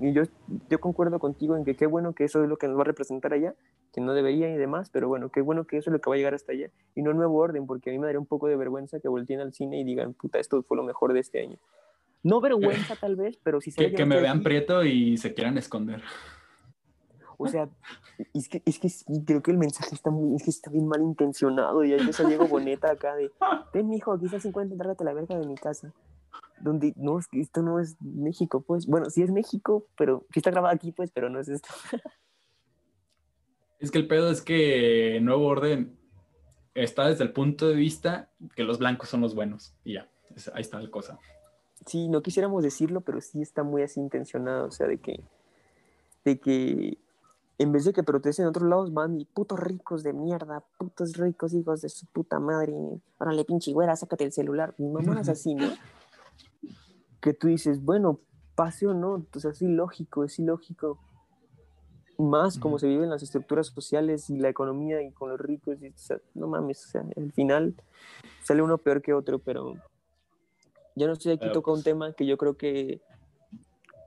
[0.00, 0.22] y yo,
[0.70, 2.84] yo concuerdo contigo en que qué bueno que eso es lo que nos va a
[2.84, 3.54] representar allá,
[3.92, 6.14] que no debería y demás, pero bueno, qué bueno que eso es lo que va
[6.14, 8.46] a llegar hasta allá y no nuevo orden, porque a mí me daría un poco
[8.46, 11.40] de vergüenza que volteen al cine y digan, puta, esto fue lo mejor de este
[11.40, 11.58] año.
[12.22, 15.58] No vergüenza tal vez, pero si se que, que me vean prieto y se quieran
[15.58, 16.00] esconder.
[17.42, 17.70] O sea,
[18.34, 18.88] es que, es que
[19.24, 21.82] creo que el mensaje está muy, es que está bien mal intencionado.
[21.84, 23.32] Y ahí está Diego Boneta acá de,
[23.72, 25.94] ven mijo, aquí está 50, trágate la verga de mi casa.
[26.60, 28.86] Donde, no, esto no es México, pues.
[28.86, 31.68] Bueno, sí es México, pero sí está grabado aquí, pues, pero no es esto.
[33.78, 35.98] Es que el pedo es que Nuevo Orden
[36.74, 39.74] está desde el punto de vista que los blancos son los buenos.
[39.82, 40.10] Y ya,
[40.52, 41.18] ahí está la cosa.
[41.86, 44.66] Sí, no quisiéramos decirlo, pero sí está muy así intencionado.
[44.66, 45.24] O sea, de que,
[46.26, 46.98] de que
[47.60, 51.16] en vez de que protesten en otros lados, van y putos ricos de mierda, putos
[51.16, 52.74] ricos hijos de su puta madre.
[53.18, 54.74] Órale, pinche güera, sácate el celular.
[54.78, 55.68] Mi mamá es así, ¿no?
[57.20, 58.20] que tú dices, bueno,
[58.54, 60.98] pase o no, o sea, es ilógico, es ilógico.
[62.18, 65.88] Más como se viven las estructuras sociales y la economía y con los ricos, y,
[65.88, 67.74] o sea, no mames, o sea, al final
[68.42, 69.74] sale uno peor que otro, pero
[70.96, 73.00] ya no estoy aquí, toca un pues tema que yo creo que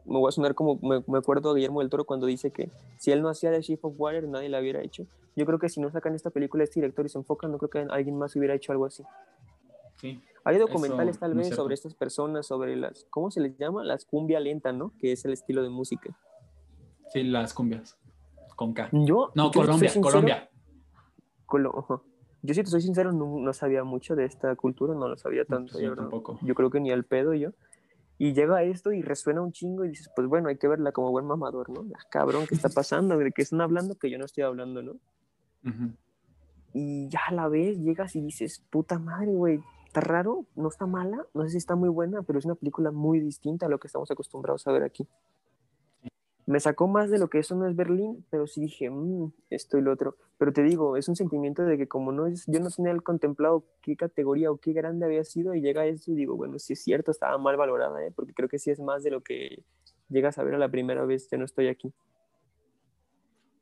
[0.06, 3.12] me voy a sonar como, me, acuerdo a Guillermo del Toro cuando dice que si
[3.12, 5.06] él no hacía The Shape of Water, nadie la hubiera hecho.
[5.36, 7.70] Yo creo que si no sacan esta película este director y se enfocan, no creo
[7.70, 9.04] que alguien más hubiera hecho algo así.
[9.96, 13.84] Sí, Hay documentales tal vez sobre estas personas, sobre las, ¿cómo se les llama?
[13.84, 14.92] Las cumbia lenta, ¿no?
[15.00, 16.16] Que es el estilo de música.
[17.10, 17.98] Sí, las cumbias.
[18.56, 18.90] Con K.
[18.92, 20.50] Yo, no, Colombia, Colombia.
[22.44, 25.80] yo si te soy sincero, no, sabía mucho de esta cultura, no lo sabía tanto.
[25.80, 26.38] yo, tampoco.
[26.42, 27.52] yo creo que ni al pedo yo.
[28.18, 31.12] Y llega esto y resuena un chingo y dices, pues bueno, hay que verla como
[31.12, 31.86] buen mamador, ¿no?
[31.96, 33.18] Ah, cabrón, ¿qué está pasando?
[33.18, 34.94] ¿De qué están hablando que yo no estoy hablando, no?
[36.74, 40.86] Y ya a la vez llegas y dices, puta madre, güey, está raro, no está
[40.86, 43.80] mala, no sé si está muy buena, pero es una película muy distinta a lo
[43.80, 45.08] que estamos acostumbrados a ver aquí
[46.46, 49.78] me sacó más de lo que eso no es Berlín, pero sí dije, mmm, esto
[49.78, 50.18] y lo otro.
[50.38, 53.64] Pero te digo, es un sentimiento de que como no es, yo no tenía contemplado
[53.82, 56.84] qué categoría o qué grande había sido y llega eso y digo, bueno, si es
[56.84, 58.12] cierto, estaba mal valorada, ¿eh?
[58.14, 59.64] porque creo que sí es más de lo que
[60.10, 61.94] llegas a ver a la primera vez, ya no estoy aquí.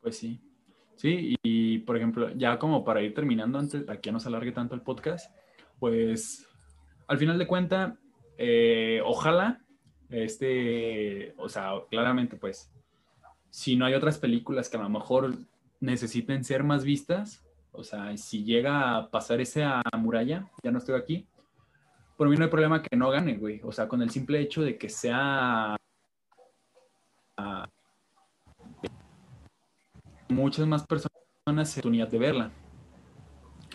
[0.02, 0.42] Pues sí.
[0.96, 4.76] Sí, y, por ejemplo, ya como para ir terminando, antes, aquí no se alargue tanto
[4.76, 5.36] el podcast,
[5.80, 6.48] pues
[7.08, 7.98] al final de cuenta,
[8.38, 9.62] eh, ojalá
[10.12, 12.70] este, o sea, claramente, pues,
[13.50, 15.36] si no hay otras películas que a lo mejor
[15.80, 20.96] necesiten ser más vistas, o sea, si llega a pasar esa muralla, ya no estoy
[20.96, 21.26] aquí,
[22.18, 23.62] por mí no hay problema que no gane, güey.
[23.64, 25.76] O sea, con el simple hecho de que sea
[30.30, 32.52] muchas más personas oportunidad de verla.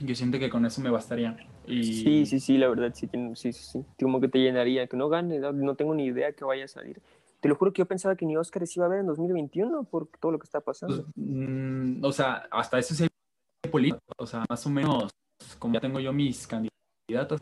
[0.00, 1.36] Yo siento que con eso me bastaría.
[1.66, 1.82] Y...
[2.02, 3.84] Sí, sí, sí, la verdad, sí, sí, sí, sí.
[4.00, 7.00] Como que te llenaría, que no gane, no, tengo ni idea que vaya a salir.
[7.40, 9.84] Te lo juro que yo pensaba que ni Oscar se iba a ver en 2021
[9.84, 11.04] por todo lo que está pasando.
[11.04, 13.98] Pues, mm, o sea, hasta eso sí hay política.
[14.16, 15.12] O sea, más o menos,
[15.58, 17.40] como ya tengo yo mis candidatos.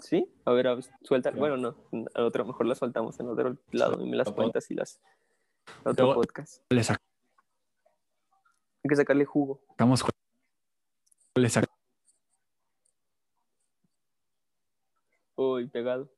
[0.00, 0.28] ¿Sí?
[0.44, 1.30] A ver, a ver, suelta.
[1.30, 1.76] Bueno, no,
[2.14, 5.00] a otro, mejor las soltamos en otro lado y me las cuentas y las.
[5.84, 6.62] Otro Luego, podcast.
[6.70, 6.98] Le sac-
[8.84, 9.60] Hay que sacarle jugo.
[9.70, 10.04] sacamos.
[11.34, 11.66] Le sac-
[15.36, 16.10] Uy, pegado.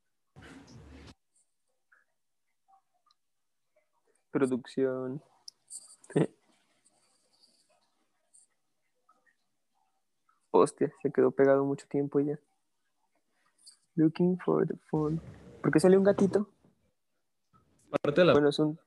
[4.31, 5.23] Producción.
[10.51, 12.39] Hostia, se quedó pegado mucho tiempo ya.
[13.97, 15.21] Looking for the phone.
[15.61, 16.49] ¿Por qué salió un gatito?
[18.03, 18.81] parte de la Bueno, es un.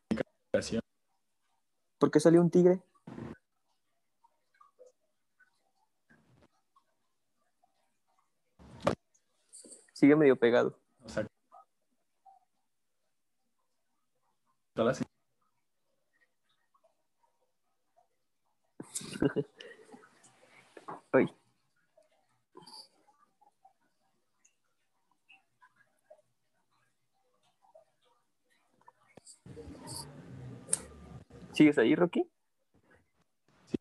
[2.00, 2.82] ¿Por qué salió un tigre?
[10.04, 10.78] Sigue medio pegado.
[11.06, 11.26] O sea,
[21.14, 21.28] Ay.
[31.54, 32.30] ¿Sigues ahí, Rocky?
[33.68, 33.78] Sí.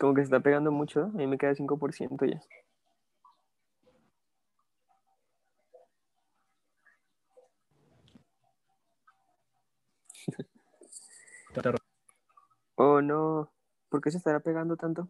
[0.00, 1.06] Como que se está pegando mucho, ¿no?
[1.06, 2.42] A mí me queda 5% ya.
[12.76, 13.50] Oh, no.
[13.88, 15.08] ¿Por qué se estará pegando tanto?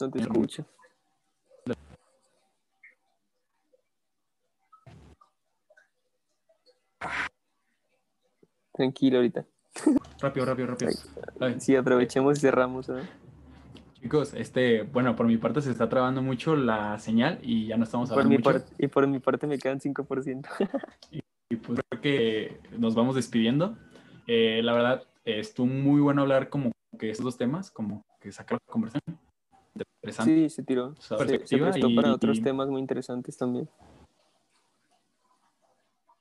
[0.00, 0.64] No te escucho.
[8.72, 9.44] Tranquilo ahorita.
[10.20, 10.90] Rápido, rápido, rápido.
[11.40, 12.88] Ay, Sí, aprovechemos y cerramos.
[12.88, 13.00] ¿no?
[13.94, 17.84] Chicos, este, bueno, por mi parte se está trabando mucho la señal y ya no
[17.84, 18.64] estamos Por hablando mi mucho.
[18.78, 20.48] y por mi parte me quedan 5%.
[21.52, 23.76] Y pues creo que nos vamos despidiendo.
[24.28, 28.58] Eh, la verdad, estuvo muy bueno hablar como que estos dos temas, como que sacar
[28.64, 29.18] la conversación.
[29.74, 30.32] Interesante.
[30.32, 30.94] Sí, se tiró.
[30.96, 31.16] Se,
[31.46, 33.68] se prestó y- para otros y- temas muy interesantes también.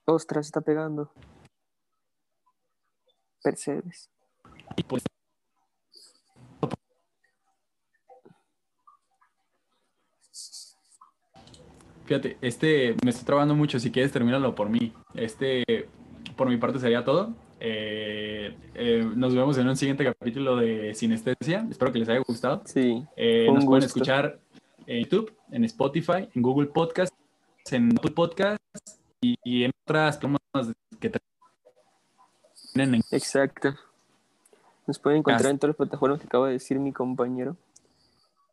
[0.06, 1.11] Ostras, está pegando.
[3.43, 4.10] Percebes.
[4.76, 5.03] Y pues,
[12.10, 13.80] Fíjate, este me está trabando mucho.
[13.80, 14.91] Si quieres, termínalo por mí.
[15.14, 15.88] Este,
[16.36, 17.36] por mi parte, sería todo.
[17.60, 21.68] Eh, eh, nos vemos en un siguiente capítulo de Sinestesia.
[21.69, 22.64] Espero que les haya gustado.
[22.65, 23.06] Sí.
[23.15, 24.40] Eh, nos pueden escuchar
[24.88, 27.14] en YouTube, en Spotify, en Google Podcast,
[27.69, 28.60] en Apple Podcast
[29.22, 31.11] y, y en otras plataformas que
[32.73, 33.76] tienen en Exacto.
[34.88, 37.56] Nos pueden encontrar en todas las plataformas que acaba de decir mi compañero.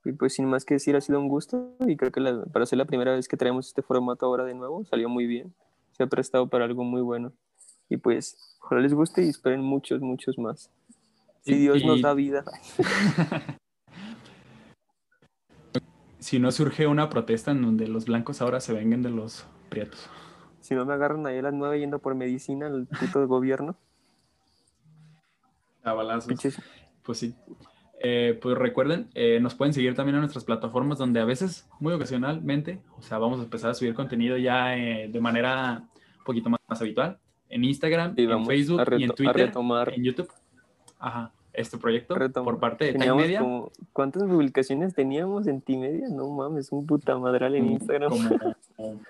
[0.06, 2.64] Y pues sin más que decir, ha sido un gusto y creo que la- para
[2.64, 5.52] ser la primera vez que traemos este formato ahora de nuevo, salió muy bien.
[5.92, 7.32] Se ha prestado para algo muy bueno.
[7.88, 10.70] Y pues, ojalá les guste y esperen muchos, muchos más.
[11.42, 12.44] Si Y- Dios nos y- da vida.
[16.18, 20.08] si no surge una protesta en donde los blancos ahora se vengan de los prietos.
[20.60, 23.76] Si no me agarran ahí a las nueve yendo por medicina al puto gobierno.
[25.84, 26.32] A balazos.
[27.04, 27.34] Pues sí.
[28.08, 31.92] Eh, pues recuerden, eh, nos pueden seguir también en nuestras plataformas donde a veces, muy
[31.92, 35.82] ocasionalmente, o sea, vamos a empezar a subir contenido ya eh, de manera
[36.18, 37.18] un poquito más, más habitual.
[37.48, 39.92] En Instagram, Y en Facebook y en a Twitter, retomar.
[39.92, 40.30] en YouTube.
[41.00, 42.14] Ajá, este proyecto
[42.44, 43.40] por parte de Time Media.
[43.40, 46.06] como- ¿Cuántas publicaciones teníamos en T-Media?
[46.08, 48.10] No mames, un puta madral en como- Instagram.
[48.10, 48.30] como-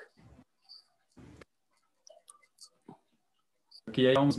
[3.88, 4.38] Aquí ya llevamos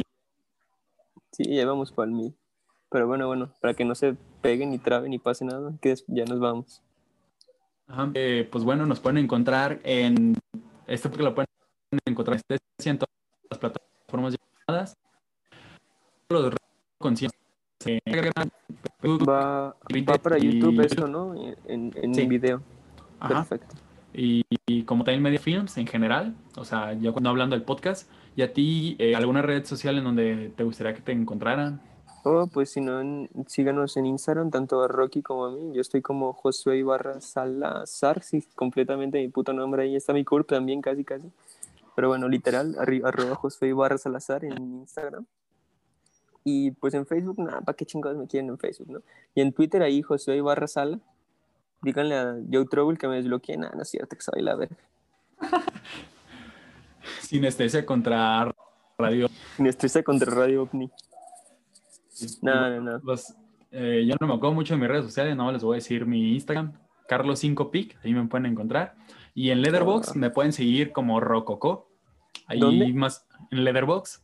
[1.32, 2.36] Sí, ya vamos para el mil.
[2.90, 6.26] Pero bueno, bueno, para que no se peguen ni traben ni pase nada, que ya
[6.26, 6.81] nos vamos.
[7.88, 10.35] Ajá, eh, pues bueno, nos pueden encontrar en
[10.88, 11.47] este porque lo pueden
[12.05, 12.39] encontrar
[12.85, 13.09] en todas
[13.49, 14.35] las plataformas
[14.68, 14.93] llamadas.
[16.30, 16.57] Los redes
[16.99, 17.39] conscientes,
[17.85, 17.99] eh,
[19.26, 21.34] Va, va para y- YouTube esto, ¿no?
[21.65, 22.26] En, en Sí.
[22.26, 22.61] video.
[23.19, 23.76] ajá, Perfecto.
[24.14, 28.09] y, y como Time Media Films en general, o sea, yo cuando hablando del podcast,
[28.35, 31.81] y a ti eh, alguna red social en donde te gustaría que te encontraran.
[32.30, 35.72] O pues si no, síganos en Instagram, tanto a Rocky como a mí.
[35.74, 39.95] Yo estoy como Josué Ibarra Salazar, sí, completamente mi puto nombre ahí.
[39.95, 41.32] Está mi curp también, casi, casi.
[41.95, 45.26] Pero bueno, literal, arri- arroba Josué Ibarra Salazar en Instagram.
[46.44, 49.02] Y pues en Facebook, nada, ¿para qué chingados me quieren en Facebook, no?
[49.34, 50.99] Y en Twitter ahí, Josué Ibarra Sala.
[51.82, 53.56] Díganle a Joe Trouble que me desbloquee.
[53.56, 54.76] Nada, no es cierto, que soy la verga.
[57.22, 58.54] Sinestesia contra
[58.98, 59.30] Radio.
[59.60, 60.91] Niestrista contra Radio OVNI.
[62.41, 63.14] No, no, no.
[63.72, 66.06] Eh, yo no me acuerdo mucho de mis redes sociales, no les voy a decir
[66.06, 66.73] mi Instagram,
[67.10, 68.95] Carlos5pic, ahí me pueden encontrar.
[69.34, 70.14] Y en Leatherbox Ah.
[70.15, 71.89] me pueden seguir como Rococo.
[72.48, 72.91] Ahí ¿Dónde?
[72.94, 74.23] más en Leatherbox.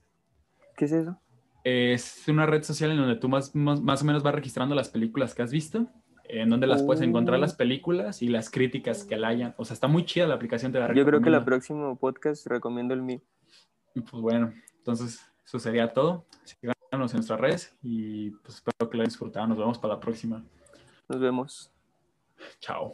[0.77, 1.19] ¿Qué es eso?
[1.63, 4.89] Es una red social en donde tú más, más, más o menos vas registrando las
[4.89, 5.87] películas que has visto,
[6.25, 7.41] en donde las puedes encontrar Oh.
[7.41, 9.53] las películas y las críticas que la hayan.
[9.57, 12.47] O sea, está muy chida la aplicación, te la Yo creo que la próximo podcast
[12.47, 13.21] recomiendo el mío.
[13.93, 16.25] Pues bueno, entonces eso sería todo.
[16.43, 19.47] Síganos en nuestras redes y pues espero que lo hayan disfrutado.
[19.47, 20.43] Nos vemos para la próxima.
[21.09, 21.71] Nos vemos.
[22.59, 22.93] Chao.